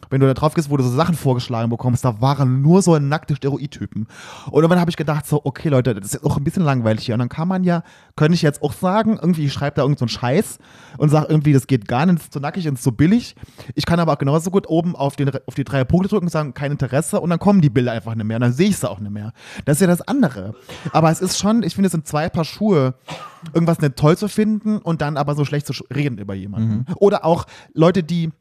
wenn 0.09 0.21
du 0.21 0.27
da 0.27 0.33
drauf 0.33 0.53
gehst, 0.53 0.69
wo 0.69 0.77
du 0.77 0.83
so 0.83 0.89
Sachen 0.89 1.15
vorgeschlagen 1.15 1.69
bekommst, 1.69 2.03
da 2.03 2.21
waren 2.21 2.61
nur 2.61 2.81
so 2.81 2.97
nackte 2.99 3.35
Steroidtypen. 3.35 4.07
Und 4.49 4.69
dann 4.69 4.79
habe 4.79 4.89
ich 4.89 4.97
gedacht, 4.97 5.25
so, 5.25 5.41
okay, 5.43 5.69
Leute, 5.69 5.95
das 5.95 6.05
ist 6.05 6.13
jetzt 6.13 6.25
auch 6.25 6.37
ein 6.37 6.43
bisschen 6.43 6.63
langweilig 6.63 7.05
hier. 7.05 7.15
Und 7.15 7.19
dann 7.19 7.29
kann 7.29 7.47
man 7.47 7.63
ja, 7.63 7.83
könnte 8.15 8.35
ich 8.35 8.41
jetzt 8.41 8.61
auch 8.61 8.73
sagen, 8.73 9.17
irgendwie, 9.21 9.45
ich 9.45 9.53
schreibe 9.53 9.75
da 9.75 9.81
irgend 9.83 9.99
so 9.99 10.07
Scheiß 10.07 10.59
und 10.97 11.09
sage 11.09 11.27
irgendwie, 11.29 11.53
das 11.53 11.67
geht 11.67 11.87
gar 11.87 12.05
nicht, 12.05 12.17
das 12.17 12.25
ist 12.25 12.33
zu 12.33 12.39
nackig 12.39 12.67
und 12.67 12.81
zu 12.81 12.91
billig. 12.91 13.35
Ich 13.75 13.85
kann 13.85 13.99
aber 13.99 14.13
auch 14.13 14.17
genauso 14.17 14.51
gut 14.51 14.67
oben 14.69 14.95
auf, 14.95 15.15
den, 15.15 15.31
auf 15.47 15.55
die 15.55 15.63
drei 15.63 15.83
Punkte 15.83 16.09
drücken 16.09 16.25
und 16.25 16.31
sagen, 16.31 16.53
kein 16.53 16.71
Interesse 16.71 17.19
und 17.19 17.29
dann 17.29 17.39
kommen 17.39 17.61
die 17.61 17.69
Bilder 17.69 17.91
einfach 17.91 18.15
nicht 18.15 18.25
mehr 18.25 18.37
und 18.37 18.41
dann 18.41 18.53
sehe 18.53 18.69
ich 18.69 18.77
sie 18.77 18.89
auch 18.89 18.99
nicht 18.99 19.11
mehr. 19.11 19.33
Das 19.65 19.77
ist 19.77 19.81
ja 19.81 19.87
das 19.87 20.01
andere. 20.01 20.53
Aber 20.91 21.11
es 21.11 21.21
ist 21.21 21.37
schon, 21.39 21.63
ich 21.63 21.75
finde, 21.75 21.87
es 21.87 21.91
sind 21.91 22.07
zwei 22.07 22.29
Paar 22.29 22.45
Schuhe, 22.45 22.95
irgendwas 23.53 23.79
nicht 23.81 23.95
toll 23.95 24.17
zu 24.17 24.27
finden 24.27 24.77
und 24.77 25.01
dann 25.01 25.17
aber 25.17 25.35
so 25.35 25.45
schlecht 25.45 25.67
zu 25.67 25.73
reden 25.93 26.17
über 26.17 26.33
jemanden. 26.33 26.85
Oder 26.95 27.25
auch 27.25 27.45
Leute, 27.73 28.03
die 28.03 28.31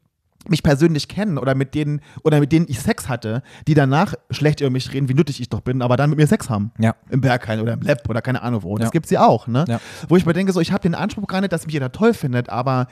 mich 0.49 0.63
persönlich 0.63 1.09
kennen 1.09 1.39
oder 1.39 1.55
mit 1.55 1.75
denen 1.75 2.01
oder 2.25 2.41
mit 2.41 2.51
denen 2.53 2.67
ich 2.69 2.81
Sex 2.81 3.09
hatte, 3.09 3.43
die 3.69 3.75
danach 3.75 4.15
schlecht 4.31 4.61
über 4.61 4.71
mich 4.71 4.93
reden, 4.93 5.09
wie 5.09 5.15
nuttig 5.15 5.41
ich 5.41 5.49
doch 5.51 5.61
bin, 5.61 5.83
aber 5.83 5.97
dann 5.97 6.11
mit 6.11 6.19
mir 6.19 6.27
Sex 6.27 6.49
haben. 6.49 6.73
Ja. 6.79 6.95
Im 7.11 7.21
Berghain 7.21 7.61
oder 7.61 7.75
im 7.75 7.83
Lab 7.83 8.09
oder 8.09 8.23
keine 8.23 8.43
Ahnung 8.43 8.63
wo. 8.63 8.77
Das 8.79 8.87
Ja. 8.87 8.91
gibt's 8.91 9.11
ja 9.11 9.27
auch, 9.27 9.47
ne? 9.47 9.65
Ja. 9.69 9.81
Wo 10.09 10.17
ich 10.17 10.25
mir 10.25 10.33
denke, 10.33 10.53
so 10.53 10.61
ich 10.61 10.73
habe 10.73 10.83
den 10.83 10.95
Anspruch 10.95 11.27
gar 11.27 11.41
nicht, 11.43 11.53
dass 11.53 11.67
mich 11.67 11.75
jeder 11.75 11.93
toll 11.93 12.15
findet, 12.15 12.49
aber 12.49 12.87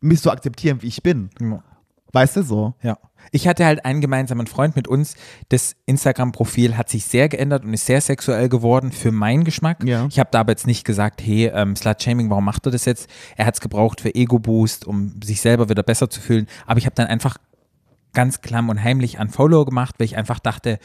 mich 0.00 0.20
so 0.20 0.30
akzeptieren, 0.30 0.82
wie 0.82 0.86
ich 0.86 1.02
bin. 1.02 1.30
Ja. 1.40 1.62
Weißt 2.12 2.36
du 2.36 2.42
so? 2.42 2.74
Ja. 2.82 2.98
Ich 3.32 3.48
hatte 3.48 3.64
halt 3.64 3.84
einen 3.84 4.00
gemeinsamen 4.00 4.46
Freund 4.46 4.76
mit 4.76 4.88
uns. 4.88 5.14
Das 5.48 5.74
Instagram-Profil 5.86 6.76
hat 6.76 6.88
sich 6.88 7.04
sehr 7.04 7.28
geändert 7.28 7.64
und 7.64 7.74
ist 7.74 7.86
sehr 7.86 8.00
sexuell 8.00 8.48
geworden 8.48 8.92
für 8.92 9.12
meinen 9.12 9.44
Geschmack. 9.44 9.82
Ja. 9.84 10.06
Ich 10.10 10.18
habe 10.18 10.28
da 10.32 10.40
aber 10.40 10.52
jetzt 10.52 10.66
nicht 10.66 10.84
gesagt, 10.84 11.20
hey, 11.22 11.50
ähm, 11.54 11.76
Slut-Shaming, 11.76 12.30
warum 12.30 12.44
macht 12.44 12.66
er 12.66 12.72
das 12.72 12.84
jetzt? 12.84 13.08
Er 13.36 13.46
hat 13.46 13.54
es 13.54 13.60
gebraucht 13.60 14.00
für 14.00 14.14
Ego-Boost, 14.14 14.86
um 14.86 15.14
sich 15.22 15.40
selber 15.40 15.68
wieder 15.68 15.82
besser 15.82 16.08
zu 16.10 16.20
fühlen. 16.20 16.46
Aber 16.66 16.78
ich 16.78 16.86
habe 16.86 16.94
dann 16.94 17.06
einfach 17.06 17.36
ganz 18.12 18.40
klamm 18.40 18.68
und 18.68 18.82
heimlich 18.82 19.18
an 19.18 19.28
Follow 19.28 19.64
gemacht, 19.64 19.96
weil 19.98 20.06
ich 20.06 20.16
einfach 20.16 20.38
dachte, 20.38 20.78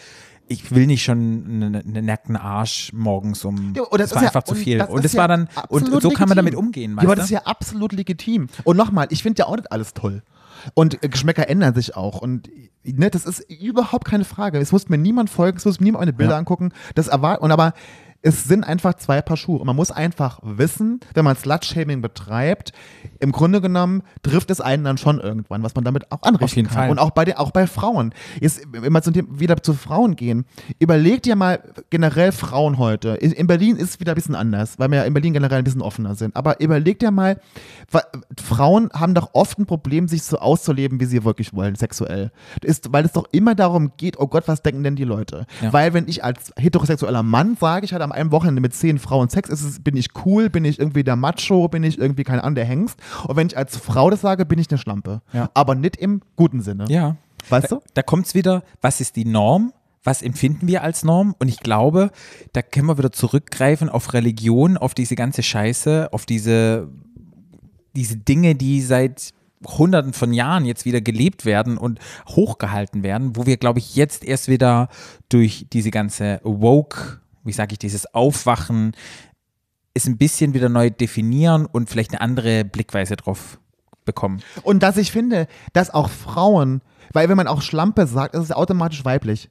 ich 0.48 0.72
will 0.76 0.86
nicht 0.86 1.02
schon 1.04 1.18
einen, 1.18 1.76
einen 1.76 2.06
nackten 2.06 2.36
Arsch 2.36 2.92
morgens 2.94 3.46
um. 3.46 3.74
Ja, 3.74 3.84
das 3.92 4.10
das 4.10 4.16
war 4.16 4.22
ja- 4.24 4.28
einfach 4.28 4.44
zu 4.44 4.56
viel. 4.56 4.80
das 4.80 4.90
Und 4.90 5.06
das 5.06 5.14
ja 5.14 5.22
war 5.22 5.28
dann, 5.30 5.48
und 5.70 6.02
so 6.02 6.10
kann 6.10 6.28
man 6.28 6.36
damit 6.36 6.52
legitim. 6.54 6.66
umgehen, 6.68 6.96
Ja, 6.98 7.04
aber 7.04 7.16
das 7.16 7.26
ist 7.26 7.32
ja 7.32 7.44
absolut 7.44 7.94
legitim. 7.94 8.48
Und 8.66 8.76
nochmal, 8.76 9.08
ich 9.12 9.24
finde 9.24 9.40
ja 9.40 9.46
auch 9.46 9.56
nicht 9.56 9.72
alles 9.72 9.94
toll. 9.94 10.24
Und 10.74 11.02
Geschmäcker 11.02 11.48
ändern 11.50 11.74
sich 11.74 11.96
auch. 11.96 12.22
Und 12.22 12.50
ne, 12.84 13.10
das 13.10 13.26
ist 13.26 13.40
überhaupt 13.50 14.06
keine 14.06 14.26
Frage. 14.26 14.60
Es 14.60 14.72
muss 14.72 14.90
mir 14.90 14.98
niemand 14.98 15.30
folgen, 15.30 15.58
es 15.58 15.66
muss 15.66 15.80
mir 15.80 15.86
niemand 15.86 16.02
meine 16.02 16.14
Bilder 16.14 16.34
Ja. 16.34 16.38
angucken. 16.38 16.72
Das 16.96 17.08
erwartet. 17.08 17.44
Und 17.44 17.52
aber 17.52 17.74
es 18.24 18.44
sind 18.44 18.64
einfach 18.64 18.94
zwei 18.96 19.22
Paar 19.22 19.38
Schuhe. 19.38 19.60
Und 19.60 19.66
man 19.66 19.76
muss 19.76 19.92
einfach 19.92 20.40
wissen, 20.44 21.00
wenn 21.14 21.26
man 21.26 21.36
Slut-Shaming 21.36 22.02
betreibt, 22.02 22.72
im 23.20 23.32
Grunde 23.32 23.62
genommen 23.62 24.04
trifft 24.22 24.52
es 24.52 24.62
einen 24.62 24.84
dann 24.84 24.98
schon 24.98 25.20
irgendwann, 25.20 25.64
was 25.64 25.76
man 25.76 25.84
damit 25.84 26.12
auch 26.12 26.22
anrichten 26.22 26.46
Auf 26.46 26.56
jeden 26.56 26.68
kann. 26.68 26.78
Fall. 26.78 26.90
Und 26.90 27.00
auch 27.00 27.12
bei, 27.12 27.26
den, 27.26 27.36
auch 27.38 27.52
bei 27.52 27.68
Frauen. 27.68 28.14
Jetzt, 28.40 28.62
wenn 28.72 28.94
wir 28.94 29.02
zum 29.02 29.14
Thema 29.14 29.28
wieder 29.40 29.62
zu 29.62 29.74
Frauen 29.74 30.16
gehen, 30.16 30.46
überlegt 30.80 31.26
ihr 31.26 31.36
mal 31.36 31.62
generell 31.90 32.32
Frauen 32.32 32.78
heute. 32.78 33.10
In, 33.16 33.32
in 33.32 33.48
Berlin 33.48 33.78
ist 33.78 33.90
es 33.90 34.00
wieder 34.00 34.14
ein 34.14 34.16
bisschen 34.16 34.36
anders, 34.36 34.78
weil 34.78 34.90
wir 34.92 35.00
ja 35.00 35.04
in 35.04 35.14
Berlin 35.14 35.34
generell 35.34 35.60
ein 35.60 35.64
bisschen 35.64 35.82
offener 35.82 36.16
sind. 36.16 36.36
Aber 36.36 36.62
überlegt 36.62 37.02
ihr 37.04 37.12
mal, 37.12 37.40
Frauen 38.42 38.90
haben 38.94 39.16
doch 39.16 39.32
oft 39.34 39.58
ein 39.58 39.66
Problem, 39.66 40.08
sich 40.08 40.24
so 40.24 40.38
auszuleben, 40.38 41.00
wie 41.00 41.06
sie 41.06 41.24
wirklich 41.24 41.54
wollen, 41.54 41.76
sexuell. 41.76 42.32
Ist, 42.62 42.94
weil 42.94 43.06
es 43.06 43.14
doch 43.14 43.26
immer 43.32 43.56
darum 43.56 43.94
geht, 43.98 44.20
oh 44.20 44.28
Gott, 44.28 44.48
was 44.48 44.62
denken 44.62 44.84
denn 44.84 44.96
die 44.96 45.04
Leute? 45.04 45.48
Ja. 45.62 45.74
Weil 45.74 45.94
wenn 45.94 46.08
ich 46.08 46.24
als 46.24 46.54
heterosexueller 46.58 47.24
Mann 47.24 47.58
sage, 47.60 47.86
ich 47.86 47.94
hatte 47.94 48.04
am 48.04 48.11
einem 48.12 48.32
Wochenende 48.32 48.62
mit 48.62 48.74
zehn 48.74 49.00
Frauen 49.00 49.30
Sex, 49.30 49.50
ist 49.50 49.64
es, 49.64 49.80
bin 49.80 49.98
ich 49.98 50.10
cool, 50.26 50.50
bin 50.50 50.66
ich 50.66 50.80
irgendwie 50.80 51.04
der 51.04 51.16
Macho, 51.16 51.68
bin 51.68 51.84
ich 51.84 51.98
irgendwie 51.98 52.24
kein 52.24 52.40
Ander 52.40 52.64
Hengst. 52.64 53.00
Und 53.28 53.36
wenn 53.36 53.48
ich 53.48 53.58
als 53.58 53.78
Frau 53.78 54.10
das 54.10 54.22
sage, 54.22 54.46
bin 54.46 54.60
ich 54.60 54.70
eine 54.70 54.78
Schlampe. 54.78 55.22
Ja. 55.34 55.50
Aber 55.54 55.76
nicht 55.76 55.98
im 55.98 56.22
guten 56.36 56.62
Sinne. 56.62 56.86
Ja. 56.90 57.18
Weißt 57.50 57.72
da, 57.72 57.78
du? 57.78 57.82
Da 57.94 58.04
kommt 58.04 58.28
es 58.28 58.36
wieder, 58.36 58.64
was 58.82 59.02
ist 59.02 59.16
die 59.16 59.26
Norm? 59.26 59.74
Was 60.04 60.22
empfinden 60.22 60.68
wir 60.68 60.82
als 60.82 61.04
Norm? 61.04 61.36
Und 61.40 61.48
ich 61.48 61.60
glaube, 61.60 62.12
da 62.54 62.62
können 62.62 62.88
wir 62.88 62.98
wieder 62.98 63.12
zurückgreifen 63.12 63.90
auf 63.90 64.14
Religion, 64.14 64.78
auf 64.78 64.96
diese 64.96 65.16
ganze 65.16 65.44
Scheiße, 65.44 66.10
auf 66.12 66.26
diese, 66.26 66.88
diese 67.96 68.18
Dinge, 68.18 68.56
die 68.56 68.82
seit 68.82 69.34
Hunderten 69.68 70.14
von 70.14 70.34
Jahren 70.34 70.66
jetzt 70.66 70.86
wieder 70.86 71.02
gelebt 71.02 71.46
werden 71.46 71.78
und 71.78 72.00
hochgehalten 72.28 73.04
werden, 73.04 73.36
wo 73.36 73.46
wir, 73.46 73.58
glaube 73.58 73.80
ich, 73.80 73.96
jetzt 73.96 74.24
erst 74.24 74.48
wieder 74.48 74.90
durch 75.30 75.68
diese 75.72 75.92
ganze 75.92 76.40
Woke, 76.44 77.21
wie 77.44 77.52
sage 77.54 77.74
ich, 77.74 77.80
dieses 77.80 78.14
Aufwachen, 78.14 78.94
es 79.94 80.06
ein 80.08 80.18
bisschen 80.18 80.54
wieder 80.54 80.70
neu 80.70 80.90
definieren 80.90 81.66
und 81.66 81.90
vielleicht 81.90 82.12
eine 82.12 82.22
andere 82.22 82.64
Blickweise 82.64 83.16
drauf 83.16 83.60
bekommen. 84.06 84.42
Und 84.64 84.82
dass 84.84 84.98
ich 84.98 85.12
finde, 85.12 85.48
dass 85.74 85.90
auch 85.94 86.10
Frauen, 86.10 86.82
weil 87.14 87.30
wenn 87.30 87.38
man 87.38 87.48
auch 87.48 87.62
Schlampe 87.62 88.08
sagt, 88.08 88.36
ist 88.36 88.44
es 88.44 88.52
automatisch 88.52 89.04
weiblich. 89.06 89.50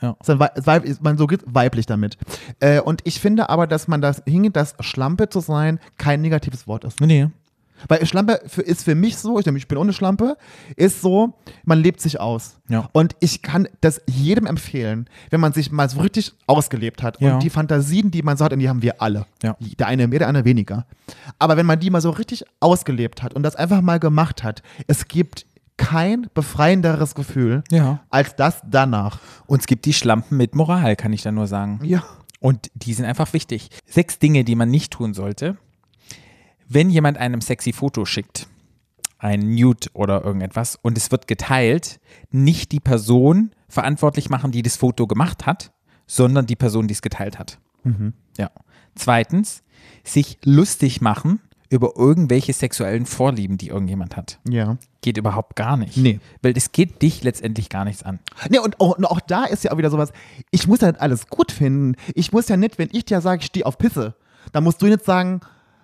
Ja. 0.00 0.16
Ist 0.20 0.28
ist 0.28 0.84
ist- 0.84 1.02
Man 1.02 1.18
so 1.18 1.26
geht 1.26 1.42
weiblich 1.46 1.86
damit. 1.86 2.16
Äh, 2.60 2.80
und 2.80 3.00
ich 3.04 3.18
finde 3.20 3.48
aber, 3.48 3.66
dass 3.66 3.88
man 3.88 4.00
das 4.00 4.22
hingeht, 4.26 4.54
dass 4.54 4.76
Schlampe 4.80 5.28
zu 5.28 5.40
sein 5.40 5.80
kein 5.96 6.20
negatives 6.20 6.66
Wort 6.68 6.84
ist. 6.84 7.00
Nee. 7.00 7.28
Weil 7.86 8.04
Schlampe 8.06 8.40
für, 8.46 8.62
ist 8.62 8.84
für 8.84 8.94
mich 8.94 9.16
so, 9.18 9.38
ich, 9.38 9.46
ich 9.46 9.68
bin 9.68 9.78
ohne 9.78 9.92
Schlampe, 9.92 10.36
ist 10.76 11.00
so, 11.00 11.34
man 11.64 11.80
lebt 11.80 12.00
sich 12.00 12.20
aus. 12.20 12.58
Ja. 12.68 12.88
Und 12.92 13.14
ich 13.20 13.42
kann 13.42 13.68
das 13.80 14.00
jedem 14.06 14.46
empfehlen, 14.46 15.08
wenn 15.30 15.40
man 15.40 15.52
sich 15.52 15.70
mal 15.70 15.88
so 15.88 16.00
richtig 16.00 16.32
ausgelebt 16.46 17.02
hat. 17.02 17.20
Ja. 17.20 17.34
Und 17.34 17.42
die 17.42 17.50
Fantasien, 17.50 18.10
die 18.10 18.22
man 18.22 18.36
so 18.36 18.44
hat, 18.44 18.52
und 18.52 18.58
die 18.58 18.68
haben 18.68 18.82
wir 18.82 19.00
alle. 19.00 19.26
Ja. 19.42 19.56
Der 19.78 19.86
eine 19.86 20.08
mehr, 20.08 20.18
der 20.18 20.28
andere 20.28 20.44
weniger. 20.44 20.86
Aber 21.38 21.56
wenn 21.56 21.66
man 21.66 21.78
die 21.78 21.90
mal 21.90 22.00
so 22.00 22.10
richtig 22.10 22.44
ausgelebt 22.60 23.22
hat 23.22 23.34
und 23.34 23.42
das 23.42 23.56
einfach 23.56 23.80
mal 23.80 23.98
gemacht 23.98 24.42
hat, 24.42 24.62
es 24.86 25.08
gibt 25.08 25.46
kein 25.76 26.28
befreienderes 26.34 27.14
Gefühl 27.14 27.62
als 28.10 28.36
das 28.36 28.60
danach. 28.68 29.20
Und 29.46 29.60
es 29.60 29.66
gibt 29.66 29.86
die 29.86 29.92
Schlampen 29.92 30.36
mit 30.36 30.54
Moral, 30.54 30.96
kann 30.96 31.12
ich 31.12 31.22
da 31.22 31.32
nur 31.32 31.46
sagen. 31.46 31.80
Ja. 31.84 32.02
Und 32.40 32.70
die 32.74 32.94
sind 32.94 33.06
einfach 33.06 33.32
wichtig. 33.32 33.70
Sechs 33.86 34.18
Dinge, 34.18 34.44
die 34.44 34.54
man 34.54 34.70
nicht 34.70 34.92
tun 34.92 35.14
sollte. 35.14 35.56
Wenn 36.68 36.90
jemand 36.90 37.18
einem 37.18 37.40
sexy 37.40 37.72
Foto 37.72 38.04
schickt, 38.04 38.46
ein 39.18 39.54
Nude 39.54 39.88
oder 39.94 40.24
irgendetwas, 40.24 40.78
und 40.80 40.96
es 40.96 41.10
wird 41.10 41.26
geteilt, 41.26 41.98
nicht 42.30 42.72
die 42.72 42.80
Person 42.80 43.50
verantwortlich 43.68 44.30
machen, 44.30 44.52
die 44.52 44.62
das 44.62 44.76
Foto 44.76 45.06
gemacht 45.06 45.46
hat, 45.46 45.72
sondern 46.06 46.46
die 46.46 46.56
Person, 46.56 46.88
die 46.88 46.94
es 46.94 47.02
geteilt 47.02 47.38
hat. 47.38 47.58
Ja. 48.36 48.50
Zweitens, 48.94 49.62
sich 50.04 50.38
lustig 50.44 51.00
machen 51.00 51.40
über 51.70 51.92
irgendwelche 51.96 52.52
sexuellen 52.52 53.06
Vorlieben, 53.06 53.58
die 53.58 53.68
irgendjemand 53.68 54.16
hat. 54.16 54.38
Ja. 54.48 54.78
Geht 55.00 55.18
überhaupt 55.18 55.56
gar 55.56 55.76
nicht. 55.76 55.96
Nee. 55.96 56.20
Weil 56.42 56.52
das 56.52 56.72
geht 56.72 57.02
dich 57.02 57.22
letztendlich 57.22 57.68
gar 57.68 57.84
nichts 57.84 58.02
an. 58.02 58.18
Nee, 58.50 58.58
und 58.58 58.80
auch, 58.80 58.96
und 58.96 59.04
auch 59.04 59.20
da 59.20 59.44
ist 59.44 59.64
ja 59.64 59.72
auch 59.72 59.78
wieder 59.78 59.90
sowas, 59.90 60.12
ich 60.50 60.66
muss 60.66 60.80
ja 60.80 60.88
nicht 60.88 61.00
alles 61.00 61.28
gut 61.28 61.52
finden. 61.52 61.94
Ich 62.14 62.32
muss 62.32 62.48
ja 62.48 62.56
nicht, 62.56 62.78
wenn 62.78 62.88
ich 62.92 63.04
dir 63.04 63.20
sage, 63.20 63.40
ich 63.40 63.46
stehe 63.46 63.66
auf 63.66 63.78
Pisse, 63.78 64.14
dann 64.52 64.64
musst 64.64 64.80
du 64.80 64.86
nicht 64.86 65.04
sagen, 65.04 65.40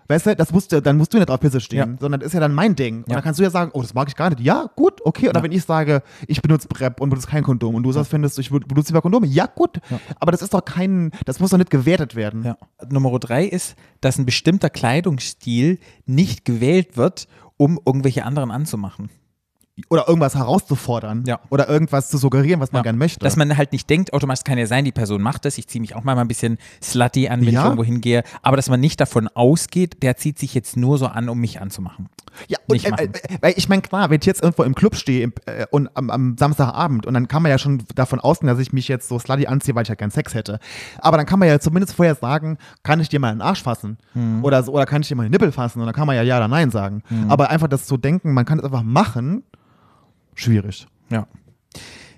weißt 0.09 0.27
du, 0.27 0.37
das 0.37 0.53
musst 0.53 0.73
du, 0.73 0.81
dann 0.83 0.97
musst 0.97 1.13
du 1.15 1.19
nicht 1.19 1.31
auf 1.31 1.41
Pisse 1.41 1.61
stehen, 1.61 1.79
Ja. 1.93 1.97
sondern 2.01 2.21
das 2.21 2.29
ist 2.29 2.33
ja 2.35 2.41
dann 2.41 2.55
mein 2.55 2.75
Ding. 2.77 2.99
Und 2.99 3.09
Ja. 3.09 3.15
dann 3.17 3.25
kannst 3.25 3.41
du 3.41 3.45
ja 3.45 3.51
sagen, 3.51 3.71
oh, 3.75 3.83
das 3.83 3.95
mag 3.95 4.09
ich 4.09 4.17
gar 4.17 4.31
nicht. 4.31 4.41
Ja, 4.41 4.71
gut, 4.77 5.01
okay. 5.05 5.29
Oder 5.29 5.41
Ja. 5.41 5.45
wenn 5.45 5.53
ich 5.53 5.65
sage, 5.65 6.03
ich 6.27 6.41
benutze 6.43 6.69
PrEP 6.69 7.01
und 7.01 7.11
benutze 7.11 7.29
kein 7.29 7.43
Kondom 7.43 7.75
und 7.75 7.83
du 7.83 7.93
sagst, 7.93 8.11
findest, 8.11 8.39
ich 8.39 8.51
benutze 8.51 8.93
lieber 8.93 9.03
Kondome. 9.03 9.27
Ja, 9.27 9.47
gut. 9.47 9.81
Aber 10.21 10.33
das 10.33 10.43
ist 10.43 10.53
doch 10.55 10.65
kein, 10.65 11.11
das 11.25 11.41
muss 11.41 11.51
doch 11.51 11.59
nicht 11.59 11.71
gewertet 11.71 12.15
werden. 12.15 12.55
Nummer 12.89 13.19
drei 13.19 13.45
ist, 13.45 13.77
dass 14.01 14.19
ein 14.19 14.27
bestimmter 14.27 14.71
Kleidungsstil 14.71 15.79
nicht 16.07 16.45
gewählt 16.45 16.97
wird, 16.97 17.29
um 17.57 17.79
irgendwelche 17.85 18.25
anderen 18.25 18.51
anzumachen. 18.51 19.11
Oder 19.89 20.07
irgendwas 20.07 20.37
herauszufordern. 20.37 21.25
Ja. 21.27 21.41
Oder 21.51 21.69
irgendwas 21.69 22.09
zu 22.09 22.17
suggerieren, 22.17 22.61
was 22.61 22.71
man 22.71 22.81
Ja. 22.81 22.83
gern 22.85 22.97
möchte. 22.99 23.19
Dass 23.25 23.35
man 23.35 23.57
halt 23.57 23.73
nicht 23.73 23.91
denkt, 23.91 24.13
automatisch 24.13 24.45
kann 24.45 24.57
ja 24.57 24.67
sein, 24.67 24.85
die 24.85 24.93
Person 24.93 25.21
macht 25.21 25.45
das. 25.45 25.59
Ich 25.59 25.67
ziehe 25.67 25.81
mich 25.81 25.97
auch 25.97 26.05
mal 26.05 26.17
ein 26.17 26.29
bisschen 26.29 26.59
slutty 26.81 27.29
an, 27.29 27.41
wenn 27.41 27.53
Ja. 27.53 27.61
ich 27.61 27.65
irgendwo 27.65 27.83
hingehe. 27.83 28.23
Aber 28.43 28.57
dass 28.57 28.69
man 28.69 28.79
nicht 28.79 29.01
davon 29.01 29.27
ausgeht, 29.29 30.03
der 30.05 30.17
zieht 30.17 30.39
sich 30.39 30.55
jetzt 30.55 30.77
nur 30.77 30.97
so 30.99 31.07
an, 31.07 31.29
um 31.29 31.41
mich 31.41 31.61
anzumachen. 31.61 32.09
Ja, 32.47 32.59
und, 32.69 32.85
äh, 32.85 32.89
äh, 33.05 33.09
weil 33.41 33.55
ich 33.57 33.69
meine, 33.69 33.83
klar, 33.83 34.11
wenn 34.11 34.21
ich 34.21 34.27
jetzt 34.27 34.43
irgendwo 34.43 34.63
im 34.63 34.75
Club 34.77 34.95
stehe 34.95 35.23
im, 35.25 35.33
äh, 35.47 35.67
und 35.71 35.89
am, 35.97 36.09
am 36.11 36.37
Samstagabend 36.39 37.05
und 37.07 37.15
dann 37.15 37.27
kann 37.27 37.43
man 37.43 37.51
ja 37.51 37.59
schon 37.59 37.83
davon 37.97 38.21
ausgehen, 38.21 38.49
dass 38.49 38.59
ich 38.61 38.73
mich 38.73 38.87
jetzt 38.89 39.09
so 39.09 39.19
slutty 39.19 39.47
anziehe, 39.49 39.75
weil 39.75 39.83
ich 39.83 39.89
ja 39.89 39.95
keinen 39.97 40.11
Sex 40.11 40.35
hätte. 40.35 40.61
Aber 40.99 41.17
dann 41.17 41.27
kann 41.27 41.39
man 41.41 41.49
ja 41.49 41.59
zumindest 41.59 41.95
vorher 41.95 42.15
sagen, 42.15 42.59
kann 42.85 43.01
ich 43.01 43.09
dir 43.09 43.19
mal 43.19 43.31
einen 43.33 43.41
Arsch 43.41 43.63
fassen? 43.63 43.99
Hm. 44.13 44.45
Oder, 44.45 44.63
so, 44.63 44.73
oder 44.73 44.87
kann 44.87 45.03
ich 45.03 45.09
dir 45.09 45.17
mal 45.17 45.25
den 45.25 45.33
Nippel 45.33 45.51
fassen? 45.53 45.81
Und 45.81 45.87
dann 45.87 45.95
kann 45.95 46.07
man 46.07 46.15
ja 46.17 46.23
Ja 46.23 46.37
oder 46.39 46.49
Nein 46.49 46.71
sagen. 46.71 47.03
Hm. 47.09 47.29
Aber 47.31 47.51
einfach 47.51 47.69
das 47.69 47.87
zu 47.87 47.97
denken, 47.97 48.33
man 48.35 48.45
kann 48.45 48.59
es 48.59 48.65
einfach 48.65 48.83
machen, 48.83 49.43
schwierig. 50.35 50.87
Ja. 51.11 51.27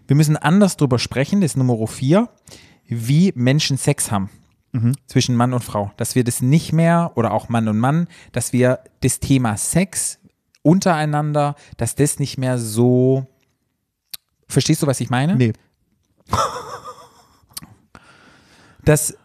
Wir 0.07 0.17
müssen 0.17 0.37
anders 0.37 0.77
drüber 0.77 0.99
sprechen, 0.99 1.41
das 1.41 1.53
ist 1.53 1.57
Nummer 1.57 1.87
vier, 1.87 2.29
wie 2.87 3.33
Menschen 3.35 3.77
Sex 3.77 4.11
haben. 4.11 4.31
Zwischen 5.07 5.37
Mann 5.37 5.55
und 5.55 5.65
Frau. 5.65 5.93
Dass 5.97 6.15
wir 6.15 6.25
das 6.25 6.43
nicht 6.43 6.73
mehr, 6.73 7.13
oder 7.15 7.33
auch 7.33 7.49
Mann 7.49 7.67
und 7.69 7.79
Mann, 7.79 8.09
dass 8.33 8.53
wir 8.53 8.81
das 9.01 9.21
Thema 9.21 9.57
Sex 9.57 10.19
untereinander, 10.63 11.55
dass 11.77 11.95
das 11.95 12.19
nicht 12.19 12.39
mehr 12.39 12.59
so. 12.59 13.27
Verstehst 14.49 14.83
du, 14.83 14.87
was 14.87 15.01
ich 15.01 15.11
meine? 15.11 15.37
Nee. 15.37 15.53
dass 18.85 19.17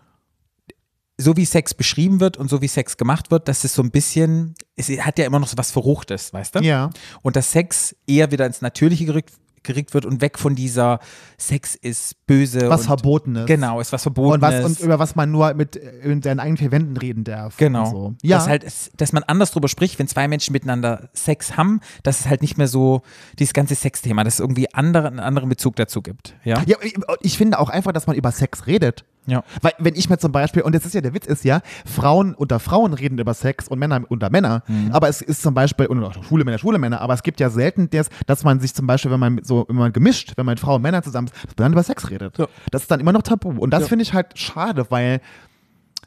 so 1.17 1.37
wie 1.37 1.45
Sex 1.45 1.73
beschrieben 1.73 2.19
wird 2.19 2.37
und 2.37 2.49
so 2.49 2.61
wie 2.61 2.67
Sex 2.67 2.97
gemacht 2.97 3.29
wird, 3.29 3.47
dass 3.47 3.63
es 3.63 3.73
so 3.73 3.83
ein 3.83 3.91
bisschen, 3.91 4.55
es 4.89 5.05
hat 5.05 5.19
ja 5.19 5.25
immer 5.25 5.39
noch 5.39 5.47
so 5.47 5.57
was 5.57 5.71
Verruchtes, 5.71 6.33
weißt 6.33 6.55
du? 6.55 6.59
Ja. 6.59 6.89
Und 7.21 7.35
dass 7.35 7.51
Sex 7.51 7.95
eher 8.07 8.31
wieder 8.31 8.45
ins 8.45 8.61
Natürliche 8.61 9.05
gerückt, 9.05 9.33
gerückt 9.63 9.93
wird 9.93 10.05
und 10.05 10.21
weg 10.21 10.39
von 10.39 10.55
dieser 10.55 10.99
Sex 11.37 11.75
ist 11.75 12.25
böse. 12.25 12.69
Was 12.69 12.81
und, 12.81 12.87
Verbotenes. 12.87 13.45
Genau, 13.45 13.79
ist 13.79 13.91
was 13.91 14.05
Und, 14.05 14.15
Verbotenes. 14.15 14.63
was, 14.63 14.79
und 14.79 14.79
über 14.85 14.99
was 14.99 15.15
man 15.15 15.31
nur 15.31 15.53
mit 15.53 15.75
äh, 15.75 15.99
in 15.99 16.21
seinen 16.21 16.39
eigenen 16.39 16.57
vier 16.57 16.71
Wänden 16.71 16.97
reden 16.97 17.23
darf. 17.23 17.57
Genau. 17.57 17.83
Und 17.83 17.91
so. 17.91 18.15
Ja. 18.23 18.37
Dass, 18.37 18.47
halt, 18.47 18.65
dass 18.97 19.13
man 19.13 19.23
anders 19.23 19.51
drüber 19.51 19.67
spricht, 19.67 19.99
wenn 19.99 20.07
zwei 20.07 20.27
Menschen 20.27 20.53
miteinander 20.53 21.09
Sex 21.13 21.57
haben, 21.57 21.81
dass 22.03 22.21
es 22.21 22.27
halt 22.27 22.41
nicht 22.41 22.57
mehr 22.57 22.67
so 22.67 23.01
dieses 23.37 23.53
ganze 23.53 23.75
Sexthema, 23.75 24.23
dass 24.23 24.35
es 24.35 24.39
irgendwie 24.39 24.73
andere, 24.73 25.07
einen 25.07 25.19
anderen 25.19 25.49
Bezug 25.49 25.75
dazu 25.75 26.01
gibt. 26.01 26.35
Ja. 26.43 26.61
Ja, 26.65 26.77
ich 27.21 27.37
finde 27.37 27.59
auch 27.59 27.69
einfach, 27.69 27.91
dass 27.91 28.07
man 28.07 28.15
über 28.15 28.31
Sex 28.31 28.67
redet. 28.67 29.05
Ja. 29.27 29.43
Weil, 29.61 29.73
wenn 29.77 29.95
ich 29.95 30.09
mir 30.09 30.17
zum 30.17 30.31
Beispiel, 30.31 30.63
und 30.63 30.73
das 30.73 30.85
ist 30.85 30.93
ja 30.95 31.01
der 31.01 31.13
Witz, 31.13 31.27
ist 31.27 31.43
ja, 31.45 31.61
Frauen 31.85 32.33
unter 32.33 32.59
Frauen 32.59 32.93
reden 32.93 33.19
über 33.19 33.33
Sex 33.33 33.67
und 33.67 33.77
Männer 33.79 34.01
unter 34.09 34.29
Männer. 34.31 34.63
Mhm. 34.67 34.91
Aber 34.91 35.09
es 35.09 35.21
ist 35.21 35.41
zum 35.43 35.53
Beispiel, 35.53 35.85
und 35.85 36.03
auch 36.03 36.23
schwule 36.23 36.43
Männer, 36.43 36.57
schwule 36.57 36.79
Männer, 36.79 37.01
aber 37.01 37.13
es 37.13 37.21
gibt 37.23 37.39
ja 37.39 37.49
selten 37.49 37.89
das, 37.91 38.09
dass 38.25 38.43
man 38.43 38.59
sich 38.59 38.73
zum 38.73 38.87
Beispiel, 38.87 39.11
wenn 39.11 39.19
man 39.19 39.39
so, 39.43 39.65
wenn 39.67 39.75
man 39.75 39.93
gemischt, 39.93 40.33
wenn 40.37 40.45
man 40.45 40.57
Frauen 40.57 40.77
und 40.77 40.81
Männer 40.81 41.03
zusammen 41.03 41.27
ist, 41.27 41.59
dann 41.59 41.71
über 41.71 41.83
Sex 41.83 42.09
redet. 42.09 42.37
Ja. 42.39 42.47
Das 42.71 42.81
ist 42.83 42.91
dann 42.91 42.99
immer 42.99 43.11
noch 43.13 43.21
tabu. 43.21 43.49
Und 43.51 43.71
das 43.71 43.81
Ja. 43.83 43.87
finde 43.89 44.03
ich 44.03 44.13
halt 44.13 44.37
schade, 44.39 44.87
weil 44.89 45.21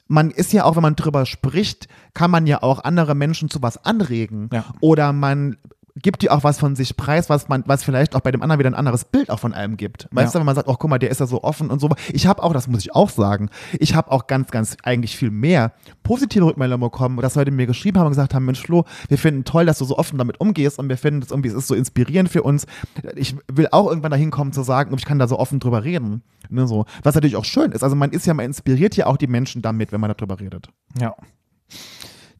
man 0.08 0.30
ist 0.30 0.52
ja 0.52 0.64
auch, 0.64 0.76
wenn 0.76 0.82
man 0.82 0.96
drüber 0.96 1.24
spricht, 1.24 1.88
kann 2.12 2.30
man 2.30 2.46
ja 2.46 2.62
auch 2.62 2.84
andere 2.84 3.14
Menschen 3.14 3.48
zu 3.48 3.62
was 3.62 3.82
anregen. 3.84 4.50
Ja. 4.52 4.64
Oder 4.80 5.12
man 5.12 5.56
gibt 5.96 6.22
dir 6.22 6.32
auch 6.32 6.42
was 6.42 6.58
von 6.58 6.74
sich 6.74 6.96
preis, 6.96 7.30
was 7.30 7.48
man, 7.48 7.62
was 7.66 7.84
vielleicht 7.84 8.16
auch 8.16 8.20
bei 8.20 8.32
dem 8.32 8.42
anderen 8.42 8.58
wieder 8.58 8.70
ein 8.70 8.74
anderes 8.74 9.04
Bild 9.04 9.30
auch 9.30 9.38
von 9.38 9.54
einem 9.54 9.76
gibt. 9.76 10.08
Weißt 10.10 10.34
Ja. 10.34 10.38
du, 10.38 10.40
wenn 10.40 10.46
man 10.46 10.56
sagt, 10.56 10.66
oh 10.68 10.74
guck 10.76 10.90
mal, 10.90 10.98
der 10.98 11.10
ist 11.10 11.20
ja 11.20 11.26
so 11.26 11.44
offen 11.44 11.70
und 11.70 11.80
so. 11.80 11.88
Ich 12.12 12.26
habe 12.26 12.42
auch, 12.42 12.52
das 12.52 12.66
muss 12.66 12.80
ich 12.80 12.94
auch 12.94 13.10
sagen, 13.10 13.48
ich 13.78 13.94
habe 13.94 14.10
auch 14.10 14.26
ganz, 14.26 14.50
ganz 14.50 14.76
eigentlich 14.82 15.16
viel 15.16 15.30
mehr 15.30 15.72
positive 16.02 16.44
Rückmeldungen 16.44 16.80
bekommen, 16.90 17.18
dass 17.20 17.36
Leute 17.36 17.52
mir 17.52 17.66
geschrieben 17.66 17.98
haben 17.98 18.06
und 18.06 18.12
gesagt 18.12 18.34
haben, 18.34 18.44
Mensch 18.44 18.60
Flo, 18.60 18.84
wir 19.08 19.18
finden 19.18 19.44
toll, 19.44 19.66
dass 19.66 19.78
du 19.78 19.84
so 19.84 19.96
offen 19.96 20.18
damit 20.18 20.40
umgehst 20.40 20.80
und 20.80 20.88
wir 20.88 20.96
finden 20.98 21.22
es 21.22 21.30
irgendwie, 21.30 21.50
es 21.50 21.54
ist 21.54 21.68
so 21.68 21.76
inspirierend 21.76 22.28
für 22.28 22.42
uns. 22.42 22.66
Ich 23.14 23.36
will 23.52 23.68
auch 23.70 23.86
irgendwann 23.88 24.10
dahin 24.10 24.32
kommen 24.32 24.52
zu 24.52 24.64
sagen, 24.64 24.92
ich 24.98 25.04
kann 25.04 25.20
da 25.20 25.28
so 25.28 25.38
offen 25.38 25.60
drüber 25.60 25.84
reden. 25.84 26.22
Ne, 26.50 26.66
so. 26.66 26.86
Was 27.04 27.14
natürlich 27.14 27.36
auch 27.36 27.44
schön 27.44 27.70
ist. 27.70 27.84
Also 27.84 27.94
man 27.94 28.10
ist 28.10 28.26
ja, 28.26 28.34
man 28.34 28.46
inspiriert 28.46 28.96
ja 28.96 29.06
auch 29.06 29.16
die 29.16 29.28
Menschen 29.28 29.62
damit, 29.62 29.92
wenn 29.92 30.00
man 30.00 30.12
darüber 30.12 30.40
redet. 30.40 30.68
Ja. 31.00 31.14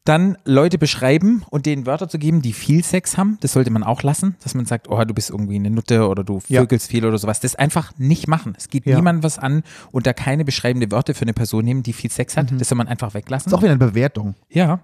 Dann 0.05 0.37
Leute 0.45 0.77
beschreiben 0.77 1.43
und 1.49 1.65
denen 1.65 1.87
Wörter 1.87 2.07
zu 2.07 2.19
geben, 2.19 2.41
die 2.43 2.53
viel 2.53 2.83
Sex 2.83 3.17
haben. 3.17 3.37
Das 3.41 3.53
sollte 3.53 3.71
man 3.71 3.83
auch 3.83 4.03
lassen, 4.03 4.35
dass 4.43 4.53
man 4.53 4.65
sagt, 4.65 4.87
oh, 4.89 5.03
du 5.03 5.13
bist 5.15 5.31
irgendwie 5.31 5.55
eine 5.55 5.71
Nutte 5.71 6.07
oder 6.07 6.23
du 6.23 6.39
Ja. 6.47 6.61
vögelst 6.61 6.89
viel 6.91 7.05
oder 7.05 7.17
sowas. 7.17 7.39
Das 7.39 7.55
einfach 7.55 7.91
nicht 7.97 8.27
machen. 8.27 8.53
Es 8.55 8.69
geht 8.69 8.85
Ja. 8.85 8.95
niemandem 8.97 9.23
was 9.23 9.39
an 9.39 9.63
und 9.91 10.05
da 10.05 10.13
keine 10.13 10.45
beschreibende 10.45 10.91
Wörter 10.91 11.15
für 11.15 11.23
eine 11.23 11.33
Person 11.33 11.65
nehmen, 11.65 11.81
die 11.81 11.91
viel 11.93 12.11
Sex 12.11 12.37
hat. 12.37 12.53
Das 12.59 12.69
soll 12.69 12.77
man 12.77 12.87
einfach 12.87 13.15
weglassen. 13.15 13.49
Mhm. 13.49 13.53
Ist 13.53 13.57
auch 13.57 13.63
wieder 13.63 13.71
eine 13.73 13.79
Bewertung. 13.79 14.35
Ja. 14.49 14.79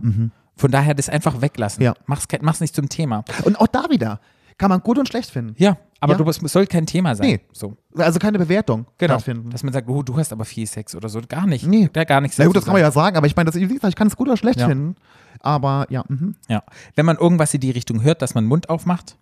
Von 0.57 0.71
daher 0.71 0.95
das 0.95 1.07
einfach 1.07 1.39
weglassen. 1.41 1.84
Ja. 1.84 1.93
Mach's, 2.07 2.25
mach's 2.41 2.60
nicht 2.60 2.75
zum 2.75 2.89
Thema. 2.89 3.23
Und 3.43 3.60
auch 3.60 3.67
da 3.67 3.86
wieder 3.91 4.19
kann 4.57 4.69
man 4.69 4.81
gut 4.81 4.97
und 4.97 5.07
schlecht 5.07 5.29
finden. 5.29 5.53
Ja, 5.57 5.77
aber 5.99 6.13
Ja. 6.13 6.17
Du, 6.23 6.29
es 6.29 6.37
soll 6.51 6.67
kein 6.67 6.85
Thema 6.85 7.15
sein. 7.15 7.27
Nee. 7.27 7.39
So. 7.51 7.77
Also 7.95 8.19
keine 8.19 8.37
Bewertung 8.39 8.85
Genau. 8.97 9.13
stattfinden. 9.15 9.49
Dass 9.49 9.63
man 9.63 9.73
sagt, 9.73 9.87
oh, 9.89 10.03
du 10.03 10.17
hast 10.17 10.31
aber 10.33 10.45
viel 10.45 10.65
Sex 10.67 10.95
oder 10.95 11.09
so. 11.09 11.21
Gar 11.27 11.47
nicht. 11.47 11.65
Nee. 11.67 11.89
Da 11.93 12.03
gar 12.03 12.21
nichts. 12.21 12.37
Na 12.37 12.45
gut, 12.45 12.55
das 12.55 12.65
kann 12.65 12.73
man 12.73 12.81
ja 12.81 12.91
sagen, 12.91 13.17
aber 13.17 13.27
ich 13.27 13.35
meine, 13.35 13.51
das, 13.51 13.55
ich 13.55 13.95
kann 13.95 14.07
es 14.07 14.15
gut 14.15 14.27
oder 14.27 14.37
schlecht 14.37 14.59
Ja. 14.59 14.67
finden. 14.67 14.95
Aber 15.39 15.87
ja, 15.89 16.03
mhm. 16.07 16.35
Ja. 16.47 16.63
Wenn 16.95 17.05
man 17.05 17.17
irgendwas 17.17 17.53
in 17.53 17.61
die 17.61 17.71
Richtung 17.71 18.03
hört, 18.03 18.21
dass 18.21 18.35
man 18.35 18.45
Mund 18.45 18.69
aufmacht. 18.69 19.17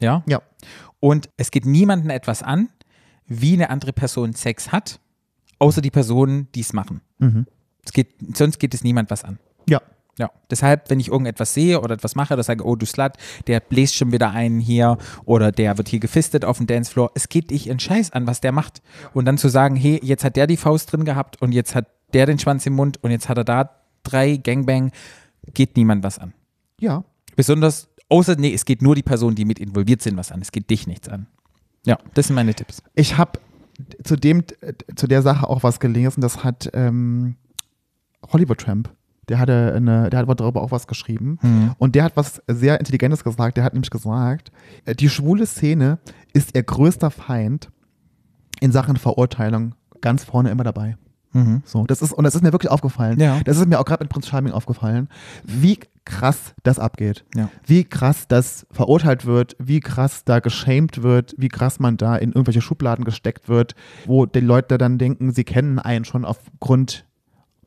Ja. 0.00 0.22
ja. 0.26 0.40
Und 1.00 1.28
es 1.36 1.50
geht 1.50 1.66
niemandem 1.66 2.10
etwas 2.10 2.42
an, 2.42 2.68
wie 3.26 3.54
eine 3.54 3.70
andere 3.70 3.92
Person 3.92 4.32
Sex 4.34 4.70
hat, 4.72 5.00
außer 5.58 5.80
die 5.80 5.90
Personen, 5.90 6.48
die 6.54 6.60
es 6.60 6.72
machen. 6.72 7.00
Es 7.84 7.92
geht, 7.92 8.14
sonst 8.36 8.58
geht 8.58 8.74
es 8.74 8.82
niemand 8.84 9.10
was 9.10 9.24
an. 9.24 9.38
Ja. 9.68 9.80
Ja, 10.18 10.30
deshalb, 10.48 10.90
wenn 10.90 11.00
ich 11.00 11.08
irgendetwas 11.08 11.54
sehe 11.54 11.80
oder 11.80 11.94
etwas 11.94 12.14
mache, 12.14 12.34
oder 12.34 12.42
sage, 12.42 12.64
oh 12.64 12.76
du 12.76 12.86
Slut, 12.86 13.12
der 13.48 13.60
bläst 13.60 13.96
schon 13.96 14.12
wieder 14.12 14.30
einen 14.30 14.60
hier 14.60 14.96
oder 15.24 15.50
der 15.50 15.76
wird 15.76 15.88
hier 15.88 15.98
gefistet 15.98 16.44
auf 16.44 16.58
dem 16.58 16.66
Dancefloor, 16.66 17.10
es 17.14 17.28
geht 17.28 17.50
dich 17.50 17.68
in 17.68 17.80
Scheiß 17.80 18.12
an, 18.12 18.26
was 18.26 18.40
der 18.40 18.52
macht. 18.52 18.80
Und 19.12 19.24
dann 19.24 19.38
zu 19.38 19.48
sagen, 19.48 19.74
hey, 19.74 20.00
jetzt 20.02 20.24
hat 20.24 20.36
der 20.36 20.46
die 20.46 20.56
Faust 20.56 20.92
drin 20.92 21.04
gehabt 21.04 21.42
und 21.42 21.52
jetzt 21.52 21.74
hat 21.74 21.86
der 22.12 22.26
den 22.26 22.38
Schwanz 22.38 22.64
im 22.66 22.74
Mund 22.74 23.02
und 23.02 23.10
jetzt 23.10 23.28
hat 23.28 23.38
er 23.38 23.44
da 23.44 23.70
drei 24.04 24.36
Gangbang, 24.36 24.92
geht 25.52 25.76
niemand 25.76 26.04
was 26.04 26.18
an. 26.18 26.32
Ja. 26.78 27.04
Besonders, 27.34 27.88
außer, 28.08 28.36
nee, 28.36 28.54
es 28.54 28.64
geht 28.64 28.82
nur 28.82 28.94
die 28.94 29.02
Personen, 29.02 29.34
die 29.34 29.44
mit 29.44 29.58
involviert 29.58 30.00
sind, 30.00 30.16
was 30.16 30.30
an. 30.30 30.40
Es 30.40 30.52
geht 30.52 30.70
dich 30.70 30.86
nichts 30.86 31.08
an. 31.08 31.26
Ja, 31.84 31.98
das 32.14 32.28
sind 32.28 32.36
meine 32.36 32.54
Tipps. 32.54 32.82
Ich 32.94 33.18
habe 33.18 33.40
zu 34.04 34.16
dem, 34.16 34.44
zu 34.94 35.06
der 35.08 35.22
Sache 35.22 35.48
auch 35.48 35.64
was 35.64 35.80
gelesen, 35.80 36.20
das 36.20 36.44
hat 36.44 36.70
ähm, 36.72 37.34
Hollywood 38.32 38.58
Tramp. 38.58 38.90
Der 39.28 39.38
hatte 39.38 39.72
eine, 39.76 40.10
der 40.10 40.20
hat 40.20 40.40
darüber 40.40 40.62
auch 40.62 40.70
was 40.70 40.86
geschrieben. 40.86 41.38
Und 41.78 41.94
der 41.94 42.04
hat 42.04 42.16
was 42.16 42.42
sehr 42.48 42.78
Intelligentes 42.78 43.24
gesagt. 43.24 43.56
Der 43.56 43.64
hat 43.64 43.72
nämlich 43.72 43.90
gesagt, 43.90 44.52
äh, 44.84 44.94
die 44.94 45.08
schwule 45.08 45.46
Szene 45.46 45.98
ist 46.32 46.54
ihr 46.54 46.62
größter 46.62 47.10
Feind 47.10 47.70
in 48.60 48.72
Sachen 48.72 48.96
Verurteilung 48.96 49.74
ganz 50.00 50.24
vorne 50.24 50.50
immer 50.50 50.64
dabei. 50.64 50.96
So, 51.64 51.84
das 51.84 52.00
ist, 52.00 52.12
und 52.12 52.22
das 52.22 52.36
ist 52.36 52.42
mir 52.42 52.52
wirklich 52.52 52.70
aufgefallen. 52.70 53.18
Ja. 53.18 53.40
Das 53.44 53.58
ist 53.58 53.66
mir 53.66 53.80
auch 53.80 53.84
gerade 53.84 54.04
mit 54.04 54.08
Prinz 54.12 54.28
Charming 54.28 54.52
aufgefallen, 54.52 55.08
wie 55.42 55.80
krass 56.04 56.54
das 56.62 56.78
abgeht. 56.78 57.24
Ja. 57.34 57.48
Wie 57.66 57.82
krass 57.82 58.28
das 58.28 58.66
verurteilt 58.70 59.26
wird, 59.26 59.56
wie 59.58 59.80
krass 59.80 60.22
da 60.24 60.38
geschämt 60.38 61.02
wird, 61.02 61.34
wie 61.36 61.48
krass 61.48 61.80
man 61.80 61.96
da 61.96 62.14
in 62.14 62.30
irgendwelche 62.30 62.60
Schubladen 62.60 63.04
gesteckt 63.04 63.48
wird, 63.48 63.74
wo 64.06 64.26
die 64.26 64.38
Leute 64.38 64.78
dann 64.78 64.96
denken, 64.96 65.32
sie 65.32 65.42
kennen 65.42 65.80
einen 65.80 66.04
schon 66.04 66.24
aufgrund 66.24 67.04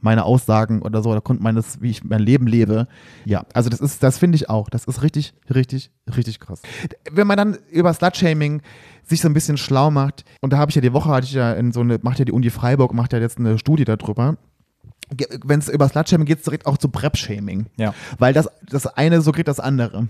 meiner 0.01 0.25
Aussagen 0.25 0.81
oder 0.81 1.01
so, 1.01 1.09
oder 1.09 1.19
aufgrund 1.19 1.41
meines, 1.41 1.81
wie 1.81 1.89
ich 1.89 2.03
mein 2.03 2.19
Leben 2.19 2.47
lebe. 2.47 2.87
Ja, 3.25 3.45
also 3.53 3.69
das 3.69 3.79
ist, 3.79 4.03
das 4.03 4.17
finde 4.17 4.35
ich 4.35 4.49
auch. 4.49 4.69
Das 4.69 4.85
ist 4.85 5.01
richtig, 5.01 5.33
richtig, 5.53 5.91
richtig 6.15 6.39
krass. 6.39 6.61
Wenn 7.11 7.27
man 7.27 7.37
dann 7.37 7.57
über 7.71 7.93
Slutshaming 7.93 8.61
sich 9.03 9.21
so 9.21 9.27
ein 9.27 9.33
bisschen 9.33 9.57
schlau 9.57 9.91
macht, 9.91 10.25
und 10.41 10.53
da 10.53 10.57
habe 10.57 10.69
ich 10.69 10.75
ja 10.75 10.81
die 10.81 10.93
Woche, 10.93 11.09
hatte 11.09 11.25
ich 11.25 11.33
ja 11.33 11.53
in 11.53 11.71
so 11.71 11.81
eine, 11.81 11.99
macht 12.01 12.19
ja 12.19 12.25
die 12.25 12.31
Uni 12.31 12.49
Freiburg, 12.49 12.93
macht 12.93 13.13
ja 13.13 13.19
jetzt 13.19 13.37
eine 13.37 13.57
Studie 13.57 13.85
darüber. 13.85 14.37
Wenn 15.45 15.59
es 15.59 15.69
über 15.69 15.87
Slutshaming 15.87 16.25
geht, 16.25 16.39
es 16.39 16.43
direkt 16.43 16.65
auch 16.65 16.77
zu 16.77 16.89
Prep-Shaming. 16.89 17.67
Ja. 17.77 17.93
Weil 18.19 18.33
das, 18.33 18.49
das 18.69 18.87
eine 18.87 19.21
suggeriert 19.21 19.47
das 19.47 19.61
andere. 19.61 20.09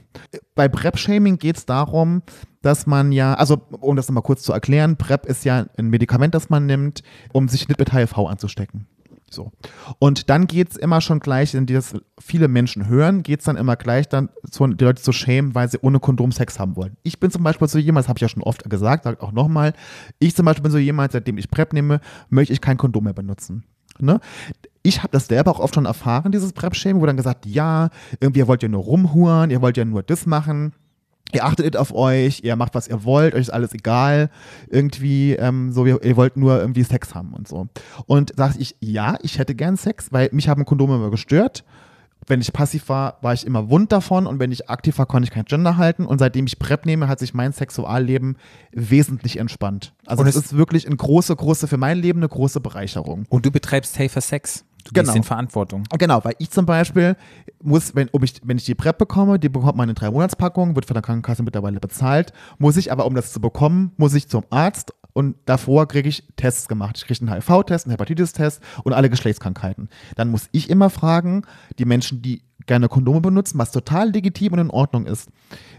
Bei 0.56 0.68
PrEP-Shaming 0.68 1.38
geht 1.38 1.58
es 1.58 1.68
darum, 1.68 2.24
dass 2.64 2.88
man 2.88 3.12
ja, 3.12 3.36
also 3.36 3.62
um 3.80 3.96
das 3.96 4.08
nochmal 4.08 4.24
kurz 4.24 4.42
zu 4.42 4.54
erklären, 4.54 4.98
PrEP 4.98 5.28
ist 5.28 5.46
ja 5.46 5.68
ein 5.78 5.90
Medikament, 5.90 6.34
das 6.34 6.50
man 6.50 6.66
nimmt, 6.66 7.04
um 7.32 7.48
sich 7.48 7.68
nicht 7.68 7.80
mit 7.80 7.94
HIV 7.94 8.18
anzustecken. 8.18 8.88
So. 9.30 9.52
Und 10.00 10.30
dann 10.30 10.48
geht 10.48 10.72
es 10.72 10.78
immer 10.78 11.02
schon 11.02 11.20
gleich, 11.20 11.54
in 11.54 11.66
das 11.66 11.96
viele 12.20 12.48
Menschen 12.48 12.88
hören, 12.88 13.24
geht 13.24 13.40
es 13.40 13.46
dann 13.46 13.58
immer 13.58 13.76
gleich 13.76 14.08
dann 14.08 14.30
zu, 14.50 14.66
die 14.68 14.84
Leute 14.84 15.02
zu 15.02 15.12
schämen, 15.12 15.54
weil 15.54 15.70
sie 15.70 15.80
ohne 15.82 16.00
Kondom 16.00 16.32
Sex 16.32 16.60
haben 16.60 16.76
wollen. 16.76 16.96
Ich 17.04 17.20
bin 17.20 17.30
zum 17.30 17.44
Beispiel 17.44 17.68
so 17.68 17.78
jemand, 17.78 18.06
das 18.06 18.10
habe 18.10 18.18
ich 18.18 18.22
ja 18.22 18.30
schon 18.30 18.44
oft 18.44 18.70
gesagt, 18.70 19.04
sage 19.04 19.22
auch 19.22 19.34
nochmal, 19.34 19.74
ich 20.20 20.36
zum 20.36 20.46
Beispiel 20.46 20.64
bin 20.64 20.72
so 20.72 20.78
jemand, 20.78 21.12
seitdem 21.12 21.38
ich 21.38 21.52
PrEP 21.52 21.74
nehme, 21.74 22.00
möchte 22.30 22.54
ich 22.54 22.62
kein 22.62 22.78
Kondom 22.78 23.04
mehr 23.04 23.14
benutzen. 23.14 23.66
Ne? 24.00 24.20
Ich 24.82 25.00
habe 25.00 25.10
das 25.12 25.28
selber 25.28 25.52
auch 25.52 25.60
oft 25.60 25.76
schon 25.76 25.86
erfahren, 25.86 26.32
dieses 26.32 26.54
PrEP-Shaming, 26.54 27.02
wo 27.02 27.06
dann 27.06 27.18
gesagt, 27.18 27.46
ja, 27.46 27.90
irgendwie 28.22 28.40
ihr 28.40 28.48
wollt 28.48 28.64
ja 28.64 28.70
nur 28.70 28.84
rumhuren, 28.84 29.50
ihr 29.50 29.62
wollt 29.62 29.76
ja 29.76 29.84
nur 29.84 30.04
das 30.04 30.26
machen 30.26 30.74
ihr 31.34 31.46
achtet 31.46 31.76
auf 31.78 31.94
euch, 31.94 32.42
ihr 32.44 32.56
macht, 32.56 32.74
was 32.76 32.88
ihr 32.88 33.04
wollt, 33.04 33.34
euch 33.36 33.42
ist 33.42 33.50
alles 33.50 33.74
egal. 33.74 34.30
Irgendwie, 34.70 35.34
ähm, 35.34 35.72
so, 35.72 35.86
ihr, 35.86 36.04
ihr 36.04 36.16
wollt 36.18 36.38
nur 36.38 36.60
irgendwie 36.60 36.84
Sex 36.84 37.14
haben 37.16 37.34
und 37.34 37.48
so. 37.48 37.68
Und 38.06 38.34
sage 38.36 38.56
ich, 38.60 38.76
ja, 38.80 39.18
ich 39.22 39.38
hätte 39.40 39.56
gern 39.56 39.78
Sex, 39.78 40.12
weil 40.12 40.30
mich 40.32 40.48
haben 40.50 40.66
Kondome 40.66 40.96
immer 40.96 41.12
gestört. 41.12 41.64
Wenn 42.30 42.42
ich 42.42 42.52
passiv 42.52 42.90
war, 42.90 43.20
war 43.22 43.34
ich 43.34 43.46
immer 43.46 43.70
wund 43.70 43.92
davon 43.94 44.28
und 44.28 44.40
wenn 44.40 44.52
ich 44.52 44.70
aktiv 44.70 44.98
war, 44.98 45.06
konnte 45.06 45.26
ich 45.28 45.32
kein 45.34 45.46
Gender 45.46 45.78
halten. 45.78 46.06
Und 46.06 46.20
seitdem 46.20 46.46
ich 46.46 46.60
PrEP 46.60 46.86
nehme, 46.86 47.08
hat 47.08 47.20
sich 47.20 47.34
mein 47.34 47.54
Sexualleben 47.54 48.36
wesentlich 48.74 49.38
entspannt. 49.38 49.94
Also 50.06 50.24
Und 50.24 50.28
es 50.28 50.36
es- 50.36 50.46
ist 50.48 50.58
wirklich 50.58 50.88
eine 50.88 50.98
große, 50.98 51.34
große, 51.36 51.68
für 51.68 51.78
mein 51.78 51.98
Leben 52.00 52.20
eine 52.20 52.28
große 52.28 52.60
Bereicherung. 52.60 53.26
Und 53.30 53.46
du 53.46 53.52
betreibst 53.52 53.94
Safer 53.94 54.20
Sex. 54.20 54.66
Du 54.88 54.94
Genau. 54.94 55.06
gehst 55.08 55.16
in 55.18 55.24
Verantwortung. 55.24 55.84
Genau, 55.98 56.24
weil 56.24 56.36
ich 56.40 56.50
zum 56.50 56.66
Beispiel 56.66 57.16
muss, 57.62 57.94
wenn, 57.96 58.08
um 58.10 58.24
ich, 58.24 58.42
wenn 58.44 58.58
ich 58.58 58.66
die 58.66 58.76
PrEP 58.76 58.98
bekomme, 58.98 59.38
die 59.40 59.50
bekommt 59.50 59.76
man 59.78 59.90
in 59.90 59.96
drei 59.96 60.10
Monatspackungen, 60.12 60.76
wird 60.76 60.86
von 60.86 60.94
der 60.94 61.02
Krankenkasse 61.02 61.44
mittlerweile 61.44 61.80
bezahlt, 61.80 62.32
muss 62.58 62.78
ich 62.78 62.92
aber, 62.92 63.06
um 63.06 63.14
das 63.16 63.34
zu 63.34 63.42
bekommen, 63.42 63.92
muss 63.98 64.14
ich 64.14 64.28
zum 64.30 64.44
Arzt 64.50 64.94
und 65.14 65.36
davor 65.46 65.88
kriege 65.88 66.08
ich 66.08 66.24
Tests 66.36 66.68
gemacht. 66.68 66.98
Ich 66.98 67.06
kriege 67.06 67.20
einen 67.22 67.34
HIV-Test, 67.42 67.86
einen 67.86 67.92
Hepatitis-Test 67.92 68.62
und 68.84 68.94
alle 68.94 69.10
Geschlechtskrankheiten. 69.10 69.90
Dann 70.16 70.30
muss 70.30 70.48
ich 70.52 70.70
immer 70.70 70.90
fragen, 70.90 71.42
die 71.80 71.86
Menschen, 71.86 72.22
die 72.22 72.44
gerne 72.68 72.88
Kondome 72.88 73.22
benutzen, 73.22 73.58
was 73.58 73.72
total 73.72 74.12
legitim 74.12 74.54
und 74.54 74.60
in 74.60 74.70
Ordnung 74.70 75.06
ist, 75.06 75.30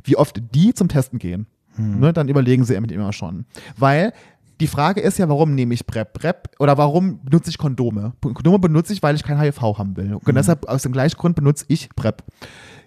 wie 0.04 0.16
oft 0.16 0.40
die 0.54 0.74
zum 0.74 0.88
Testen 0.88 1.18
gehen. 1.18 1.46
Ne, 1.80 2.12
dann 2.12 2.28
überlegen 2.28 2.64
sie 2.64 2.74
immer 2.74 3.12
schon. 3.12 3.46
Weil 3.76 4.12
die 4.61 4.66
Frage 4.66 5.00
ist 5.00 5.18
ja, 5.18 5.28
warum 5.28 5.54
nehme 5.54 5.74
ich 5.74 5.86
PrEP? 5.86 6.12
PrEP 6.12 6.50
oder 6.59 6.76
warum 6.78 7.22
benutze 7.24 7.50
ich 7.50 7.59
Kondome? 7.59 8.12
Kondome 8.20 8.59
benutze 8.59 8.92
ich, 8.92 9.02
weil 9.02 9.14
ich 9.14 9.22
kein 9.22 9.40
HIV 9.40 9.61
haben 9.61 9.96
will. 9.96 10.14
Und 10.14 10.34
deshalb 10.34 10.68
aus 10.68 10.82
dem 10.82 10.92
gleichen 10.92 11.16
Grund 11.16 11.36
benutze 11.36 11.64
ich 11.68 11.88
PrEP. 11.94 12.22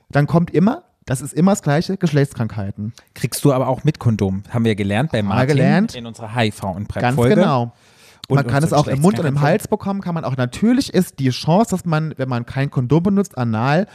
Dann 0.09 0.27
kommt 0.27 0.51
immer, 0.51 0.83
das 1.05 1.21
ist 1.21 1.33
immer 1.33 1.51
das 1.53 1.61
gleiche, 1.61 1.97
Geschlechtskrankheiten. 1.97 2.93
Kriegst 3.13 3.43
du 3.45 3.53
aber 3.53 3.67
auch 3.67 3.83
mit 3.83 3.99
Kondom. 3.99 4.43
Haben 4.49 4.65
wir 4.65 4.75
gelernt 4.75 5.11
bei 5.11 5.23
Martin 5.23 5.47
gelernt. 5.47 5.95
in 5.95 6.05
unserer 6.05 6.35
HIV- 6.35 6.63
und 6.75 6.89
Ganz 6.89 7.15
PrEP-Folge. 7.15 7.35
genau. 7.35 7.73
Und 8.27 8.35
man 8.35 8.47
kann 8.47 8.63
es 8.63 8.71
auch 8.71 8.87
im 8.87 9.01
Mund 9.01 9.19
und 9.19 9.25
im. 9.25 9.41
Hals 9.41 9.67
bekommen, 9.67 9.99
kann 10.01 10.15
man 10.15 10.23
auch. 10.23 10.37
Natürlich 10.37 10.93
ist 10.93 11.19
die 11.19 11.29
Chance, 11.31 11.71
dass 11.71 11.85
man, 11.85 12.13
wenn 12.17 12.29
man 12.29 12.45
kein 12.45 12.69
Kondom 12.71 13.03
benutzt, 13.03 13.37
anal 13.37 13.87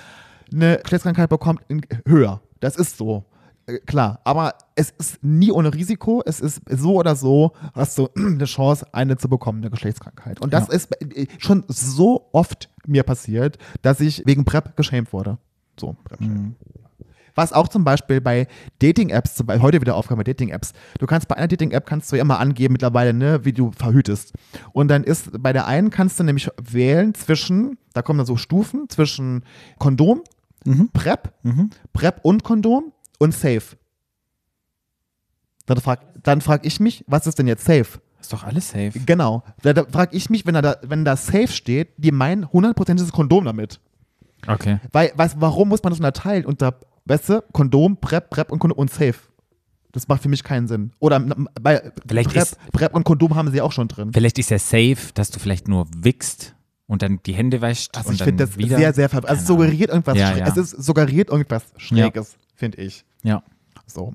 eine 0.53 0.79
Geschlechtskrankheit 0.83 1.31
bekommt, 1.31 1.63
höher. 2.07 2.41
Das 2.61 2.77
ist 2.77 2.99
so. 2.99 3.25
Äh, 3.67 3.79
Klar, 3.81 4.21
aber 4.25 4.55
es 4.75 4.91
ist 4.99 5.23
nie 5.23 5.51
ohne 5.53 5.73
Risiko. 5.75 6.23
Es 6.25 6.41
ist 6.41 6.61
so 6.69 6.95
oder 6.97 7.17
so, 7.17 7.53
hast 7.75 7.99
du 7.99 8.09
eine 8.17 8.45
Chance, 8.45 8.87
eine 8.93 9.17
zu 9.17 9.29
bekommen, 9.29 9.59
eine 9.63 9.71
Geschlechtskrankheit. 9.71 10.41
Und 10.41 10.53
das 10.53 10.69
Ja. 10.69 10.75
ist 10.75 10.93
äh, 11.03 11.27
schon 11.39 11.65
so 11.69 12.29
oft 12.33 12.71
mir 12.87 13.03
passiert, 13.03 13.59
dass 13.83 14.01
ich 14.01 14.23
wegen 14.27 14.45
PrEP 14.45 14.77
geschämt 14.77 15.13
wurde. 15.13 15.39
So, 15.79 15.97
PrEP. 16.05 16.21
Was 17.35 17.53
auch 17.53 17.69
zum 17.69 17.85
Beispiel 17.85 18.23
bei 18.23 18.47
Dating-Apps, 18.79 19.45
heute 19.61 19.83
wieder 19.83 19.95
aufkam 19.95 20.17
bei 20.17 20.25
Dating-Apps. 20.25 20.73
Du 20.99 21.07
kannst 21.07 21.29
bei 21.29 21.37
einer 21.37 21.49
Dating-App 21.49 21.85
kannst 21.85 22.11
du 22.11 22.17
ja 22.17 22.23
immer 22.23 22.39
angeben 22.39 22.73
mittlerweile, 22.73 23.13
ne, 23.13 23.45
wie 23.45 23.53
du 23.53 23.73
verhütest. 23.73 24.33
Und 24.73 24.89
dann 24.89 25.05
ist 25.05 25.31
bei 25.43 25.53
der 25.53 25.67
einen 25.67 25.91
kannst 25.91 26.19
du 26.19 26.25
nämlich 26.25 26.49
wählen 26.59 27.13
zwischen, 27.13 27.77
da 27.93 28.01
kommen 28.01 28.17
dann 28.19 28.27
so 28.27 28.37
Stufen 28.39 28.89
zwischen 28.89 29.45
Kondom, 29.79 30.23
PrEP, 30.95 31.31
PrEP 31.93 32.21
und 32.23 32.43
Kondom 32.43 32.93
und 33.19 33.33
Safe. 33.35 33.63
Dann 35.67 35.79
frag, 35.81 36.01
dann 36.23 36.41
frag 36.41 36.65
ich 36.65 36.79
mich, 36.81 37.05
was 37.09 37.27
ist 37.27 37.39
denn 37.39 37.49
jetzt 37.49 37.65
Safe? 37.65 37.87
Ist 38.21 38.33
doch 38.33 38.45
alles 38.45 38.71
safe. 38.71 38.93
Genau. 39.05 39.43
Da, 39.63 39.73
da 39.73 39.85
frag 39.85 40.13
ich 40.15 40.31
mich, 40.31 40.47
wenn 40.47 40.55
da, 40.55 40.77
wenn 40.83 41.05
da 41.05 41.17
Safe 41.17 41.49
steht, 41.49 41.91
die 41.97 42.11
meinen 42.13 42.51
hundertprozentiges 42.51 43.13
Kondom 43.13 43.45
damit. 43.45 43.79
Okay. 44.47 44.79
Weil, 44.93 45.13
was, 45.17 45.41
warum 45.41 45.69
muss 45.69 45.83
man 45.83 45.91
das 45.93 45.99
unterteilen 46.01 46.45
unter, 46.45 46.79
weißt 47.05 47.29
du, 47.29 47.43
Kondom, 47.53 47.97
PrEP, 47.99 48.31
PrEP 48.31 48.51
und 48.53 48.59
Kondom 48.59 48.79
und 48.79 48.91
Safe? 48.91 49.15
Das 49.93 50.09
macht 50.09 50.23
für 50.23 50.29
mich 50.29 50.43
keinen 50.45 50.67
Sinn. 50.67 50.93
Oder 50.99 51.21
bei 51.61 51.93
Vielleicht 52.07 52.31
PrEP, 52.31 52.43
ist- 52.43 52.59
PrEP 52.73 52.95
und 52.95 53.05
Kondom 53.05 53.35
haben 53.35 53.51
sie 53.51 53.61
auch 53.61 53.73
schon 53.73 53.89
drin. 53.89 54.13
Vielleicht 54.13 54.39
ist 54.39 54.51
ja 54.51 54.59
safe, 54.59 54.97
dass 55.15 55.31
du 55.31 55.39
vielleicht 55.39 55.69
nur 55.69 55.87
wickst 55.97 56.55
und 56.87 57.03
dann 57.03 57.21
die 57.27 57.33
Hände 57.35 57.61
wäscht 57.61 57.97
Also 57.97 58.09
und 58.11 58.15
ich 58.17 58.23
finde 58.23 58.47
das 58.47 58.57
wieder. 58.57 58.77
sehr, 58.79 58.93
sehr 58.93 59.09
ver 59.09 59.25
Also 59.29 59.41
es 59.41 59.47
suggeriert 59.47 59.91
irgendwas, 59.91 60.17
Ja, 60.19 60.37
ja. 60.37 60.47
es 60.47 60.57
ist 60.57 60.71
suggeriert 60.71 61.31
irgendwas 61.31 61.65
Schräges, 61.77 62.37
finde 62.57 62.79
ich. 62.79 63.05
Ja. 63.23 63.43
So. 63.87 64.15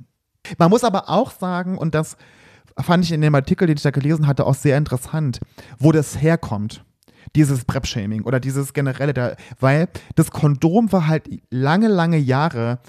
Man 0.57 0.69
muss 0.69 0.83
aber 0.83 1.09
auch 1.09 1.31
sagen, 1.31 1.77
und 1.77 1.95
das 1.95 2.17
fand 2.77 3.05
ich 3.05 3.11
in 3.11 3.21
dem 3.21 3.35
Artikel, 3.35 3.67
den 3.67 3.77
ich 3.77 3.83
da 3.83 3.91
gelesen 3.91 4.27
hatte, 4.27 4.45
auch 4.45 4.55
sehr 4.55 4.77
interessant, 4.77 5.39
wo 5.79 5.91
das 5.91 6.21
herkommt. 6.21 6.83
Dieses 7.35 7.63
Prep-Shaming 7.63 8.23
oder 8.23 8.39
dieses 8.39 8.73
generelle, 8.73 9.13
da, 9.13 9.35
weil 9.59 9.87
das 10.15 10.31
Kondom 10.31 10.91
war 10.91 11.07
halt 11.07 11.29
lange, 11.49 11.87
lange 11.87 12.17
Jahre 12.17 12.79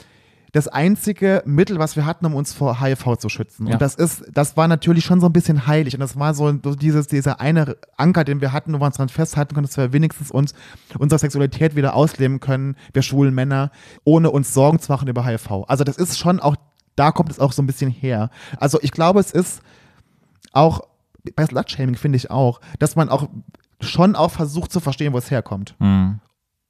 das 0.52 0.68
einzige 0.68 1.42
Mittel, 1.46 1.78
was 1.78 1.96
wir 1.96 2.04
hatten, 2.04 2.26
um 2.26 2.34
uns 2.34 2.52
vor 2.52 2.78
HIV 2.78 3.16
zu 3.16 3.30
schützen. 3.30 3.66
Ja. 3.66 3.72
Und 3.74 3.82
das 3.82 3.94
ist, 3.94 4.24
das 4.32 4.54
war 4.54 4.68
natürlich 4.68 5.04
schon 5.04 5.18
so 5.18 5.26
ein 5.26 5.32
bisschen 5.32 5.66
heilig. 5.66 5.94
Und 5.94 6.00
das 6.00 6.18
war 6.18 6.34
so, 6.34 6.52
dieses, 6.52 7.06
dieser 7.06 7.40
eine 7.40 7.76
Anker, 7.96 8.24
den 8.24 8.42
wir 8.42 8.52
hatten, 8.52 8.74
wo 8.74 8.80
wir 8.80 8.86
uns 8.86 8.96
dran 8.96 9.08
festhalten 9.08 9.54
können, 9.54 9.66
dass 9.66 9.78
wir 9.78 9.94
wenigstens 9.94 10.30
uns 10.30 10.52
unsere 10.98 11.18
Sexualität 11.18 11.74
wieder 11.74 11.94
ausleben 11.94 12.38
können, 12.38 12.76
wir 12.92 13.00
schwulen 13.00 13.34
Männer, 13.34 13.70
ohne 14.04 14.30
uns 14.30 14.52
Sorgen 14.52 14.78
zu 14.78 14.92
machen 14.92 15.08
über 15.08 15.24
HIV. 15.24 15.64
Also 15.68 15.84
das 15.84 15.96
ist 15.96 16.18
schon 16.18 16.38
auch, 16.38 16.56
da 16.96 17.12
kommt 17.12 17.30
es 17.30 17.40
auch 17.40 17.52
so 17.52 17.62
ein 17.62 17.66
bisschen 17.66 17.90
her. 17.90 18.28
Also 18.58 18.78
ich 18.82 18.92
glaube, 18.92 19.20
es 19.20 19.30
ist 19.30 19.62
auch, 20.52 20.82
bei 21.34 21.46
Slutshaming 21.46 21.96
finde 21.96 22.16
ich 22.16 22.30
auch, 22.30 22.60
dass 22.78 22.94
man 22.94 23.08
auch 23.08 23.30
schon 23.80 24.16
auch 24.16 24.30
versucht 24.30 24.70
zu 24.70 24.80
verstehen, 24.80 25.14
wo 25.14 25.18
es 25.18 25.30
herkommt. 25.30 25.76
Hm. 25.78 26.20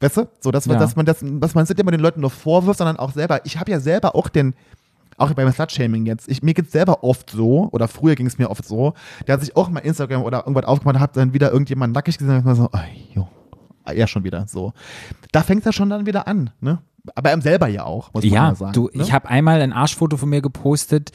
Weißt 0.02 0.16
du? 0.16 0.28
So, 0.40 0.50
dass 0.50 0.66
man, 0.66 0.74
Ja. 0.74 0.80
dass 0.80 0.96
man 0.96 1.06
das, 1.06 1.18
dass 1.22 1.54
man 1.54 1.62
es 1.62 1.68
nicht 1.70 1.78
immer 1.78 1.92
den 1.92 2.00
Leuten 2.00 2.20
nur 2.20 2.30
vorwirft, 2.30 2.78
sondern 2.78 2.96
auch 2.96 3.12
selber. 3.12 3.46
Ich 3.46 3.58
habe 3.58 3.70
ja 3.70 3.78
selber 3.78 4.16
auch 4.16 4.28
den, 4.28 4.54
auch 5.16 5.32
beim 5.32 5.50
Slutshaming 5.52 6.06
jetzt, 6.06 6.28
ich, 6.28 6.42
mir 6.42 6.54
geht 6.54 6.66
es 6.66 6.72
selber 6.72 7.04
oft 7.04 7.30
so, 7.30 7.68
oder 7.70 7.86
früher 7.86 8.16
ging 8.16 8.26
es 8.26 8.36
mir 8.36 8.50
oft 8.50 8.64
so, 8.64 8.94
dass 9.26 9.44
ich 9.44 9.56
auch 9.56 9.68
mal 9.68 9.78
Instagram 9.80 10.22
oder 10.24 10.38
irgendwas 10.40 10.64
aufgemacht 10.64 10.98
habe, 10.98 11.12
dann 11.14 11.32
wieder 11.32 11.52
irgendjemand 11.52 11.94
nackig 11.94 12.18
gesehen 12.18 12.44
und 12.44 12.54
so, 12.56 12.68
ey, 12.72 13.06
jo, 13.14 13.28
ja, 13.94 14.06
schon 14.08 14.24
wieder 14.24 14.46
so. 14.48 14.72
Da 15.30 15.42
fängt 15.42 15.60
es 15.60 15.66
ja 15.66 15.72
schon 15.72 15.88
dann 15.90 16.04
wieder 16.06 16.26
an, 16.26 16.50
ne? 16.60 16.78
Aber 17.16 17.30
einem 17.30 17.42
selber 17.42 17.66
ja 17.66 17.82
auch, 17.84 18.12
muss 18.14 18.22
man 18.22 18.32
Ja, 18.32 18.42
mal 18.42 18.54
sagen. 18.54 18.72
du, 18.74 18.84
ne? 18.92 19.02
ich 19.02 19.12
habe 19.12 19.28
einmal 19.28 19.60
ein 19.60 19.72
Arschfoto 19.72 20.16
von 20.16 20.28
mir 20.28 20.40
gepostet 20.40 21.10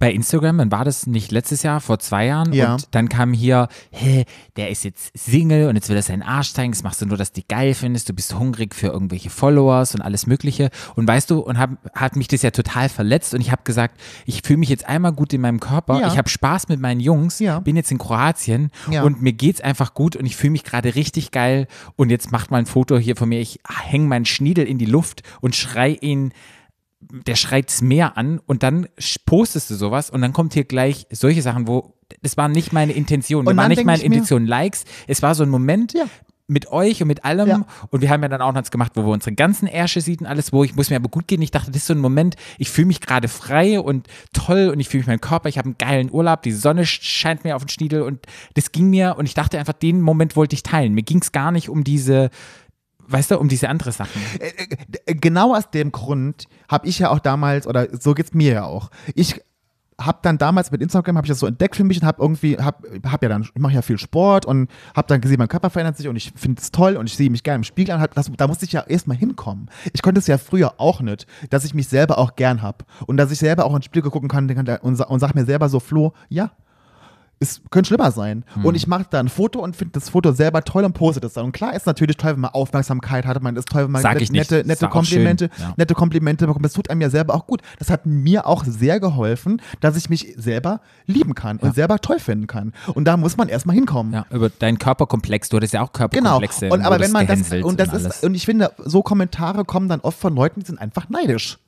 bei 0.00 0.10
Instagram, 0.12 0.58
dann 0.58 0.72
war 0.72 0.84
das 0.84 1.06
nicht 1.06 1.30
letztes 1.30 1.62
Jahr, 1.62 1.80
vor 1.80 2.00
zwei 2.00 2.26
Jahren. 2.26 2.52
Ja. 2.52 2.72
Und 2.74 2.88
dann 2.92 3.08
kam 3.08 3.32
hier, 3.32 3.68
hä, 3.92 4.24
der 4.56 4.70
ist 4.70 4.82
jetzt 4.84 5.16
Single 5.16 5.68
und 5.68 5.76
jetzt 5.76 5.88
will 5.88 5.94
er 5.96 6.02
seinen 6.02 6.22
Arsch 6.24 6.52
zeigen, 6.54 6.72
das 6.72 6.82
machst 6.82 7.00
du 7.02 7.06
nur, 7.06 7.16
dass 7.16 7.30
du 7.32 7.40
die 7.40 7.46
geil 7.46 7.74
findest, 7.74 8.08
du 8.08 8.14
bist 8.14 8.36
hungrig 8.36 8.74
für 8.74 8.88
irgendwelche 8.88 9.30
Followers 9.30 9.94
und 9.94 10.00
alles 10.00 10.26
mögliche. 10.26 10.70
Und 10.96 11.06
weißt 11.06 11.30
du, 11.30 11.38
und 11.38 11.56
hab, 11.58 11.70
hat 11.94 12.16
mich 12.16 12.26
das 12.26 12.42
ja 12.42 12.50
total 12.50 12.88
verletzt 12.88 13.32
und 13.32 13.40
ich 13.40 13.52
habe 13.52 13.62
gesagt, 13.62 14.00
ich 14.26 14.42
fühle 14.44 14.58
mich 14.58 14.68
jetzt 14.70 14.88
einmal 14.88 15.12
gut 15.12 15.32
in 15.32 15.40
meinem 15.40 15.60
Körper, 15.60 16.00
Ja. 16.00 16.08
ich 16.08 16.18
habe 16.18 16.28
Spaß 16.28 16.66
mit 16.68 16.80
meinen 16.80 16.98
Jungs, 17.00 17.38
Ja. 17.38 17.60
bin 17.60 17.76
jetzt 17.76 17.92
in 17.92 17.98
Kroatien 17.98 18.70
Ja. 18.90 19.04
und 19.04 19.22
mir 19.22 19.32
geht's 19.34 19.60
einfach 19.60 19.94
gut 19.94 20.16
und 20.16 20.26
ich 20.26 20.34
fühle 20.34 20.50
mich 20.50 20.64
gerade 20.64 20.96
richtig 20.96 21.30
geil 21.30 21.68
und 21.94 22.10
jetzt 22.10 22.32
macht 22.32 22.50
mal 22.50 22.58
ein 22.58 22.66
Foto 22.66 22.98
hier 22.98 23.14
von 23.14 23.28
mir, 23.28 23.38
ich 23.40 23.60
hänge 23.84 24.08
meinen 24.08 24.24
Schniedel 24.24 24.66
in 24.66 24.78
die 24.78 24.84
Luft 24.86 25.22
und 25.40 25.54
schrei 25.56 25.90
ihn 26.00 26.32
der 27.24 27.36
schreit's 27.36 27.80
mehr 27.80 28.16
an 28.18 28.40
und 28.46 28.64
dann 28.64 28.88
postest 29.24 29.70
du 29.70 29.76
sowas 29.76 30.10
und 30.10 30.20
dann 30.20 30.32
kommt 30.32 30.52
hier 30.54 30.64
gleich 30.64 31.06
solche 31.12 31.42
Sachen, 31.42 31.68
wo 31.68 31.94
das 32.22 32.36
war 32.36 32.48
nicht 32.48 32.72
meine 32.72 32.92
Intention, 32.92 33.44
das 33.44 33.56
war 33.56 33.68
nicht 33.68 33.84
meine 33.84 34.02
Intention 34.02 34.46
Likes, 34.46 34.84
es 35.06 35.22
war 35.22 35.36
so 35.36 35.44
ein 35.44 35.48
Moment 35.48 35.92
Ja. 35.92 36.06
mit 36.48 36.72
euch 36.72 37.00
und 37.00 37.06
mit 37.06 37.24
allem 37.24 37.46
Ja. 37.48 37.66
und 37.90 38.00
wir 38.00 38.10
haben 38.10 38.22
ja 38.22 38.28
dann 38.28 38.40
auch 38.42 38.52
noch 38.52 38.60
was 38.62 38.72
gemacht, 38.72 38.92
wo 38.96 39.02
wir 39.02 39.10
unsere 39.12 39.32
ganzen 39.36 39.68
Ärsche 39.68 40.00
sieht 40.00 40.20
und 40.22 40.26
alles, 40.26 40.52
wo 40.52 40.64
ich 40.64 40.74
muss 40.74 40.90
mir 40.90 40.96
aber 40.96 41.08
gut 41.08 41.28
gehen. 41.28 41.40
Ich 41.40 41.52
dachte, 41.52 41.70
das 41.70 41.82
ist 41.82 41.86
so 41.86 41.94
ein 41.94 42.00
Moment, 42.00 42.34
ich 42.58 42.68
fühle 42.68 42.88
mich 42.88 43.00
gerade 43.00 43.28
frei 43.28 43.78
und 43.78 44.08
toll 44.32 44.68
und 44.72 44.80
ich 44.80 44.88
fühle 44.88 45.02
mich 45.02 45.06
meinen 45.06 45.20
Körper, 45.20 45.48
ich 45.48 45.56
habe 45.56 45.66
einen 45.66 45.78
geilen 45.78 46.10
Urlaub, 46.10 46.42
die 46.42 46.50
Sonne 46.52 46.82
sch- 46.82 47.02
scheint 47.02 47.44
mir 47.44 47.54
auf 47.54 47.62
den 47.64 47.68
Schniedel 47.68 48.02
und 48.02 48.26
das 48.54 48.72
ging 48.72 48.90
mir 48.90 49.14
und 49.16 49.26
ich 49.26 49.34
dachte 49.34 49.56
einfach, 49.60 49.74
den 49.74 50.00
Moment 50.00 50.34
wollte 50.34 50.54
ich 50.54 50.64
teilen. 50.64 50.94
Mir 50.94 51.02
ging 51.04 51.20
es 51.22 51.30
gar 51.30 51.52
nicht 51.52 51.68
um 51.68 51.84
diese, 51.84 52.30
weißt 53.08 53.32
du, 53.32 53.38
um 53.38 53.48
diese 53.48 53.68
andere 53.68 53.92
Sachen. 53.92 54.20
Äh, 54.38 54.52
äh, 55.06 55.14
genau 55.14 55.54
aus 55.54 55.70
dem 55.70 55.92
Grund 55.92 56.46
habe 56.68 56.86
ich 56.86 56.98
ja 56.98 57.10
auch 57.10 57.18
damals, 57.18 57.66
oder 57.66 57.88
so 57.98 58.14
geht's 58.14 58.34
mir 58.34 58.52
ja 58.52 58.64
auch. 58.64 58.90
Ich 59.14 59.40
habe 60.00 60.18
dann 60.22 60.38
damals 60.38 60.70
mit 60.70 60.80
Instagram 60.80 61.16
habe 61.16 61.26
ich 61.26 61.30
das 61.30 61.40
so 61.40 61.46
entdeckt 61.46 61.74
für 61.74 61.82
mich 61.82 62.00
und 62.00 62.06
habe 62.06 62.22
irgendwie 62.22 62.56
hab, 62.56 62.84
hab 63.04 63.20
ja 63.20 63.28
dann 63.28 63.42
ich 63.42 63.52
mache 63.56 63.74
ja 63.74 63.82
viel 63.82 63.98
Sport 63.98 64.46
und 64.46 64.70
habe 64.94 65.08
dann 65.08 65.20
gesehen 65.20 65.38
mein 65.38 65.48
Körper 65.48 65.70
verändert 65.70 65.96
sich 65.96 66.06
und 66.06 66.14
ich 66.14 66.32
finde 66.36 66.62
es 66.62 66.70
toll 66.70 66.96
und 66.96 67.08
ich 67.08 67.16
sehe 67.16 67.30
mich 67.30 67.42
gerne 67.42 67.56
im 67.56 67.64
Spiegel 67.64 67.96
an 67.96 68.08
das, 68.14 68.30
da 68.36 68.46
musste 68.46 68.64
ich 68.64 68.70
ja 68.70 68.82
erstmal 68.82 69.16
hinkommen 69.16 69.68
ich 69.92 70.02
konnte 70.02 70.20
es 70.20 70.28
ja 70.28 70.38
früher 70.38 70.74
auch 70.78 71.00
nicht 71.00 71.26
dass 71.50 71.64
ich 71.64 71.74
mich 71.74 71.88
selber 71.88 72.18
auch 72.18 72.36
gern 72.36 72.62
habe 72.62 72.84
und 73.08 73.16
dass 73.16 73.32
ich 73.32 73.40
selber 73.40 73.64
auch 73.64 73.74
ins 73.74 73.86
Spiegel 73.86 74.12
gucken 74.12 74.28
kann 74.28 74.48
und, 74.82 75.00
und 75.00 75.18
sag 75.18 75.34
mir 75.34 75.44
selber 75.44 75.68
so 75.68 75.80
Flo 75.80 76.12
ja 76.28 76.52
es 77.40 77.60
könnte 77.70 77.88
schlimmer 77.88 78.10
sein. 78.10 78.44
Hm. 78.54 78.64
Und 78.64 78.74
ich 78.74 78.86
mache 78.86 79.06
da 79.10 79.20
ein 79.20 79.28
Foto 79.28 79.60
und 79.60 79.76
finde 79.76 79.92
das 79.92 80.08
Foto 80.08 80.32
selber 80.32 80.62
toll 80.64 80.84
und 80.84 80.92
poste 80.92 81.20
das 81.20 81.34
dann. 81.34 81.46
Und 81.46 81.52
klar 81.52 81.74
ist 81.74 81.86
natürlich 81.86 82.16
toll, 82.16 82.32
wenn 82.32 82.40
man 82.40 82.50
Aufmerksamkeit 82.50 83.26
hat, 83.26 83.40
man 83.42 83.56
ist 83.56 83.68
toll, 83.68 83.84
wenn 83.84 83.92
man 83.92 84.02
nette, 84.02 84.64
nette 84.66 84.86
auch 84.86 84.90
Komplimente, 84.90 85.50
ja. 85.58 85.74
nette 85.76 85.94
Komplimente 85.94 86.46
bekommt. 86.46 86.64
Das 86.64 86.72
tut 86.72 86.90
einem 86.90 87.00
ja 87.00 87.10
selber 87.10 87.34
auch 87.34 87.46
gut. 87.46 87.62
Das 87.78 87.90
hat 87.90 88.06
mir 88.06 88.46
auch 88.46 88.64
sehr 88.64 88.98
geholfen, 89.00 89.62
dass 89.80 89.96
ich 89.96 90.10
mich 90.10 90.34
selber 90.36 90.80
lieben 91.06 91.34
kann 91.34 91.58
und 91.58 91.74
selber 91.74 92.00
toll 92.00 92.18
finden 92.18 92.46
kann. 92.46 92.72
Und 92.94 93.04
da 93.04 93.16
muss 93.16 93.36
man 93.36 93.48
erstmal 93.48 93.76
hinkommen. 93.76 94.12
Ja, 94.12 94.26
über 94.30 94.48
deinen 94.48 94.78
Körperkomplex, 94.78 95.48
du 95.48 95.56
hattest 95.58 95.74
ja 95.74 95.82
auch 95.82 95.92
Genau. 95.92 96.08
Körperkomplexe. 96.08 96.70
Und 96.70 96.82
wo 96.82 96.86
aber 96.86 97.00
wenn 97.00 97.12
man 97.12 97.26
das 97.26 97.52
und 97.52 97.78
das 97.78 97.90
alles. 97.90 98.06
ist 98.06 98.24
und 98.24 98.34
ich 98.34 98.44
finde, 98.44 98.72
so 98.84 99.02
Kommentare 99.02 99.64
kommen 99.64 99.88
dann 99.88 100.00
oft 100.00 100.18
von 100.18 100.34
Leuten, 100.34 100.60
die 100.60 100.66
sind 100.66 100.80
einfach 100.80 101.08
neidisch. 101.08 101.58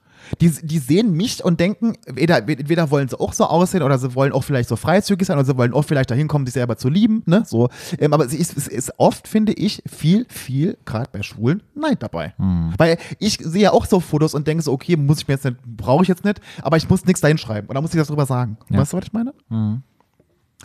Die, 0.40 0.50
die 0.50 0.78
sehen 0.78 1.12
mich 1.12 1.44
und 1.44 1.60
denken, 1.60 1.94
entweder, 2.06 2.38
entweder 2.38 2.90
wollen 2.90 3.08
sie 3.08 3.18
auch 3.18 3.32
so 3.32 3.44
aussehen 3.44 3.82
oder 3.82 3.98
sie 3.98 4.14
wollen 4.14 4.32
auch 4.32 4.44
vielleicht 4.44 4.68
so 4.68 4.76
freizügig 4.76 5.26
sein 5.26 5.36
oder 5.36 5.46
sie 5.46 5.56
wollen 5.56 5.72
auch 5.72 5.82
vielleicht 5.82 6.10
dahin 6.10 6.28
kommen, 6.28 6.46
sich 6.46 6.54
selber 6.54 6.76
zu 6.76 6.88
lieben. 6.88 7.22
Ne? 7.26 7.42
So. 7.46 7.68
Ähm, 7.98 8.12
aber 8.12 8.24
es 8.24 8.34
ist, 8.34 8.56
es 8.56 8.68
ist 8.68 8.92
oft, 8.98 9.28
finde 9.28 9.52
ich, 9.52 9.82
viel, 9.86 10.26
viel, 10.28 10.76
gerade 10.84 11.08
bei 11.12 11.22
Schwulen, 11.22 11.62
Neid 11.74 12.02
dabei. 12.02 12.34
Hm. 12.36 12.74
Weil 12.76 12.98
ich 13.18 13.38
sehe 13.42 13.62
ja 13.62 13.72
auch 13.72 13.86
so 13.86 14.00
Fotos 14.00 14.34
und 14.34 14.46
denke 14.46 14.62
so, 14.62 14.72
okay, 14.72 14.96
muss 14.96 15.18
ich 15.18 15.28
mir 15.28 15.34
jetzt 15.34 15.44
nicht, 15.44 15.56
brauche 15.64 16.02
ich 16.02 16.08
jetzt 16.08 16.24
nicht, 16.24 16.40
aber 16.62 16.76
ich 16.76 16.88
muss 16.88 17.04
nichts 17.04 17.20
dahin 17.20 17.38
schreiben. 17.38 17.68
Und 17.68 17.74
da 17.74 17.80
muss 17.80 17.92
ich 17.92 17.98
das 17.98 18.08
drüber 18.08 18.26
sagen. 18.26 18.56
Ja. 18.68 18.78
Weißt 18.78 18.92
du, 18.92 18.96
was 18.96 19.04
ich 19.04 19.12
meine? 19.12 19.34
Mhm. 19.48 19.82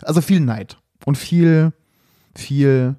Also 0.02 0.20
viel 0.20 0.40
Neid 0.40 0.78
und 1.04 1.16
viel, 1.16 1.72
viel. 2.38 2.96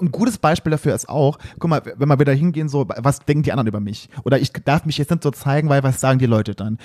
Ein 0.00 0.10
gutes 0.10 0.38
Beispiel 0.38 0.70
dafür 0.70 0.94
ist 0.94 1.08
auch, 1.08 1.38
guck 1.58 1.70
mal, 1.70 1.82
wenn 1.96 2.08
wir 2.08 2.18
wieder 2.18 2.32
hingehen, 2.32 2.68
so, 2.68 2.86
was 2.88 3.20
denken 3.20 3.42
die 3.42 3.52
anderen 3.52 3.68
über 3.68 3.80
mich? 3.80 4.08
Oder 4.24 4.38
ich 4.38 4.52
darf 4.52 4.84
mich 4.84 4.98
jetzt 4.98 5.10
nicht 5.10 5.22
so 5.22 5.30
zeigen, 5.30 5.68
weil 5.68 5.82
was 5.82 6.00
sagen 6.00 6.18
die 6.18 6.26
Leute 6.26 6.54
dann? 6.54 6.78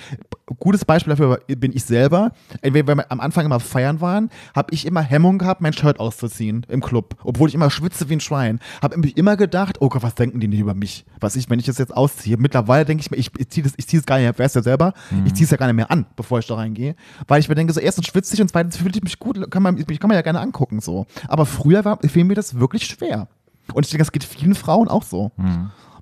Gutes 0.59 0.85
Beispiel 0.85 1.15
dafür 1.15 1.39
bin 1.47 1.71
ich 1.73 1.85
selber. 1.85 2.31
Entweder, 2.61 2.87
wenn 2.87 2.97
wir 2.97 3.11
am 3.11 3.19
Anfang 3.19 3.45
immer 3.45 3.59
feiern 3.59 4.01
waren, 4.01 4.29
habe 4.55 4.73
ich 4.73 4.85
immer 4.85 5.01
Hemmung 5.01 5.37
gehabt, 5.37 5.61
mein 5.61 5.73
Shirt 5.73 5.99
auszuziehen 5.99 6.65
im 6.69 6.81
Club, 6.81 7.15
obwohl 7.23 7.49
ich 7.49 7.55
immer 7.55 7.69
schwitze 7.69 8.09
wie 8.09 8.15
ein 8.15 8.19
Schwein. 8.19 8.59
Habe 8.81 8.95
immer 9.15 9.37
gedacht, 9.37 9.77
oh 9.79 9.89
Gott, 9.89 10.03
was 10.03 10.15
denken 10.15 10.39
die 10.39 10.47
nicht 10.47 10.59
über 10.59 10.73
mich? 10.73 11.05
Was 11.19 11.35
ich, 11.35 11.49
wenn 11.49 11.59
ich 11.59 11.65
das 11.65 11.77
jetzt 11.77 11.95
ausziehe? 11.95 12.37
Mittlerweile 12.37 12.85
denke 12.85 13.01
ich 13.01 13.11
mir, 13.11 13.17
ich, 13.17 13.31
ich 13.37 13.49
ziehe 13.49 13.63
das, 13.63 13.73
ich 13.77 13.87
ziehe 13.87 13.99
es 13.99 14.05
gar 14.05 14.17
nicht 14.17 14.25
mehr, 14.25 14.37
weißt 14.37 14.55
ja 14.55 14.61
selber, 14.61 14.93
ich 15.25 15.33
ziehe 15.33 15.45
es 15.45 15.51
ja 15.51 15.57
gar 15.57 15.67
nicht 15.67 15.75
mehr 15.75 15.91
an, 15.91 16.05
bevor 16.15 16.39
ich 16.39 16.47
da 16.47 16.55
reingehe, 16.55 16.95
weil 17.27 17.39
ich 17.39 17.49
mir 17.49 17.55
denke, 17.55 17.73
so 17.73 17.79
erstens 17.79 18.07
schwitze 18.07 18.33
ich 18.33 18.41
und 18.41 18.49
zweitens 18.49 18.77
fühle 18.77 18.91
ich 18.95 19.03
mich 19.03 19.19
gut, 19.19 19.49
kann 19.49 19.63
man, 19.63 19.77
ich 19.77 19.99
kann 19.99 20.07
man 20.07 20.15
ja 20.15 20.21
gerne 20.21 20.39
angucken 20.39 20.81
so. 20.81 21.05
Aber 21.27 21.45
früher 21.45 21.84
war, 21.85 21.99
fiel 22.07 22.23
mir 22.23 22.35
das 22.35 22.59
wirklich 22.59 22.85
schwer. 22.85 23.27
Und 23.73 23.85
ich 23.85 23.91
denke, 23.91 24.03
das 24.03 24.11
geht 24.11 24.23
vielen 24.23 24.55
Frauen 24.55 24.87
auch 24.87 25.03
so. 25.03 25.31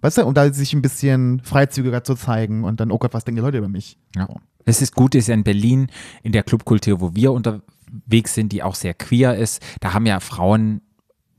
Weißt 0.01 0.17
du, 0.17 0.25
um 0.25 0.33
da 0.33 0.51
sich 0.51 0.73
ein 0.73 0.81
bisschen 0.81 1.41
freizügiger 1.43 2.03
zu 2.03 2.15
zeigen 2.15 2.65
und 2.65 2.79
dann, 2.79 2.91
oh 2.91 2.97
Gott, 2.97 3.13
was 3.13 3.23
denken 3.23 3.37
die 3.37 3.41
Leute 3.41 3.59
über 3.59 3.69
mich? 3.69 3.97
Ja. 4.15 4.27
So. 4.27 4.39
Das 4.65 4.81
ist 4.81 4.95
gut, 4.95 5.15
ist 5.15 5.27
ja 5.27 5.33
in 5.33 5.43
Berlin, 5.43 5.87
in 6.23 6.31
der 6.31 6.43
Clubkultur, 6.43 6.99
wo 6.99 7.15
wir 7.15 7.31
unterwegs 7.31 8.33
sind, 8.33 8.51
die 8.51 8.63
auch 8.63 8.75
sehr 8.75 8.93
queer 8.93 9.35
ist, 9.35 9.61
da 9.79 9.93
haben 9.93 10.05
ja 10.05 10.19
Frauen 10.19 10.81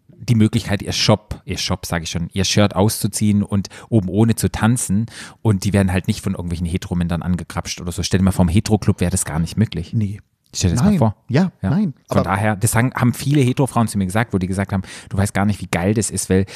die 0.08 0.34
Möglichkeit, 0.34 0.82
ihr 0.82 0.92
Shop, 0.92 1.42
ihr 1.44 1.58
Shop, 1.58 1.84
sage 1.84 2.04
ich 2.04 2.10
schon, 2.10 2.28
ihr 2.32 2.44
Shirt 2.44 2.74
auszuziehen 2.74 3.42
und 3.42 3.68
oben 3.88 4.08
ohne 4.08 4.34
zu 4.34 4.50
tanzen 4.50 5.06
und 5.42 5.64
die 5.64 5.72
werden 5.72 5.92
halt 5.92 6.06
nicht 6.06 6.22
von 6.22 6.32
irgendwelchen 6.32 6.66
Heteromännern 6.66 7.22
angekrapscht 7.22 7.80
oder 7.80 7.92
so. 7.92 8.02
Stell 8.02 8.18
dir 8.18 8.24
mal 8.24 8.32
vor, 8.32 8.44
im 8.44 8.48
Hetero-Club 8.48 9.00
wäre 9.00 9.10
das 9.10 9.24
gar 9.24 9.38
nicht 9.38 9.56
möglich. 9.56 9.92
Nee. 9.92 10.20
Stell 10.54 10.70
dir 10.70 10.76
das 10.76 10.84
Nein. 10.84 10.92
mal 10.94 10.98
vor. 10.98 11.16
Ja, 11.28 11.52
nein. 11.62 11.94
Von 12.10 12.24
daher, 12.24 12.56
das 12.56 12.70
sagen, 12.72 12.92
haben 12.94 13.12
viele 13.14 13.40
Hetero-Frauen 13.40 13.88
zu 13.88 13.98
mir 13.98 14.06
gesagt, 14.06 14.32
wo 14.32 14.38
die 14.38 14.46
gesagt 14.46 14.72
haben, 14.72 14.82
du 15.08 15.16
weißt 15.16 15.34
gar 15.34 15.44
nicht, 15.44 15.60
wie 15.60 15.66
geil 15.66 15.94
das 15.94 16.10
ist, 16.10 16.30
weil 16.30 16.46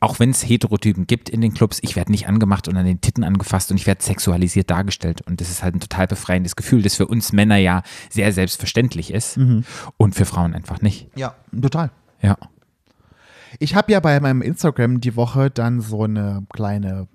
auch 0.00 0.18
wenn 0.18 0.30
es 0.30 0.42
Heterotypen 0.46 1.06
gibt 1.06 1.30
in 1.30 1.40
den 1.40 1.54
Clubs, 1.54 1.78
ich 1.82 1.96
werde 1.96 2.10
nicht 2.10 2.28
angemacht 2.28 2.68
und 2.68 2.76
an 2.76 2.84
den 2.84 3.00
Titten 3.00 3.24
angefasst 3.24 3.70
und 3.70 3.78
ich 3.78 3.86
werde 3.86 4.02
sexualisiert 4.02 4.68
dargestellt. 4.70 5.22
Und 5.22 5.40
das 5.40 5.48
ist 5.50 5.62
halt 5.62 5.76
ein 5.76 5.80
total 5.80 6.06
befreiendes 6.06 6.56
Gefühl, 6.56 6.82
das 6.82 6.94
für 6.96 7.06
uns 7.06 7.32
Männer 7.32 7.56
ja 7.56 7.82
sehr 8.10 8.30
selbstverständlich 8.32 9.12
ist 9.14 9.38
Mhm. 9.38 9.64
und 9.96 10.14
für 10.14 10.26
Frauen 10.26 10.52
einfach 10.54 10.82
nicht. 10.82 11.08
Ja, 11.16 11.34
total. 11.58 11.90
Ja. 12.20 12.36
Ich 13.60 13.74
habe 13.76 13.92
ja 13.92 14.00
bei 14.00 14.18
meinem 14.20 14.42
Instagram 14.42 15.00
die 15.00 15.16
Woche 15.16 15.50
dann 15.50 15.80
so 15.80 16.02
eine 16.04 16.44
kleine. 16.52 17.06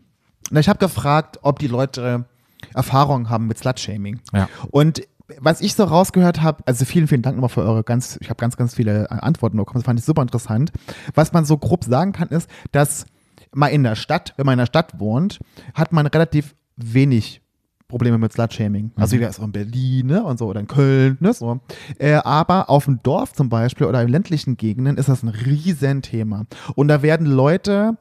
Na, 0.50 0.60
ich 0.60 0.70
habe 0.70 0.80
gefragt, 0.80 1.38
ob 1.44 1.60
die 1.60 1.68
Leute 1.68 2.26
Erfahrungen 2.74 3.30
haben 3.30 3.46
mit 3.48 3.58
Slut-Shaming. 3.60 4.20
Ja. 4.34 4.50
Und 4.72 5.04
was 5.40 5.62
ich 5.62 5.76
so 5.76 5.84
rausgehört 5.84 6.42
habe, 6.42 6.64
also 6.66 6.86
vielen, 6.86 7.08
vielen 7.08 7.22
Dank 7.22 7.36
nochmal 7.36 7.50
für 7.50 7.62
eure 7.62 7.84
ganz, 7.84 8.18
ich 8.22 8.30
habe 8.30 8.40
ganz, 8.40 8.58
ganz 8.58 8.76
viele 8.76 9.06
äh, 9.06 9.08
Antworten 9.10 9.58
bekommen, 9.58 9.82
das 9.82 9.86
fand 9.86 10.00
ich 10.00 10.06
super 10.06 10.22
interessant. 10.22 10.72
Was 11.14 11.34
man 11.34 11.46
so 11.46 11.58
grob 11.58 11.84
sagen 11.84 12.12
kann, 12.12 12.30
ist, 12.30 12.50
dass 12.72 13.06
mal 13.54 13.68
in 13.68 13.84
der 13.84 13.96
Stadt, 13.96 14.34
wenn 14.38 14.46
man 14.46 14.54
in 14.54 14.60
der 14.60 14.66
Stadt 14.66 15.00
wohnt, 15.00 15.40
hat 15.74 15.92
man 15.92 16.08
relativ 16.08 16.56
wenig 16.76 17.42
Probleme 17.88 18.20
mit 18.20 18.32
Slut-Shaming. 18.32 18.92
Also 18.96 19.20
wie 19.20 19.32
so 19.32 19.44
in 19.44 19.52
Berlin 19.52 20.08
ne, 20.08 20.24
und 20.24 20.38
so 20.38 20.46
oder 20.46 20.60
in 20.60 20.68
Köln, 20.68 21.18
ne, 21.20 21.34
so. 21.34 21.60
Äh, 21.98 22.14
aber 22.14 22.70
auf 22.70 22.86
dem 22.86 23.02
Dorf 23.02 23.34
zum 23.34 23.50
Beispiel 23.50 23.88
oder 23.88 24.04
in 24.04 24.10
ländlichen 24.10 24.58
Gegenden 24.58 24.98
ist 24.98 25.10
das 25.10 25.24
ein 25.24 25.30
Riesenthema. 25.30 26.46
Und 26.76 26.88
da 26.88 27.02
werden 27.02 27.26
Leute 27.26 27.98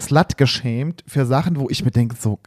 slut 0.00 0.36
geschämt 0.36 1.04
für 1.06 1.24
Sachen, 1.24 1.56
wo 1.56 1.68
ich 1.70 1.84
mir 1.84 1.92
denke, 1.92 2.16
so 2.18 2.40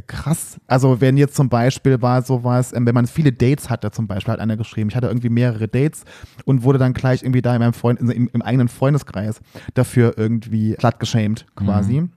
krass. 0.00 0.58
Also 0.66 1.00
wenn 1.00 1.16
jetzt 1.16 1.34
zum 1.36 1.48
Beispiel 1.48 2.00
war 2.02 2.22
sowas, 2.22 2.72
ähm, 2.72 2.86
wenn 2.86 2.94
man 2.94 3.06
viele 3.06 3.32
Dates 3.32 3.70
hatte, 3.70 3.90
zum 3.90 4.06
Beispiel 4.06 4.32
hat 4.32 4.40
einer 4.40 4.56
geschrieben, 4.56 4.90
ich 4.90 4.96
hatte 4.96 5.06
irgendwie 5.06 5.28
mehrere 5.28 5.68
Dates 5.68 6.04
und 6.44 6.62
wurde 6.62 6.78
dann 6.78 6.92
gleich 6.92 7.22
irgendwie 7.22 7.42
da 7.42 7.54
in 7.54 7.60
meinem 7.60 7.72
Freund, 7.72 8.00
im, 8.00 8.28
im 8.32 8.42
eigenen 8.42 8.68
Freundeskreis 8.68 9.40
dafür 9.74 10.14
irgendwie 10.16 10.76
slut 10.78 11.00
geschämt 11.00 11.46
quasi. 11.56 12.08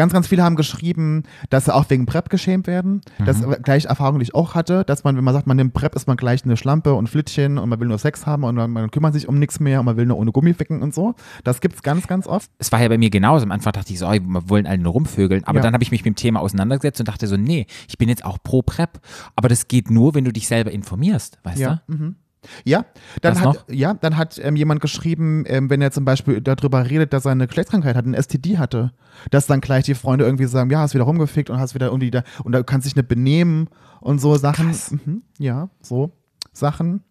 Ganz, 0.00 0.14
ganz 0.14 0.28
viele 0.28 0.42
haben 0.42 0.56
geschrieben, 0.56 1.24
dass 1.50 1.66
sie 1.66 1.74
auch 1.74 1.84
wegen 1.90 2.06
PrEP 2.06 2.30
geschämt 2.30 2.66
werden. 2.66 3.02
Das 3.22 3.38
ist 3.40 3.62
gleich 3.64 3.84
Erfahrung, 3.84 4.18
die 4.18 4.22
ich 4.22 4.34
auch 4.34 4.54
hatte, 4.54 4.82
dass 4.84 5.04
man, 5.04 5.14
wenn 5.14 5.24
man 5.24 5.34
sagt, 5.34 5.46
man 5.46 5.58
nimmt 5.58 5.74
PrEP, 5.74 5.94
ist 5.94 6.06
man 6.06 6.16
gleich 6.16 6.42
eine 6.44 6.56
Schlampe 6.56 6.94
und 6.94 7.08
Flittchen 7.10 7.58
und 7.58 7.68
man 7.68 7.78
will 7.80 7.88
nur 7.88 7.98
Sex 7.98 8.24
haben 8.24 8.44
und 8.44 8.54
man, 8.54 8.70
man 8.70 8.90
kümmert 8.90 9.12
sich 9.12 9.28
um 9.28 9.38
nichts 9.38 9.60
mehr 9.60 9.78
und 9.80 9.84
man 9.84 9.98
will 9.98 10.06
nur 10.06 10.16
ohne 10.16 10.32
Gummi 10.32 10.54
ficken 10.54 10.80
und 10.80 10.94
so. 10.94 11.14
Das 11.44 11.60
gibt's 11.60 11.82
ganz, 11.82 12.06
ganz 12.06 12.26
oft. 12.26 12.50
Es 12.58 12.72
war 12.72 12.80
ja 12.80 12.88
bei 12.88 12.96
mir 12.96 13.10
genauso. 13.10 13.44
Am 13.44 13.52
Anfang 13.52 13.74
dachte 13.74 13.92
ich 13.92 13.98
so, 13.98 14.06
oh, 14.06 14.12
wir 14.12 14.48
wollen 14.48 14.66
alle 14.66 14.78
nur 14.78 14.92
rumvögeln. 14.94 15.44
Aber 15.44 15.58
Ja. 15.58 15.62
dann 15.64 15.74
habe 15.74 15.84
ich 15.84 15.90
mich 15.90 16.00
mit 16.02 16.14
dem 16.14 16.16
Thema 16.16 16.40
auseinandergesetzt 16.40 16.98
und 17.00 17.08
dachte 17.08 17.26
so, 17.26 17.36
nee, 17.36 17.66
ich 17.86 17.98
bin 17.98 18.08
jetzt 18.08 18.24
auch 18.24 18.38
pro 18.42 18.62
PrEP. 18.62 19.00
Aber 19.36 19.50
das 19.50 19.68
geht 19.68 19.90
nur, 19.90 20.14
wenn 20.14 20.24
du 20.24 20.32
dich 20.32 20.48
selber 20.48 20.70
informierst, 20.70 21.38
weißt 21.44 21.58
Ja. 21.60 21.82
du? 21.88 21.94
Mhm. 21.94 22.16
Ja, 22.64 22.86
dann 23.20 23.34
Was 23.34 23.40
hat, 23.40 23.46
noch? 23.46 23.64
ja, 23.68 23.94
dann 23.94 24.16
hat 24.16 24.40
ähm, 24.42 24.56
jemand 24.56 24.80
geschrieben, 24.80 25.44
ähm, 25.46 25.68
wenn 25.68 25.82
er 25.82 25.90
zum 25.90 26.04
Beispiel 26.04 26.40
darüber 26.40 26.88
redet, 26.88 27.12
dass 27.12 27.26
er 27.26 27.32
eine 27.32 27.46
Geschlechtskrankheit 27.46 27.96
hat, 27.96 28.06
ein 28.06 28.14
STD 28.14 28.58
hatte, 28.58 28.92
dass 29.30 29.46
dann 29.46 29.60
gleich 29.60 29.84
die 29.84 29.94
Freunde 29.94 30.24
irgendwie 30.24 30.46
sagen, 30.46 30.70
ja, 30.70 30.80
hast 30.80 30.94
wieder 30.94 31.04
rumgefickt 31.04 31.50
und 31.50 31.58
hast 31.58 31.74
wieder 31.74 31.86
irgendwie 31.86 32.10
da, 32.10 32.22
und 32.44 32.52
da 32.52 32.62
kannst 32.62 32.86
dich 32.86 32.96
nicht 32.96 33.08
benehmen 33.08 33.68
und 34.00 34.20
so 34.20 34.36
Sachen. 34.36 34.68
Mhm, 34.90 35.22
ja, 35.38 35.68
so 35.82 36.12
Sachen. 36.52 37.02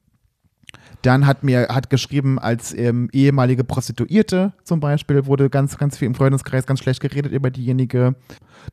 Dann 1.02 1.26
hat 1.26 1.43
mir, 1.43 1.68
hat 1.70 1.89
geschrieben, 1.89 2.39
als 2.39 2.74
ähm, 2.74 3.10
ehemalige 3.14 3.64
Prostituierte 3.64 4.54
zum 4.64 4.80
Beispiel, 4.80 5.26
wurde 5.26 5.50
ganz, 5.50 5.78
ganz 5.78 5.97
viel 5.97 6.08
im 6.08 6.16
Freundeskreis 6.16 6.66
ganz 6.66 6.80
schlecht 6.80 7.00
geredet 7.02 7.32
über 7.32 7.50
diejenige. 7.50 8.16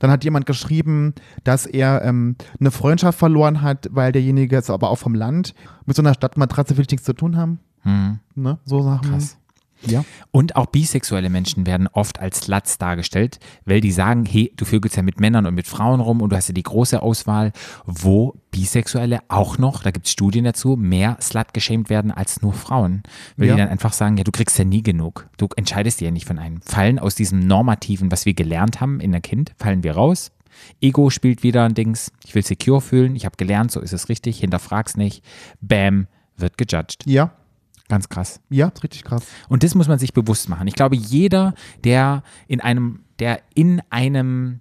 Dann 0.00 0.10
hat 0.10 0.24
jemand 0.24 0.46
geschrieben, 0.46 1.14
dass 1.44 1.66
er 1.66 2.02
ähm, 2.02 2.36
eine 2.58 2.70
Freundschaft 2.72 3.18
verloren 3.18 3.62
hat, 3.62 3.88
weil 3.92 4.12
derjenige 4.12 4.56
ist 4.56 4.70
aber 4.70 4.90
auch 4.90 4.98
vom 4.98 5.14
Land. 5.14 5.54
Mit 5.84 5.96
so 5.96 6.02
einer 6.02 6.14
Stadtmatratze 6.14 6.76
will 6.76 6.82
ich 6.82 6.90
nichts 6.90 7.06
zu 7.06 7.12
tun 7.12 7.36
haben. 7.36 7.60
Hm. 7.82 8.18
Ne? 8.34 8.58
So 8.64 8.82
Sachen. 8.82 9.10
Krass. 9.10 9.38
Ja. 9.84 10.04
Und 10.30 10.56
auch 10.56 10.66
bisexuelle 10.66 11.28
Menschen 11.30 11.66
werden 11.66 11.88
oft 11.88 12.18
als 12.20 12.40
Sluts 12.40 12.78
dargestellt, 12.78 13.38
weil 13.64 13.80
die 13.80 13.92
sagen, 13.92 14.24
hey, 14.24 14.52
du 14.56 14.64
vögelst 14.64 14.96
ja 14.96 15.02
mit 15.02 15.20
Männern 15.20 15.46
und 15.46 15.54
mit 15.54 15.66
Frauen 15.66 16.00
rum 16.00 16.22
und 16.22 16.30
du 16.30 16.36
hast 16.36 16.48
ja 16.48 16.54
die 16.54 16.62
große 16.62 17.02
Auswahl, 17.02 17.52
wo 17.84 18.34
Bisexuelle 18.50 19.20
auch 19.28 19.58
noch, 19.58 19.82
da 19.82 19.90
gibt 19.90 20.06
es 20.06 20.12
Studien 20.12 20.44
dazu, 20.44 20.76
mehr 20.76 21.18
Slut 21.20 21.52
geschämt 21.52 21.90
werden 21.90 22.10
als 22.10 22.40
nur 22.42 22.52
Frauen. 22.54 23.02
Weil 23.36 23.48
Ja. 23.48 23.54
die 23.54 23.60
dann 23.60 23.68
einfach 23.68 23.92
sagen, 23.92 24.16
ja, 24.16 24.24
du 24.24 24.32
kriegst 24.32 24.58
ja 24.58 24.64
nie 24.64 24.82
genug. 24.82 25.28
Du 25.36 25.48
entscheidest 25.56 26.00
dir 26.00 26.06
ja 26.06 26.10
nicht 26.10 26.26
von 26.26 26.38
einem. 26.38 26.62
Fallen 26.62 26.98
aus 26.98 27.14
diesem 27.14 27.40
Normativen, 27.40 28.10
was 28.10 28.24
wir 28.26 28.34
gelernt 28.34 28.80
haben 28.80 29.00
in 29.00 29.12
der 29.12 29.20
Kind, 29.20 29.52
fallen 29.58 29.82
wir 29.82 29.92
raus. 29.92 30.32
Ego 30.80 31.10
spielt 31.10 31.42
wieder 31.42 31.64
ein 31.64 31.74
Dings. 31.74 32.12
Ich 32.24 32.34
will 32.34 32.42
secure 32.44 32.80
fühlen. 32.80 33.14
Ich 33.14 33.26
habe 33.26 33.36
gelernt, 33.36 33.70
so 33.70 33.80
ist 33.80 33.92
es 33.92 34.08
richtig. 34.08 34.38
Hinterfrag's 34.40 34.96
nicht. 34.96 35.22
Bam, 35.60 36.06
wird 36.38 36.56
gejudged. 36.56 37.04
Ja, 37.04 37.32
Ganz 37.88 38.08
krass. 38.08 38.40
ja, 38.50 38.72
richtig 38.82 39.04
krass. 39.04 39.24
Und 39.48 39.62
das 39.62 39.74
muss 39.74 39.88
man 39.88 39.98
sich 39.98 40.12
bewusst 40.12 40.48
machen. 40.48 40.66
Ich 40.66 40.74
glaube, 40.74 40.96
jeder, 40.96 41.54
der 41.84 42.22
in 42.48 42.60
einem, 42.60 43.04
der 43.18 43.40
in 43.54 43.80
einem 43.90 44.60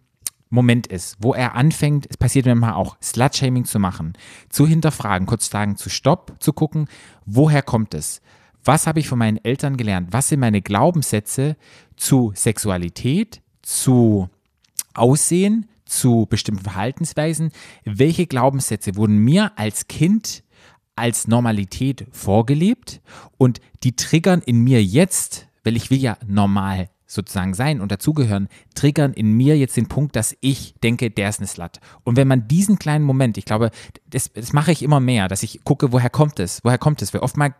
Moment 0.49 0.88
ist, 0.88 1.17
wo 1.19 1.34
er 1.34 1.55
anfängt, 1.55 2.07
es 2.09 2.17
passiert 2.17 2.45
mir 2.45 2.55
mal 2.55 2.73
auch, 2.73 2.97
Slut-Shaming 3.01 3.65
zu 3.65 3.80
machen, 3.80 4.13
zu 4.49 4.67
hinterfragen, 4.67 5.28
kurz 5.28 5.49
sagen, 5.49 5.76
zu 5.76 5.89
Stopp, 5.89 6.36
zu 6.39 6.53
gucken, 6.53 6.88
woher 7.26 7.61
kommt 7.61 7.93
es? 7.93 8.21
Was 8.63 8.88
habe 8.88 8.99
ich 8.99 9.07
von 9.07 9.19
meinen 9.19 9.43
Eltern 9.43 9.78
gelernt? 9.78 10.07
Was 10.11 10.30
sind 10.30 10.39
meine 10.39 10.61
Glaubenssätze 10.61 11.55
zu 11.97 12.32
Sexualität, 12.36 13.41
zu 13.61 14.30
Aussehen, 14.93 15.67
zu 15.86 16.26
bestimmten 16.28 16.63
Verhaltensweisen? 16.63 17.51
Welche 17.84 18.26
Glaubenssätze 18.26 18.95
wurden 18.95 19.17
mir 19.17 19.51
als 19.55 19.88
Kind 19.88 20.43
als 20.96 21.28
Normalität 21.28 22.08
vorgelebt 22.12 23.02
und 23.38 23.60
die 23.84 23.96
triggern 23.96 24.41
in 24.46 24.64
mir 24.64 24.84
jetzt, 24.84 25.48
weil 25.64 25.76
ich 25.76 25.89
will 25.89 26.00
ja 26.00 26.18
normal 26.26 26.89
sozusagen 27.08 27.54
sein 27.54 27.82
und 27.82 27.91
dazugehören, 27.91 28.48
triggern 28.74 29.14
in 29.14 29.34
mir 29.34 29.58
jetzt 29.58 29.78
den 29.78 29.88
Punkt, 29.88 30.16
dass 30.16 30.36
ich 30.41 30.76
denke, 30.84 31.12
der 31.12 31.30
ist 31.30 31.39
eine 31.39 31.48
Slut. 31.48 31.80
Und 32.04 32.16
wenn 32.16 32.28
man 32.28 32.48
diesen 32.48 32.80
kleinen 32.80 33.06
Moment, 33.06 33.38
ich 33.38 33.46
glaube, 33.46 33.72
das, 34.10 34.32
das 34.34 34.54
mache 34.54 34.72
ich 34.72 34.82
immer 34.82 35.00
mehr, 35.00 35.28
dass 35.28 35.43
ich 35.43 35.64
gucke, 35.64 35.91
woher 35.91 36.10
kommt 36.10 36.39
es, 36.39 36.64
woher 36.64 36.78
kommt 36.78 37.02
es, 37.02 37.14
weil 37.14 37.22
oftmals 37.22 37.54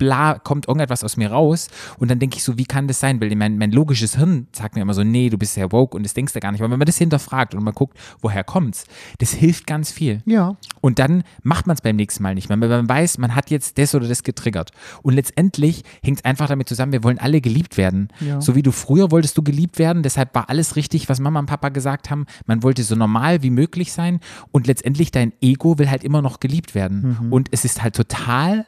bla, 0.00 0.38
kommt 0.38 0.66
irgendetwas 0.66 1.04
aus 1.04 1.16
mir 1.16 1.30
raus 1.30 1.68
und 1.98 2.10
dann 2.10 2.18
denke 2.18 2.38
ich 2.38 2.42
so, 2.42 2.58
wie 2.58 2.64
kann 2.64 2.88
das 2.88 2.98
sein? 2.98 3.20
Weil 3.20 3.36
mein, 3.36 3.58
mein 3.58 3.70
logisches 3.70 4.16
Hirn 4.16 4.48
sagt 4.50 4.74
mir 4.74 4.82
immer 4.82 4.94
so, 4.94 5.04
nee, 5.04 5.28
du 5.28 5.38
bist 5.38 5.54
sehr 5.54 5.70
woke 5.70 5.96
und 5.96 6.02
das 6.02 6.14
denkst 6.14 6.32
du 6.32 6.40
gar 6.40 6.50
nicht. 6.50 6.62
Aber 6.62 6.70
wenn 6.72 6.78
man 6.78 6.86
das 6.86 6.96
hinterfragt 6.96 7.54
und 7.54 7.62
man 7.62 7.74
guckt, 7.74 7.96
woher 8.20 8.42
kommt's, 8.42 8.86
das 9.18 9.32
hilft 9.32 9.66
ganz 9.66 9.92
viel. 9.92 10.22
Ja. 10.24 10.56
Und 10.80 10.98
dann 10.98 11.22
macht 11.42 11.66
man 11.66 11.74
es 11.74 11.82
beim 11.82 11.96
nächsten 11.96 12.22
Mal 12.22 12.34
nicht 12.34 12.48
mehr, 12.48 12.58
weil 12.60 12.68
man 12.68 12.88
weiß, 12.88 13.18
man 13.18 13.34
hat 13.34 13.50
jetzt 13.50 13.78
das 13.78 13.94
oder 13.94 14.08
das 14.08 14.22
getriggert. 14.22 14.70
Und 15.02 15.14
letztendlich 15.14 15.84
hängt 16.02 16.18
es 16.18 16.24
einfach 16.24 16.48
damit 16.48 16.68
zusammen, 16.68 16.92
wir 16.92 17.04
wollen 17.04 17.18
alle 17.18 17.42
geliebt 17.42 17.76
werden. 17.76 18.08
Ja. 18.20 18.40
So 18.40 18.54
wie 18.54 18.62
du 18.62 18.72
früher 18.72 19.10
wolltest 19.10 19.36
du 19.36 19.42
geliebt 19.42 19.78
werden, 19.78 20.02
deshalb 20.02 20.34
war 20.34 20.48
alles 20.48 20.76
richtig, 20.76 21.10
was 21.10 21.20
Mama 21.20 21.40
und 21.40 21.46
Papa 21.46 21.68
gesagt 21.68 22.08
haben. 22.10 22.24
Man 22.46 22.62
wollte 22.62 22.82
so 22.82 22.94
normal 22.94 23.42
wie 23.42 23.50
möglich 23.50 23.92
sein 23.92 24.20
und 24.50 24.66
letztendlich 24.66 25.12
dein 25.12 25.34
Ego 25.42 25.78
will 25.78 25.90
halt 25.90 26.04
immer 26.04 26.22
noch 26.22 26.40
geliebt 26.40 26.74
werden. 26.74 27.28
Und 27.30 27.48
es 27.50 27.66
ist 27.66 27.82
halt 27.82 27.94
total 27.94 28.64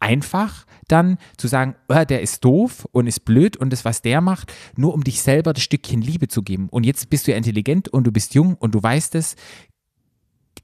einfach 0.00 0.66
dann 0.86 1.18
zu 1.36 1.48
sagen, 1.48 1.74
äh, 1.88 2.06
der 2.06 2.22
ist 2.22 2.44
doof 2.44 2.86
und 2.92 3.06
ist 3.06 3.24
blöd 3.24 3.56
und 3.56 3.72
das, 3.72 3.84
was 3.84 4.02
der 4.02 4.20
macht, 4.20 4.52
nur 4.76 4.94
um 4.94 5.04
dich 5.04 5.22
selber 5.22 5.52
das 5.52 5.62
Stückchen 5.62 6.00
Liebe 6.00 6.28
zu 6.28 6.42
geben. 6.42 6.68
Und 6.70 6.84
jetzt 6.84 7.10
bist 7.10 7.26
du 7.26 7.32
ja 7.32 7.36
intelligent 7.36 7.88
und 7.88 8.06
du 8.06 8.12
bist 8.12 8.34
jung 8.34 8.54
und 8.54 8.74
du 8.74 8.82
weißt 8.82 9.14
es. 9.14 9.36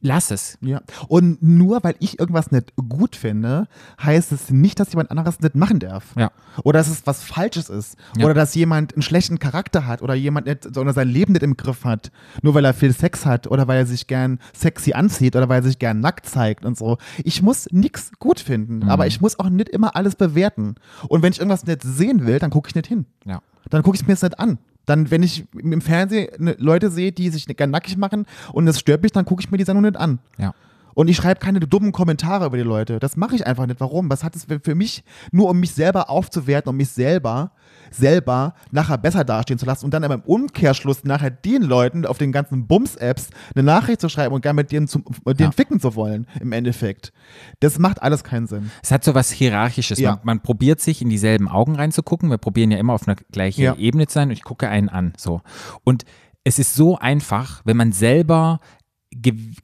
Lass 0.07 0.31
es. 0.31 0.59
Ja. 0.61 0.83
Und 1.09 1.43
nur 1.43 1.83
weil 1.83 1.95
ich 1.99 2.19
irgendwas 2.19 2.53
nicht 2.53 2.75
gut 2.77 3.17
finde, 3.17 3.69
heißt 4.03 4.33
es 4.33 4.51
nicht, 4.51 4.79
dass 4.79 4.93
jemand 4.93 5.11
anderes 5.11 5.41
nicht 5.41 5.55
machen 5.55 5.79
darf. 5.79 6.15
Ja. 6.15 6.31
Oder 6.63 6.81
dass 6.81 6.89
es 6.89 7.07
was 7.07 7.23
Falsches 7.23 7.71
ist. 7.71 7.97
Ja. 8.15 8.27
Oder 8.27 8.35
dass 8.35 8.55
jemand 8.55 8.93
einen 8.93 9.01
schlechten 9.01 9.39
Charakter 9.39 9.87
hat 9.87 10.03
oder 10.03 10.13
jemand 10.13 10.47
nicht, 10.47 10.77
oder 10.77 10.93
sein 10.93 11.09
Leben 11.09 11.33
nicht 11.33 11.43
im 11.43 11.57
Griff 11.57 11.85
hat. 11.85 12.13
Nur 12.43 12.53
weil 12.55 12.67
er 12.67 12.75
viel 12.75 12.93
Sex 12.93 13.25
hat 13.25 13.47
oder 13.47 13.67
weil 13.67 13.79
er 13.79 13.87
sich 13.87 14.07
gern 14.07 14.41
sexy 14.55 14.93
anzieht 14.93 15.37
oder 15.37 15.49
weil 15.49 15.61
er 15.61 15.65
sich 15.65 15.79
gern 15.79 16.01
nackt 16.01 16.27
zeigt 16.27 16.67
und 16.67 16.77
so. 16.77 16.99
Ich 17.25 17.41
muss 17.41 17.67
nichts 17.73 18.11
gut 18.19 18.41
finden, 18.41 18.81
Mhm. 18.81 18.91
aber 18.91 19.07
ich 19.07 19.23
muss 19.23 19.39
auch 19.39 19.49
nicht 19.49 19.71
immer 19.71 19.97
alles 19.97 20.17
bewerten. 20.17 20.75
Und 21.09 21.23
wenn 21.23 21.33
ich 21.33 21.39
irgendwas 21.39 21.65
nicht 21.65 21.81
sehen 21.83 22.27
will, 22.27 22.39
dann 22.39 22.51
gucke 22.51 22.69
ich 22.69 22.75
nicht 22.75 22.89
hin. 22.89 23.07
Ja. 23.25 23.41
Dann 23.71 23.83
gucke 23.83 23.97
ich 23.97 24.07
mir 24.07 24.13
das 24.13 24.21
nicht 24.23 24.39
an. 24.39 24.59
Dann, 24.87 25.11
wenn 25.11 25.23
ich 25.23 25.45
im 25.55 25.81
Fernsehen 25.81 26.29
ne, 26.39 26.57
Leute 26.59 26.91
sehe, 26.91 27.13
die 27.13 27.31
sich 27.31 27.47
gern 27.47 27.71
nackig 27.71 27.97
machen 27.97 28.27
und 28.53 28.67
das 28.67 28.79
stört 28.79 29.03
mich, 29.03 29.13
dann 29.13 29.25
gucke 29.25 29.43
ich 29.43 29.51
mir 29.51 29.59
die 29.59 29.65
Sendung 29.65 29.85
nicht 29.85 29.97
an. 29.97 30.19
Ja. 30.39 30.55
Und 30.95 31.09
ich 31.09 31.17
schreibe 31.17 31.41
keine 31.41 31.61
dummen 31.61 31.93
Kommentare 31.93 32.47
über 32.47 32.57
die 32.57 32.63
Leute. 32.63 33.01
Das 33.01 33.17
mache 33.17 33.35
ich 33.35 33.47
einfach 33.47 33.67
nicht. 33.67 33.81
Warum? 33.81 34.09
Was 34.11 34.23
hat 34.23 34.37
es 34.37 34.47
für 34.63 34.75
mich, 34.75 35.03
nur 35.33 35.51
um 35.51 35.59
mich 35.59 35.73
selber 35.73 36.09
aufzuwerten, 36.09 36.71
um 36.71 36.77
mich 36.77 36.91
selber, 36.91 37.51
selber 37.91 38.55
nachher 38.71 38.99
besser 38.99 39.25
dastehen 39.25 39.59
zu 39.59 39.67
lassen 39.67 39.85
und 39.85 39.93
dann 39.95 40.05
aber 40.05 40.15
im 40.15 40.21
Umkehrschluss 40.23 41.05
nachher 41.05 41.31
den 41.31 41.63
Leuten 41.63 42.07
auf 42.07 42.19
den 42.19 42.33
ganzen 42.33 42.67
Bums-Apps 42.67 43.31
eine 43.55 43.63
Nachricht 43.65 44.01
zu 44.01 44.09
schreiben 44.09 44.35
und 44.35 44.41
gar 44.43 44.53
mit 44.53 44.73
denen, 44.73 44.89
zum, 44.89 45.05
mit 45.25 45.39
denen 45.41 45.51
Ja. 45.51 45.53
ficken 45.53 45.81
zu 45.81 45.95
wollen, 45.95 46.27
im 46.41 46.53
Endeffekt. 46.53 47.13
Das 47.61 47.79
macht 47.79 48.03
alles 48.03 48.25
keinen 48.25 48.47
Sinn. 48.47 48.71
Es 48.83 48.91
hat 48.91 49.05
so 49.05 49.15
was 49.15 49.31
Hierarchisches. 49.31 49.99
Ja. 49.99 50.13
Man, 50.13 50.21
man 50.25 50.41
probiert 50.43 50.81
sich 50.81 51.03
in 51.03 51.09
dieselben 51.09 51.49
Augen 51.49 51.77
reinzugucken. 51.77 52.31
Wir 52.31 52.39
probieren 52.39 52.71
ja 52.71 52.79
immer 52.79 52.93
auf 52.95 53.07
einer 53.07 53.17
gleichen 53.33 53.63
Ja. 53.63 53.77
Ebene 53.77 54.07
zu 54.07 54.15
sein 54.15 54.29
und 54.29 54.33
ich 54.35 54.43
gucke 54.45 54.69
einen 54.69 54.89
an. 54.89 55.13
So. 55.17 55.41
Und 55.85 56.05
es 56.45 56.59
ist 56.59 56.75
so 56.75 56.99
einfach, 56.99 57.63
wenn 57.65 57.77
man 57.77 57.93
selber 57.93 58.61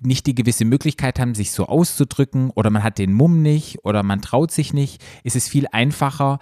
nicht 0.02 0.26
die 0.26 0.34
gewisse 0.36 0.64
Möglichkeit 0.64 1.18
haben, 1.18 1.34
sich 1.34 1.50
so 1.50 1.66
auszudrücken 1.66 2.50
oder 2.50 2.70
man 2.70 2.84
hat 2.84 2.98
den 2.98 3.12
Mumm 3.12 3.42
nicht 3.42 3.84
oder 3.84 4.04
man 4.04 4.22
traut 4.22 4.52
sich 4.52 4.72
nicht, 4.72 5.02
ist 5.24 5.34
es 5.34 5.48
viel 5.48 5.66
einfacher, 5.72 6.38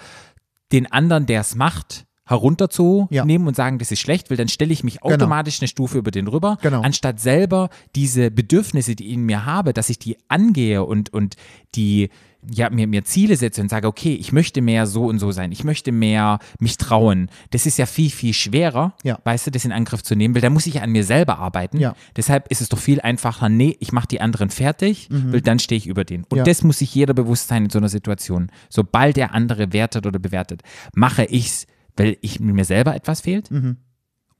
den 0.72 0.90
anderen, 0.90 1.26
der 1.26 1.40
es 1.40 1.54
macht, 1.54 2.06
herunterzunehmen 2.26 3.48
und 3.48 3.56
sagen, 3.56 3.78
das 3.78 3.90
ist 3.90 4.00
schlecht, 4.00 4.30
weil 4.30 4.36
dann 4.36 4.48
stelle 4.48 4.72
ich 4.72 4.84
mich 4.84 5.02
automatisch 5.02 5.60
eine 5.60 5.68
Stufe 5.68 5.96
über 5.98 6.10
den 6.10 6.28
rüber, 6.28 6.58
Genau. 6.60 6.82
anstatt 6.82 7.20
selber 7.20 7.70
diese 7.94 8.30
Bedürfnisse, 8.30 8.94
die 8.94 9.06
ich 9.08 9.14
in 9.14 9.22
mir 9.24 9.46
habe, 9.46 9.72
dass 9.72 9.88
ich 9.88 9.98
die 9.98 10.18
angehe 10.28 10.84
und, 10.84 11.12
und 11.12 11.36
die 11.74 12.10
ja, 12.50 12.70
mir, 12.70 12.86
mir 12.86 13.04
Ziele 13.04 13.36
setze 13.36 13.60
und 13.60 13.68
sage, 13.68 13.86
okay, 13.86 14.14
ich 14.14 14.32
möchte 14.32 14.60
mehr 14.62 14.86
so 14.86 15.06
und 15.06 15.18
so 15.18 15.32
sein, 15.32 15.52
ich 15.52 15.64
möchte 15.64 15.92
mehr 15.92 16.38
mich 16.58 16.76
trauen. 16.76 17.30
Das 17.50 17.66
ist 17.66 17.78
ja 17.78 17.86
viel, 17.86 18.10
viel 18.10 18.32
schwerer, 18.32 18.94
Ja. 19.02 19.18
weißt 19.24 19.46
du, 19.46 19.50
das 19.50 19.64
in 19.64 19.72
Angriff 19.72 20.02
zu 20.02 20.14
nehmen, 20.14 20.34
weil 20.34 20.42
da 20.42 20.50
muss 20.50 20.66
ich 20.66 20.74
ja 20.74 20.82
an 20.82 20.90
mir 20.90 21.04
selber 21.04 21.38
arbeiten. 21.38 21.78
Ja. 21.78 21.94
Deshalb 22.16 22.48
ist 22.48 22.60
es 22.60 22.68
doch 22.68 22.78
viel 22.78 23.00
einfacher, 23.00 23.48
nee, 23.48 23.76
ich 23.80 23.92
mache 23.92 24.08
die 24.08 24.20
anderen 24.20 24.50
fertig, 24.50 25.08
weil 25.10 25.40
dann 25.40 25.58
stehe 25.58 25.76
ich 25.78 25.86
über 25.86 26.04
den. 26.04 26.24
Und 26.24 26.32
Mhm. 26.32 26.38
Ja. 26.38 26.44
das 26.44 26.62
muss 26.62 26.78
sich 26.78 26.94
jeder 26.94 27.14
bewusst 27.14 27.48
sein 27.48 27.64
in 27.64 27.70
so 27.70 27.78
einer 27.78 27.88
Situation. 27.88 28.50
Sobald 28.68 29.16
der 29.16 29.34
andere 29.34 29.72
wertet 29.72 30.06
oder 30.06 30.18
bewertet, 30.18 30.62
mache 30.94 31.24
ich's, 31.24 31.66
weil 31.96 32.16
ich 32.20 32.40
mir 32.40 32.64
selber 32.64 32.94
etwas 32.94 33.20
fehlt 33.22 33.50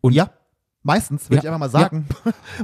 Und- 0.00 0.12
ja, 0.12 0.30
meistens, 0.82 1.24
würde 1.28 1.36
Ja. 1.36 1.40
ich 1.42 1.46
einfach 1.48 1.58
mal 1.58 1.70
sagen. 1.70 2.06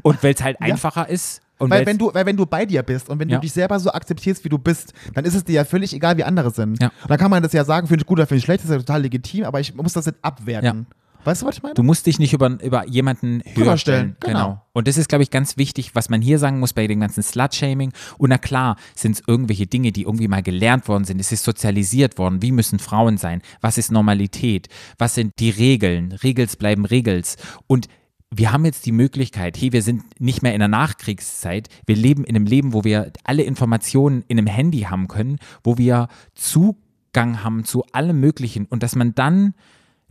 und 0.02 0.22
weil 0.22 0.34
es 0.34 0.42
halt 0.42 0.60
einfacher 0.60 1.08
ist. 1.08 1.40
Und 1.58 1.70
Weil 1.70 1.86
wenn, 1.86 1.98
du, 1.98 2.12
weil 2.12 2.26
wenn 2.26 2.36
du 2.36 2.46
bei 2.46 2.66
dir 2.66 2.82
bist 2.82 3.08
und 3.08 3.18
wenn 3.20 3.28
Ja. 3.28 3.36
du 3.36 3.42
dich 3.42 3.52
selber 3.52 3.78
so 3.78 3.90
akzeptierst, 3.92 4.44
wie 4.44 4.48
du 4.48 4.58
bist, 4.58 4.92
dann 5.14 5.24
ist 5.24 5.34
es 5.34 5.44
dir 5.44 5.52
ja 5.52 5.64
völlig 5.64 5.94
egal, 5.94 6.16
wie 6.16 6.24
andere 6.24 6.50
sind. 6.50 6.80
Ja. 6.82 6.88
Und 7.02 7.10
dann 7.10 7.18
kann 7.18 7.30
man 7.30 7.42
das 7.42 7.52
ja 7.52 7.64
sagen, 7.64 7.86
finde 7.86 8.02
ich 8.02 8.06
gut 8.06 8.18
oder 8.18 8.26
finde 8.26 8.38
ich 8.38 8.44
schlecht, 8.44 8.60
das 8.64 8.70
ist 8.70 8.72
ja 8.74 8.78
total 8.78 9.02
legitim, 9.02 9.44
aber 9.44 9.60
ich 9.60 9.74
muss 9.74 9.92
das 9.92 10.06
nicht 10.06 10.18
abwerten. 10.22 10.86
Weißt 11.26 11.40
du, 11.40 11.46
was 11.46 11.56
ich 11.56 11.62
meine? 11.62 11.74
Du 11.74 11.82
musst 11.82 12.04
dich 12.04 12.18
nicht 12.18 12.34
über, 12.34 12.50
über 12.62 12.86
jemanden 12.86 13.40
höher 13.54 13.78
stellen. 13.78 14.14
stellen, 14.20 14.34
genau. 14.34 14.60
Und 14.74 14.86
das 14.88 14.98
ist, 14.98 15.08
glaube 15.08 15.22
ich, 15.22 15.30
ganz 15.30 15.56
wichtig, 15.56 15.94
was 15.94 16.10
man 16.10 16.20
hier 16.20 16.38
sagen 16.38 16.60
muss 16.60 16.74
bei 16.74 16.86
dem 16.86 17.00
ganzen 17.00 17.22
Slut-Shaming. 17.22 17.92
Und 18.18 18.28
na 18.28 18.36
klar, 18.36 18.76
sind 18.94 19.12
es 19.12 19.22
irgendwelche 19.26 19.66
Dinge, 19.66 19.90
die 19.90 20.02
irgendwie 20.02 20.28
mal 20.28 20.42
gelernt 20.42 20.86
worden 20.86 21.04
sind. 21.04 21.18
Es 21.20 21.32
ist 21.32 21.44
sozialisiert 21.44 22.18
worden. 22.18 22.42
Wie 22.42 22.52
müssen 22.52 22.78
Frauen 22.78 23.16
sein? 23.16 23.40
Was 23.62 23.78
ist 23.78 23.90
Normalität? 23.90 24.68
Was 24.98 25.14
sind 25.14 25.32
die 25.38 25.48
Regeln? 25.48 26.12
Regels 26.12 26.56
bleiben 26.56 26.84
Regels. 26.84 27.36
Und 27.66 27.88
wir 28.36 28.52
haben 28.52 28.64
jetzt 28.64 28.86
die 28.86 28.92
Möglichkeit, 28.92 29.60
hey, 29.60 29.72
wir 29.72 29.82
sind 29.82 30.20
nicht 30.20 30.42
mehr 30.42 30.54
in 30.54 30.58
der 30.60 30.68
Nachkriegszeit, 30.68 31.68
wir 31.86 31.96
leben 31.96 32.24
in 32.24 32.36
einem 32.36 32.46
Leben, 32.46 32.72
wo 32.72 32.84
wir 32.84 33.12
alle 33.24 33.42
Informationen 33.42 34.24
in 34.28 34.38
einem 34.38 34.46
Handy 34.46 34.80
haben 34.80 35.08
können, 35.08 35.38
wo 35.62 35.78
wir 35.78 36.08
Zugang 36.34 37.42
haben 37.44 37.64
zu 37.64 37.84
allem 37.92 38.20
Möglichen 38.20 38.66
und 38.66 38.82
dass 38.82 38.96
man 38.96 39.14
dann 39.14 39.54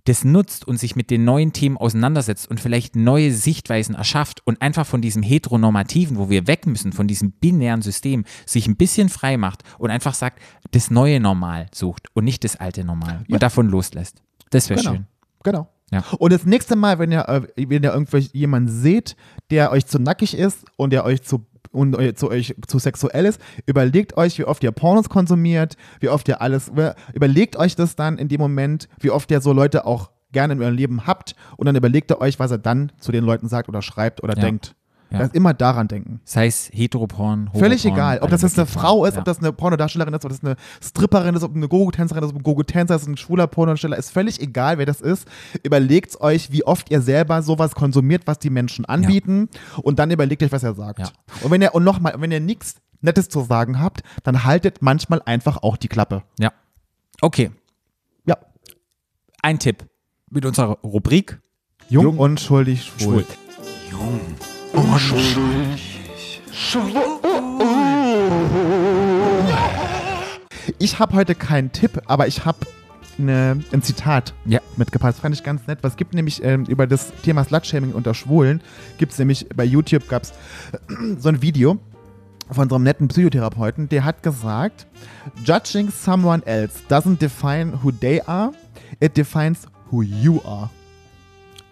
das 0.05 0.26
nutzt 0.26 0.67
und 0.67 0.78
sich 0.78 0.95
mit 0.95 1.09
den 1.09 1.24
neuen 1.24 1.53
Themen 1.53 1.78
auseinandersetzt 1.78 2.49
und 2.49 2.59
vielleicht 2.59 2.95
neue 2.95 3.32
Sichtweisen 3.32 3.95
erschafft 3.95 4.45
und 4.45 4.61
einfach 4.61 4.86
von 4.86 5.01
diesem 5.01 5.24
heteronormativen, 5.24 6.17
wo 6.17 6.30
wir 6.30 6.45
weg 6.47 6.67
müssen, 6.67 6.91
von 6.91 7.07
diesem 7.07 7.32
binären 7.32 7.82
System, 7.82 8.26
sich 8.45 8.67
ein 8.67 8.76
bisschen 8.76 9.07
frei 9.07 9.38
macht 9.38 9.63
und 9.78 9.91
einfach 9.91 10.13
sagt, 10.13 10.41
das 10.71 10.91
neue 10.91 11.19
Normal 11.21 11.67
sucht 11.74 12.07
und 12.13 12.26
nicht 12.26 12.43
das 12.43 12.57
alte 12.57 12.84
Normal 12.84 13.24
Ja. 13.28 13.36
und 13.36 13.43
davon 13.43 13.69
loslässt. 13.69 14.21
Das 14.49 14.69
wäre 14.69 14.82
genau. 14.82 14.91
schön. 14.93 15.07
Genau. 15.43 15.69
Ja. 15.94 16.04
Und 16.18 16.34
das 16.34 16.46
nächste 16.46 16.76
Mal, 16.76 17.00
wenn 17.00 17.12
ihr, 17.12 17.28
äh, 17.30 17.41
wenn 17.56 17.84
ihr 17.84 17.94
irgendwelche 17.94 18.30
jemanden 18.36 18.70
seht, 18.70 19.16
der 19.52 19.72
euch 19.72 19.86
zu 19.86 20.00
nackig 20.00 20.38
ist 20.38 20.66
und 20.76 20.91
der 20.91 21.06
euch 21.06 21.22
zu 21.24 21.46
und 21.72 21.96
zu 22.18 22.30
euch 22.30 22.56
zu 22.68 22.78
sexuell 22.78 23.26
ist, 23.26 23.41
überlegt 23.66 24.16
euch, 24.16 24.38
wie 24.38 24.44
oft 24.46 24.64
ihr 24.64 24.72
Pornos 24.72 25.10
konsumiert, 25.10 25.76
wie 26.02 26.10
oft 26.10 26.28
ihr 26.28 26.39
alles, 26.41 26.72
überlegt 27.14 27.56
euch 27.56 27.76
das 27.76 27.96
dann 27.96 28.18
in 28.20 28.28
dem 28.28 28.39
Moment, 28.39 28.88
wie 29.00 29.10
oft 29.10 29.32
ihr 29.32 29.41
so 29.41 29.54
Leute 29.54 29.86
auch 29.86 30.12
gerne 30.32 30.54
in 30.54 30.62
eurem 30.62 30.76
Leben 30.76 31.08
habt 31.08 31.36
und 31.58 31.66
dann 31.66 31.76
überlegt 31.76 32.12
ihr 32.12 32.20
euch, 32.22 32.38
was 32.38 32.52
er 32.52 32.58
dann 32.60 32.91
zu 33.00 33.12
den 33.12 33.24
Leuten 33.24 33.48
sagt 33.48 33.70
oder 33.70 33.82
schreibt 33.82 34.22
oder 34.24 34.36
Ja. 34.36 34.41
denkt. 34.44 34.76
Ja. 35.14 35.20
Das 35.20 35.32
immer 35.32 35.53
daran 35.53 35.88
denken. 35.88 36.20
Sei 36.26 36.47
es 36.47 36.70
Heteroporn, 36.74 37.49
Völlig 37.53 37.84
Homoporn, 37.84 37.93
egal, 37.93 38.20
ob 38.22 38.30
das 38.32 38.41
jetzt 38.41 38.57
eine 38.57 38.66
Frau 38.66 39.05
ist, 39.05 39.14
ja. 39.14 39.20
ob 39.20 39.26
das 39.26 39.38
eine 39.39 39.53
Pornodarstellerin 39.53 40.14
ist, 40.14 40.26
ob 40.26 40.32
das 40.32 40.43
eine 40.43 40.55
Stripperin 40.82 41.36
ist, 41.36 41.43
ob 41.43 41.55
eine 41.55 41.68
Gogo-Tänzerin 41.68 42.24
ist, 42.24 42.32
ob 42.32 42.36
ein 42.38 42.43
Gogo-Tänzer 42.43 42.95
ist, 42.95 43.07
ein 43.07 43.16
schwuler 43.16 43.45
Pornodarsteller, 43.47 43.95
ist 43.97 44.09
völlig 44.11 44.41
egal, 44.41 44.80
wer 44.80 44.86
das 44.88 45.01
ist. 45.01 45.28
Überlegt 45.61 46.20
euch, 46.20 46.51
wie 46.51 46.66
oft 46.66 46.89
ihr 46.91 46.99
selber 47.01 47.43
sowas 47.43 47.76
konsumiert, 47.76 48.24
was 48.26 48.39
die 48.39 48.49
Menschen 48.49 48.86
anbieten 48.86 49.49
und 49.84 49.99
dann 49.99 50.09
überlegt 50.11 50.41
euch, 50.43 50.51
was 50.51 50.64
er 50.64 50.74
sagt. 50.74 50.99
Ja. 50.99 51.09
Und 51.43 51.51
wenn 51.51 51.61
ihr, 51.61 51.76
und 51.76 51.84
nochmal, 51.84 52.16
wenn 52.18 52.32
ihr 52.32 52.39
nichts 52.39 52.76
Nettes 53.01 53.30
zu 53.30 53.41
sagen 53.41 53.80
habt, 53.80 54.01
dann 54.24 54.43
haltet 54.45 54.82
manchmal 54.82 55.22
einfach 55.26 55.61
auch 55.61 55.78
die 55.78 55.89
Klappe. 55.89 56.24
Ja. 56.39 56.51
Okay, 57.22 57.51
Ja. 58.26 58.38
ein 59.43 59.59
Tipp 59.59 59.86
mit 60.32 60.43
unserer 60.45 60.80
Rubrik 60.84 61.39
Jung, 61.89 62.03
Jung- 62.05 62.18
unschuldig, 62.18 62.91
schwul. 62.97 63.26
Schwul. 63.26 63.26
Jung. 63.91 64.20
Ich 70.80 70.99
habe 70.99 71.15
heute 71.15 71.36
keinen 71.36 71.71
Tipp, 71.71 72.01
aber 72.07 72.28
ich 72.28 72.45
habe 72.45 72.57
ne, 73.17 73.63
ein 73.71 73.82
Zitat 73.82 74.34
Ja. 74.45 74.59
mitgebracht. 74.78 75.13
Das 75.13 75.19
fand 75.19 75.36
ich 75.36 75.43
ganz 75.43 75.67
nett. 75.67 75.80
Was 75.82 75.95
gibt 75.95 76.13
nämlich 76.13 76.43
ähm, 76.43 76.65
über 76.65 76.88
das 76.88 77.11
Thema 77.24 77.43
Slutshaming 77.43 77.91
unter 77.93 78.13
Schwulen, 78.13 78.61
gibt 78.97 79.11
es 79.11 79.19
nämlich 79.19 79.47
bei 79.55 79.63
YouTube 79.63 80.07
gab 80.09 80.24
es 80.24 80.34
so 81.19 81.30
ein 81.30 81.41
Video 81.41 81.78
von 82.51 82.71
einem 82.71 82.84
netten 82.84 83.07
Psychotherapeuten, 83.07 83.89
der 83.89 84.03
hat 84.05 84.21
gesagt, 84.21 84.86
judging 85.45 85.89
someone 85.89 86.45
else 86.45 86.80
doesn't 86.89 87.17
define 87.19 87.80
who 87.82 87.91
they 87.91 88.21
are, 88.21 88.51
it 88.99 89.15
defines 89.15 89.67
who 89.91 90.01
you 90.03 90.41
are. 90.45 90.69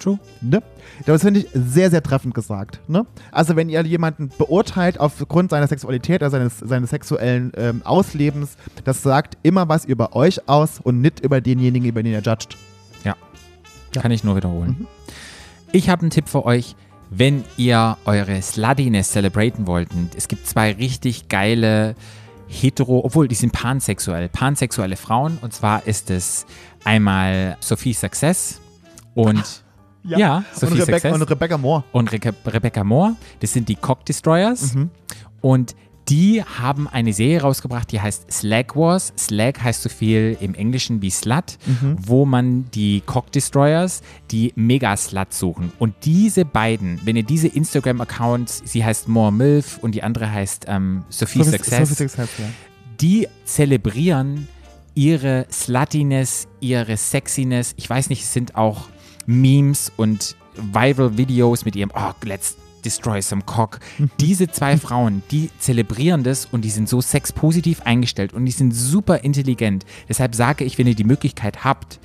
True. 0.02 0.20
Ne? 0.42 0.64
Das 1.06 1.22
finde 1.22 1.42
ich 1.42 1.48
sehr, 1.54 1.92
sehr 1.92 2.02
treffend 2.02 2.34
gesagt. 2.34 2.80
Ne? 2.88 3.06
Also 3.32 3.56
wenn 3.56 3.70
ihr 3.70 3.84
jemanden 3.86 4.30
beurteilt 4.36 5.00
aufgrund 5.00 5.52
seiner 5.52 5.68
Sexualität 5.68 6.22
oder 6.22 6.32
seines, 6.32 6.58
seines 6.58 6.90
sexuellen 6.90 7.52
ähm, 7.56 7.82
Auslebens, 7.84 8.58
das 8.84 9.04
sagt 9.04 9.38
immer 9.44 9.70
was 9.70 9.86
über 9.86 10.16
euch 10.16 10.50
aus 10.50 10.80
und 10.82 11.02
nicht 11.02 11.20
über 11.20 11.40
denjenigen, 11.40 11.88
über 11.88 12.02
den 12.02 12.14
ihr 12.14 12.22
judgt. 12.22 12.58
Ja. 13.04 13.16
Kann 13.94 14.12
ich 14.12 14.24
nur 14.24 14.36
wiederholen. 14.36 14.88
Ich 15.72 15.90
habe 15.90 16.02
einen 16.02 16.10
Tipp 16.10 16.28
für 16.28 16.46
euch, 16.46 16.76
wenn 17.12 17.44
ihr 17.58 17.98
eure 18.06 18.42
Sluttiness 18.42 19.12
celebraten 19.12 19.68
wollt. 19.68 19.90
Es 20.16 20.28
gibt 20.28 20.48
zwei 20.48 20.72
richtig 20.72 21.30
geile 21.30 21.96
hetero, 22.48 23.02
obwohl 23.06 23.28
die 23.28 23.36
sind 23.36 23.54
pansexuell, 23.54 24.30
pansexuelle 24.30 24.96
Frauen. 24.96 25.38
Und 25.42 25.54
zwar 25.54 25.86
ist 25.86 26.10
es 26.10 26.46
einmal 26.84 27.58
Sophie 27.60 27.94
Success 27.94 28.60
und 29.14 29.64
ja, 30.04 30.44
Sophie 30.54 30.74
und, 30.74 30.80
Rebecca, 30.82 31.00
Success 31.00 31.14
und 31.14 31.22
Rebecca 31.24 31.58
Moore. 31.58 31.84
und 31.92 32.12
Reke 32.12 32.34
Rebecca 32.46 32.84
Moore. 32.84 33.16
Das 33.40 33.54
sind 33.54 33.70
die 33.70 33.76
Cock 33.76 34.06
Destroyers. 34.06 34.74
Mhm. 34.76 34.90
Und 35.42 35.76
die 36.10 36.44
haben 36.44 36.88
eine 36.90 37.14
Serie 37.14 37.42
rausgebracht, 37.42 37.92
die 37.92 38.02
heißt 38.02 38.30
Slag 38.34 38.76
Wars. 38.76 39.14
Slag 39.18 39.64
heißt 39.64 39.84
so 39.84 39.88
viel 39.90 40.36
im 40.42 40.56
Englischen 40.56 41.02
wie 41.02 41.12
Slut, 41.12 41.58
Mhm. 41.66 41.96
wo 42.00 42.26
man 42.26 42.66
die 42.72 43.02
Cock 43.06 43.32
Destroyers, 43.32 44.02
die 44.32 44.52
Mega-Sluts 44.56 45.38
suchen. 45.40 45.72
Und 45.80 45.94
diese 46.04 46.44
beiden, 46.44 47.00
wenn 47.06 47.16
ihr 47.16 47.24
diese 47.24 47.48
Instagram-Accounts, 47.48 48.64
sie 48.66 48.84
heißt 48.84 49.08
More 49.08 49.32
Milf 49.32 49.78
und 49.82 49.94
die 49.94 50.04
andere 50.04 50.30
heißt 50.32 50.66
ähm, 50.68 51.04
Sophie, 51.10 51.44
Sophie- 51.44 51.52
Success, 51.52 51.90
Sophie 51.90 52.08
Success, 52.10 52.30
ja. 52.40 52.46
die 53.00 53.28
zelebrieren 53.46 54.48
ihre 54.96 55.46
Sluttiness, 55.50 56.48
ihre 56.60 56.98
Sexiness. 56.98 57.74
Ich 57.78 57.90
weiß 57.90 58.10
nicht, 58.10 58.24
es 58.24 58.34
sind 58.34 58.56
auch 58.56 58.90
Memes 59.26 59.92
und 59.98 60.36
Viral-Videos 60.56 61.66
mit 61.66 61.76
ihrem, 61.76 61.92
oh, 61.94 62.12
let's 62.24 62.58
destroy 62.84 63.22
some 63.22 63.44
cock. 63.46 63.80
Diese 64.20 64.48
zwei 64.48 64.78
Frauen, 64.78 65.24
die 65.32 65.50
zelebrieren 65.60 66.24
das 66.24 66.46
und 66.46 66.62
die 66.66 66.70
sind 66.70 66.90
so 66.90 67.02
sexpositiv 67.02 67.82
eingestellt 67.82 68.34
und 68.34 68.46
die 68.46 68.52
sind 68.52 68.72
super 68.72 69.24
intelligent. 69.24 69.86
Deshalb 70.10 70.36
sage 70.36 70.64
ich, 70.64 70.78
wenn 70.78 70.88
ihr 70.88 70.96
die 70.96 71.04
Möglichkeit 71.04 71.64
habt, 71.64 72.00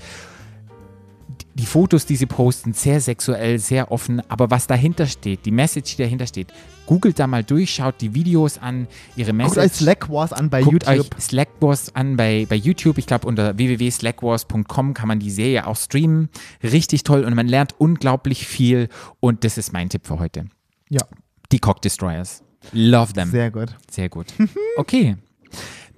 die 1.58 1.66
Fotos, 1.66 2.04
die 2.04 2.16
sie 2.16 2.26
posten, 2.26 2.74
sehr 2.74 3.00
sexuell, 3.00 3.58
sehr 3.58 3.90
offen, 3.90 4.20
aber 4.30 4.50
was 4.50 4.66
dahinter 4.66 5.06
steht, 5.06 5.46
die 5.46 5.50
Message, 5.50 5.96
die 5.96 6.02
dahinter 6.02 6.26
steht, 6.26 6.52
googelt 6.84 7.18
da 7.18 7.26
mal 7.26 7.42
durch, 7.42 7.70
schaut 7.74 7.98
die 8.02 8.12
Videos 8.12 8.58
an, 8.58 8.86
ihre 9.16 9.32
Message. 9.32 9.54
Guckt 9.54 9.66
euch 9.66 9.72
Slack 9.72 10.10
Wars 10.10 10.32
an 10.34 10.50
bei 10.50 10.60
Guckt 10.60 10.86
YouTube. 10.86 11.14
euch 11.16 11.22
Slackwars 11.22 11.94
an 11.96 12.16
bei, 12.16 12.46
bei 12.48 12.56
YouTube. 12.56 12.98
Ich 12.98 13.06
glaube, 13.06 13.26
unter 13.26 13.56
www.slackwars.com 13.56 14.92
kann 14.92 15.08
man 15.08 15.18
die 15.18 15.30
Serie 15.30 15.66
auch 15.66 15.76
streamen. 15.76 16.28
Richtig 16.62 17.04
toll 17.04 17.24
und 17.24 17.34
man 17.34 17.48
lernt 17.48 17.74
unglaublich 17.78 18.46
viel. 18.46 18.88
Und 19.20 19.42
das 19.42 19.56
ist 19.56 19.72
mein 19.72 19.88
Tipp 19.88 20.06
für 20.06 20.18
heute. 20.18 20.44
Ja, 20.90 21.02
Die 21.52 21.58
Cock 21.58 21.80
Destroyers. 21.80 22.42
Love 22.72 23.14
them. 23.14 23.30
Sehr, 23.30 23.50
sehr 23.90 24.08
gut. 24.10 24.36
gut. 24.36 24.48
Okay. 24.76 25.16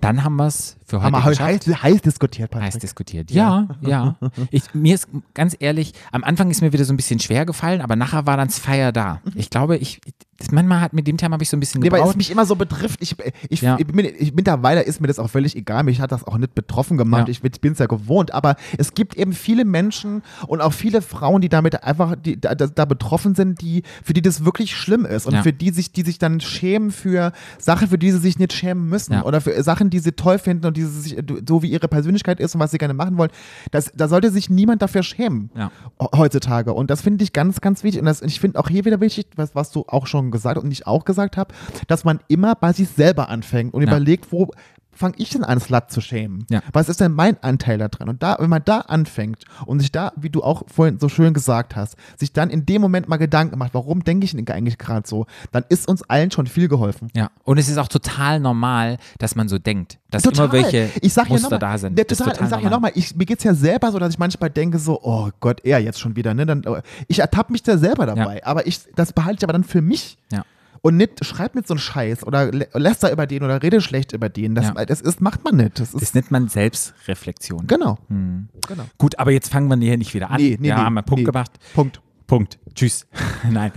Dann 0.00 0.22
haben 0.22 0.36
wir 0.36 0.46
es 0.46 0.76
für 0.86 0.98
heute 0.98 1.04
Haben 1.06 1.12
wir 1.12 1.24
heute 1.24 1.42
heiß, 1.44 1.66
heiß 1.82 2.02
diskutiert, 2.02 2.50
Patrick. 2.50 2.66
Heiß 2.74 2.78
diskutiert. 2.78 3.30
Ja, 3.30 3.66
ja. 3.80 4.16
Ich, 4.50 4.62
mir 4.72 4.94
ist 4.94 5.08
ganz 5.34 5.56
ehrlich, 5.58 5.92
am 6.12 6.24
Anfang 6.24 6.50
ist 6.50 6.62
mir 6.62 6.72
wieder 6.72 6.84
so 6.84 6.92
ein 6.92 6.96
bisschen 6.96 7.18
schwer 7.20 7.44
gefallen, 7.44 7.80
aber 7.80 7.96
nachher 7.96 8.26
war 8.26 8.36
dann 8.36 8.48
das 8.48 8.58
Feier 8.58 8.92
da. 8.92 9.20
Ich 9.34 9.50
glaube, 9.50 9.76
ich, 9.76 10.00
das, 10.38 10.50
manchmal 10.52 10.80
hat 10.80 10.92
mit 10.92 11.06
dem 11.08 11.16
Thema 11.16 11.34
habe 11.34 11.42
ich 11.42 11.50
so 11.50 11.56
ein 11.56 11.60
bisschen 11.60 11.80
Nee, 11.82 11.90
weil 11.90 11.98
es 11.98 12.02
gebraucht. 12.04 12.16
mich 12.16 12.30
immer 12.30 12.46
so 12.46 12.54
betrifft. 12.54 13.02
Ich, 13.02 13.16
ich, 13.50 13.60
Ja. 13.60 13.76
ich 13.78 13.86
bin, 13.88 13.98
ich, 14.18 14.32
mittlerweile 14.34 14.82
ist 14.82 15.00
mir 15.00 15.08
das 15.08 15.18
auch 15.18 15.28
völlig 15.28 15.56
egal. 15.56 15.82
Mich 15.82 16.00
hat 16.00 16.12
das 16.12 16.22
auch 16.24 16.38
nicht 16.38 16.54
betroffen 16.54 16.96
gemacht. 16.96 17.26
Ja. 17.28 17.32
Ich, 17.32 17.42
bin 17.42 17.72
es 17.72 17.78
ja 17.80 17.86
gewohnt. 17.86 18.32
Aber 18.32 18.54
es 18.78 18.94
gibt 18.94 19.16
eben 19.16 19.32
viele 19.32 19.64
Menschen 19.64 20.22
und 20.46 20.60
auch 20.60 20.72
viele 20.72 21.02
Frauen, 21.02 21.42
die 21.42 21.48
damit 21.48 21.82
einfach 21.82 22.14
die, 22.16 22.40
da, 22.40 22.54
da 22.54 22.84
betroffen 22.84 23.34
sind, 23.34 23.60
die, 23.60 23.82
für 24.04 24.14
die 24.14 24.22
das 24.22 24.44
wirklich 24.44 24.74
schlimm 24.76 25.04
ist 25.04 25.26
und 25.26 25.34
Ja. 25.34 25.42
für 25.42 25.52
die 25.52 25.70
sich, 25.70 25.92
die 25.92 26.02
sich 26.02 26.18
dann 26.18 26.40
schämen 26.40 26.92
für 26.92 27.32
Sachen, 27.58 27.88
für 27.88 27.98
die 27.98 28.12
sie 28.12 28.18
sich 28.18 28.38
nicht 28.38 28.52
schämen 28.52 28.88
müssen 28.88 29.12
Ja. 29.14 29.24
oder 29.24 29.40
für 29.40 29.60
Sachen, 29.64 29.87
die 29.90 29.98
sie 29.98 30.12
toll 30.12 30.38
finden 30.38 30.66
und 30.66 30.76
die 30.76 30.82
sie 30.84 31.00
sich, 31.00 31.16
so 31.48 31.62
wie 31.62 31.68
ihre 31.70 31.88
Persönlichkeit 31.88 32.40
ist 32.40 32.54
und 32.54 32.60
was 32.60 32.70
sie 32.70 32.78
gerne 32.78 32.94
machen 32.94 33.16
wollen. 33.18 33.30
Das, 33.70 33.92
da 33.94 34.08
sollte 34.08 34.30
sich 34.30 34.50
niemand 34.50 34.82
dafür 34.82 35.02
schämen 35.02 35.50
Ja. 35.56 35.70
he- 36.00 36.08
heutzutage. 36.16 36.72
Und 36.72 36.90
das 36.90 37.00
finde 37.02 37.24
ich 37.24 37.32
ganz, 37.32 37.60
ganz 37.60 37.82
wichtig. 37.84 38.00
Und 38.00 38.06
das, 38.06 38.22
ich 38.22 38.40
finde 38.40 38.58
auch 38.58 38.68
hier 38.68 38.84
wieder 38.84 39.00
wichtig, 39.00 39.26
was, 39.36 39.54
was 39.54 39.70
du 39.70 39.84
auch 39.88 40.06
schon 40.06 40.30
gesagt 40.30 40.58
und 40.62 40.70
ich 40.70 40.86
auch 40.86 41.04
gesagt 41.04 41.36
habe, 41.36 41.54
dass 41.86 42.04
man 42.04 42.20
immer 42.28 42.54
bei 42.54 42.72
sich 42.72 42.88
selber 42.88 43.28
anfängt 43.28 43.74
und 43.74 43.82
Ja. 43.82 43.88
überlegt, 43.88 44.32
wo 44.32 44.50
fange 44.98 45.14
ich 45.18 45.30
denn 45.30 45.44
an, 45.44 45.60
Slut 45.60 45.90
zu 45.90 46.00
schämen? 46.00 46.44
Ja. 46.50 46.60
Was 46.72 46.88
ist 46.88 47.00
denn 47.00 47.12
mein 47.12 47.42
Anteil 47.42 47.78
da 47.78 47.88
drin? 47.88 48.08
Und 48.08 48.22
da, 48.22 48.36
wenn 48.40 48.50
man 48.50 48.62
da 48.64 48.80
anfängt 48.80 49.44
und 49.64 49.80
sich 49.80 49.92
da, 49.92 50.12
wie 50.16 50.28
du 50.28 50.42
auch 50.42 50.64
vorhin 50.66 50.98
so 50.98 51.08
schön 51.08 51.32
gesagt 51.32 51.76
hast, 51.76 51.96
sich 52.16 52.32
dann 52.32 52.50
in 52.50 52.66
dem 52.66 52.82
Moment 52.82 53.08
mal 53.08 53.16
Gedanken 53.16 53.58
macht, 53.58 53.74
warum 53.74 54.02
denke 54.02 54.24
ich 54.24 54.32
denn 54.32 54.46
eigentlich 54.48 54.78
gerade 54.78 55.06
so, 55.06 55.26
dann 55.52 55.64
ist 55.68 55.88
uns 55.88 56.02
allen 56.02 56.30
schon 56.30 56.46
viel 56.46 56.68
geholfen. 56.68 57.08
Ja, 57.14 57.30
und 57.44 57.58
es 57.58 57.68
ist 57.68 57.78
auch 57.78 57.88
total 57.88 58.40
normal, 58.40 58.98
dass 59.18 59.36
man 59.36 59.48
so 59.48 59.58
denkt, 59.58 59.98
dass 60.10 60.24
immer 60.24 60.52
welche 60.52 60.90
ich 61.00 61.12
sag 61.12 61.26
ja 61.26 61.34
Muster 61.34 61.50
mal, 61.50 61.58
da 61.58 61.78
sind. 61.78 61.96
Der, 61.96 62.06
total, 62.06 62.32
total 62.32 62.44
ich 62.44 62.50
sag 62.50 62.62
ja 62.62 62.70
nochmal, 62.70 62.92
mir 63.14 63.26
geht's 63.26 63.44
ja 63.44 63.54
selber 63.54 63.92
so, 63.92 63.98
dass 63.98 64.10
ich 64.10 64.18
manchmal 64.18 64.50
denke 64.50 64.78
so, 64.78 65.00
oh 65.02 65.30
Gott, 65.40 65.60
er 65.64 65.78
jetzt 65.78 66.00
schon 66.00 66.16
wieder, 66.16 66.34
ne? 66.34 66.44
Dann, 66.44 66.64
äh, 66.64 66.82
ich 67.06 67.20
ertappe 67.20 67.52
mich 67.52 67.62
da 67.62 67.78
selber 67.78 68.06
dabei, 68.06 68.44
aber 68.44 68.66
ich, 68.66 68.80
das 68.96 69.12
behalte 69.12 69.38
ich 69.38 69.44
aber 69.44 69.52
dann 69.52 69.64
für 69.64 69.82
mich. 69.82 70.18
Ja. 70.32 70.44
Und 70.82 70.96
nicht, 70.96 71.24
schreib 71.24 71.54
nicht 71.54 71.66
so 71.68 71.74
einen 71.74 71.80
Scheiß 71.80 72.24
oder 72.26 72.44
lä- 72.50 72.68
läster 72.78 73.12
über 73.12 73.26
den 73.26 73.42
oder 73.42 73.62
rede 73.62 73.80
schlecht 73.80 74.12
über 74.12 74.28
den. 74.28 74.54
Das, 74.54 74.66
Ja. 74.76 74.84
das 74.84 75.00
ist, 75.00 75.20
macht 75.20 75.44
man 75.44 75.56
nicht. 75.56 75.80
Das 75.80 75.94
ist, 75.94 76.00
Das 76.02 76.14
nennt 76.14 76.30
man 76.30 76.48
Selbstreflexion. 76.48 77.66
genau. 77.66 77.98
Hm. 78.08 78.48
genau. 78.66 78.84
Gut, 78.98 79.18
aber 79.18 79.30
jetzt 79.32 79.50
fangen 79.52 79.68
wir 79.68 79.76
hier 79.86 79.96
nicht 79.98 80.14
wieder 80.14 80.30
an. 80.30 80.36
Nee, 80.40 80.56
nee, 80.60 80.68
wir 80.68 80.74
nee, 80.74 80.80
haben 80.80 80.96
einen 80.98 81.04
Punkt 81.04 81.20
nee. 81.20 81.24
gemacht. 81.24 81.52
Punkt. 81.74 82.00
Punkt. 82.26 82.58
Tschüss. 82.74 83.06
Nein, 83.50 83.72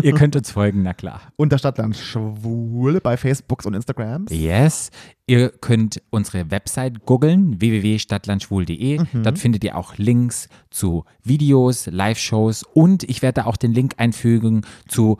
ihr 0.00 0.14
könnt 0.14 0.36
uns 0.36 0.52
folgen, 0.52 0.82
na 0.82 0.94
klar. 0.94 1.20
Unter 1.34 1.58
Stadtland 1.58 1.96
Schwul 1.96 3.00
bei 3.00 3.16
Facebooks 3.16 3.66
und 3.66 3.74
Instagrams. 3.74 4.30
Yes. 4.30 4.90
Ihr 5.26 5.48
könnt 5.50 6.00
unsere 6.10 6.48
Website 6.52 7.04
googeln, 7.04 7.60
www.stadtlandschwul.de. 7.60 9.00
Mhm. 9.00 9.22
Dort 9.24 9.38
findet 9.40 9.64
ihr 9.64 9.76
auch 9.76 9.98
Links 9.98 10.48
zu 10.70 11.04
Videos, 11.24 11.86
Live-Shows 11.86 12.62
und 12.74 13.02
ich 13.02 13.22
werde 13.22 13.42
da 13.42 13.46
auch 13.48 13.56
den 13.56 13.72
Link 13.72 13.94
einfügen 13.96 14.62
zu 14.86 15.18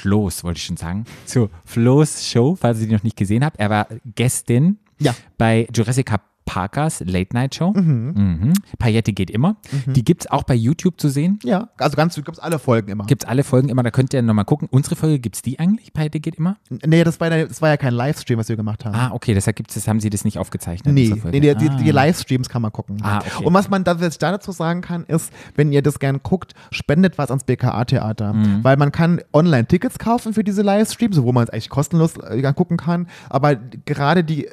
Schloss, 0.00 0.44
wollte 0.44 0.58
ich 0.58 0.64
schon 0.64 0.76
sagen, 0.78 1.04
zu 1.26 1.50
Flo's 1.64 2.26
Show, 2.26 2.56
falls 2.58 2.80
ihr 2.80 2.86
die 2.86 2.94
noch 2.94 3.02
nicht 3.02 3.16
gesehen 3.16 3.44
habt. 3.44 3.58
Er 3.58 3.68
war 3.70 3.86
Gästin 4.14 4.78
Ja. 4.98 5.14
bei 5.38 5.66
Jurassic 5.74 6.10
Parkers 6.50 6.98
Late 7.06 7.32
Night 7.32 7.54
Show. 7.54 7.72
Mhm. 7.72 8.54
Paillette 8.80 9.12
geht 9.12 9.30
immer. 9.30 9.54
Die 9.86 10.02
gibt 10.02 10.22
es 10.22 10.30
auch 10.32 10.42
bei 10.42 10.54
YouTube 10.56 11.00
zu 11.00 11.08
sehen. 11.08 11.38
Ja, 11.44 11.68
also 11.78 11.96
ganz, 11.96 12.16
du 12.16 12.22
gibst 12.22 12.42
alle 12.42 12.58
Folgen 12.58 12.90
immer. 12.90 13.06
Gibt 13.06 13.22
es 13.22 13.28
alle 13.28 13.44
Folgen 13.44 13.68
immer, 13.68 13.84
da 13.84 13.92
könnt 13.92 14.12
ihr 14.12 14.20
nochmal 14.20 14.44
gucken. 14.44 14.66
Unsere 14.68 14.96
Folge, 14.96 15.20
gibt 15.20 15.36
es 15.36 15.42
die 15.42 15.60
eigentlich? 15.60 15.92
Paillette 15.92 16.18
geht 16.18 16.34
immer? 16.34 16.56
nee, 16.84 17.04
das 17.04 17.20
war, 17.20 17.30
ja, 17.32 17.46
das 17.46 17.62
war 17.62 17.68
ja 17.68 17.76
kein 17.76 17.94
Livestream, 17.94 18.36
was 18.36 18.48
wir 18.48 18.56
gemacht 18.56 18.84
haben. 18.84 18.96
Ah, 18.96 19.10
okay, 19.12 19.32
deshalb 19.32 19.54
gibt's 19.54 19.74
das, 19.74 19.86
haben 19.86 20.00
sie 20.00 20.10
das 20.10 20.24
nicht 20.24 20.38
aufgezeichnet. 20.38 20.92
Nee, 20.92 21.14
nee 21.30 21.38
die, 21.40 21.54
die, 21.54 21.68
die 21.84 21.90
Ah. 21.90 22.04
Livestreams 22.04 22.48
kann 22.48 22.62
man 22.62 22.72
gucken. 22.72 22.96
Ah, 23.00 23.18
okay. 23.18 23.44
Und 23.44 23.54
was 23.54 23.70
man 23.70 23.84
da, 23.84 24.00
was 24.00 24.18
da 24.18 24.32
dazu 24.32 24.50
sagen 24.50 24.80
kann, 24.80 25.04
ist, 25.04 25.32
wenn 25.54 25.70
ihr 25.70 25.82
das 25.82 26.00
gern 26.00 26.18
guckt, 26.24 26.54
spendet 26.72 27.16
was 27.16 27.30
ans 27.30 27.44
BKA-Theater. 27.44 28.32
Mhm. 28.32 28.64
Weil 28.64 28.76
man 28.76 28.90
kann 28.90 29.20
online 29.32 29.66
Tickets 29.66 30.00
kaufen 30.00 30.34
für 30.34 30.42
diese 30.42 30.62
Livestreams, 30.62 31.22
wo 31.22 31.30
man 31.30 31.44
es 31.44 31.50
eigentlich 31.50 31.70
kostenlos 31.70 32.16
äh, 32.16 32.52
gucken 32.54 32.76
kann. 32.76 33.06
Aber 33.28 33.54
gerade 33.54 34.24
die 34.24 34.48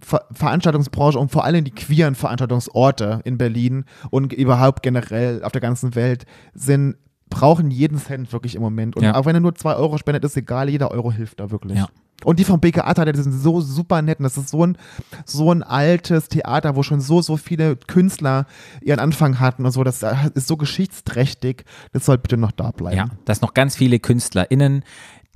Ver 0.00 0.24
Veranstaltungsbranche 0.30 1.18
und 1.18 1.30
vor 1.30 1.44
allem 1.44 1.64
die 1.64 1.70
queeren 1.70 2.14
Veranstaltungsorte 2.14 3.20
in 3.24 3.38
Berlin 3.38 3.84
und 4.10 4.32
überhaupt 4.32 4.82
generell 4.82 5.42
auf 5.42 5.52
der 5.52 5.60
ganzen 5.62 5.94
Welt 5.94 6.26
sind 6.54 6.96
brauchen 7.28 7.70
jeden 7.72 7.98
Cent 7.98 8.32
wirklich 8.32 8.54
im 8.54 8.62
Moment. 8.62 8.94
Und 8.96 9.02
Ja. 9.02 9.14
auch 9.16 9.24
wenn 9.26 9.34
er 9.34 9.40
nur 9.40 9.54
zwei 9.56 9.74
Euro 9.74 9.98
spendet, 9.98 10.24
ist 10.24 10.36
egal, 10.36 10.68
jeder 10.68 10.92
Euro 10.92 11.10
hilft 11.10 11.40
da 11.40 11.50
wirklich. 11.50 11.76
Ja. 11.78 11.88
Und 12.24 12.38
die 12.38 12.44
vom 12.44 12.60
BKA 12.60 12.94
Theater, 12.94 13.12
die 13.12 13.20
sind 13.20 13.32
so 13.32 13.60
super 13.60 14.00
nett. 14.00 14.20
Und 14.20 14.24
das 14.24 14.38
ist 14.38 14.48
so 14.48 14.64
ein, 14.64 14.78
so 15.26 15.52
ein 15.52 15.62
altes 15.62 16.28
Theater, 16.28 16.74
wo 16.76 16.82
schon 16.82 17.00
so, 17.00 17.20
so 17.20 17.36
viele 17.36 17.76
Künstler 17.76 18.46
ihren 18.80 19.00
Anfang 19.00 19.38
hatten 19.38 19.66
und 19.66 19.72
so. 19.72 19.84
Das 19.84 20.02
ist 20.34 20.46
so 20.48 20.56
geschichtsträchtig. 20.56 21.64
Das 21.92 22.06
soll 22.06 22.16
bitte 22.16 22.36
noch 22.36 22.52
da 22.52 22.70
bleiben. 22.70 22.96
Ja, 22.96 23.08
dass 23.26 23.42
noch 23.42 23.54
ganz 23.54 23.76
viele 23.76 23.98
KünstlerInnen 23.98 24.82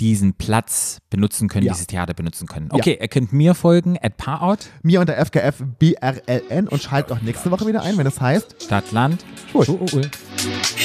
diesen 0.01 0.35
Platz 0.35 0.99
benutzen 1.11 1.49
können, 1.49 1.67
Ja. 1.67 1.73
dieses 1.75 1.87
Theater 1.87 2.15
benutzen 2.15 2.47
können. 2.49 2.69
Okay, 2.73 2.99
ihr 3.01 3.09
könnt 3.09 3.33
mir 3.33 3.55
folgen, 3.55 3.99
at 4.01 4.17
Parout, 4.17 4.57
Mir 4.83 5.01
unter 5.01 5.15
FKF 5.25 5.63
BRLN 5.79 6.69
und 6.69 6.83
schaltet 6.83 7.13
auch 7.13 7.21
nächste 7.21 7.51
Woche 7.51 7.67
wieder 7.67 7.83
ein, 7.83 7.97
wenn 7.99 8.05
das 8.05 8.21
heißt. 8.21 8.57
Stadt, 8.65 8.91
Land, 8.93 9.25
Schwul. 9.51 9.65
Schwul. 9.67 10.11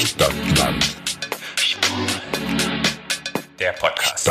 Stadt, 0.04 0.32
Land. 0.58 0.96
der 3.58 3.72
Podcast. 3.72 4.30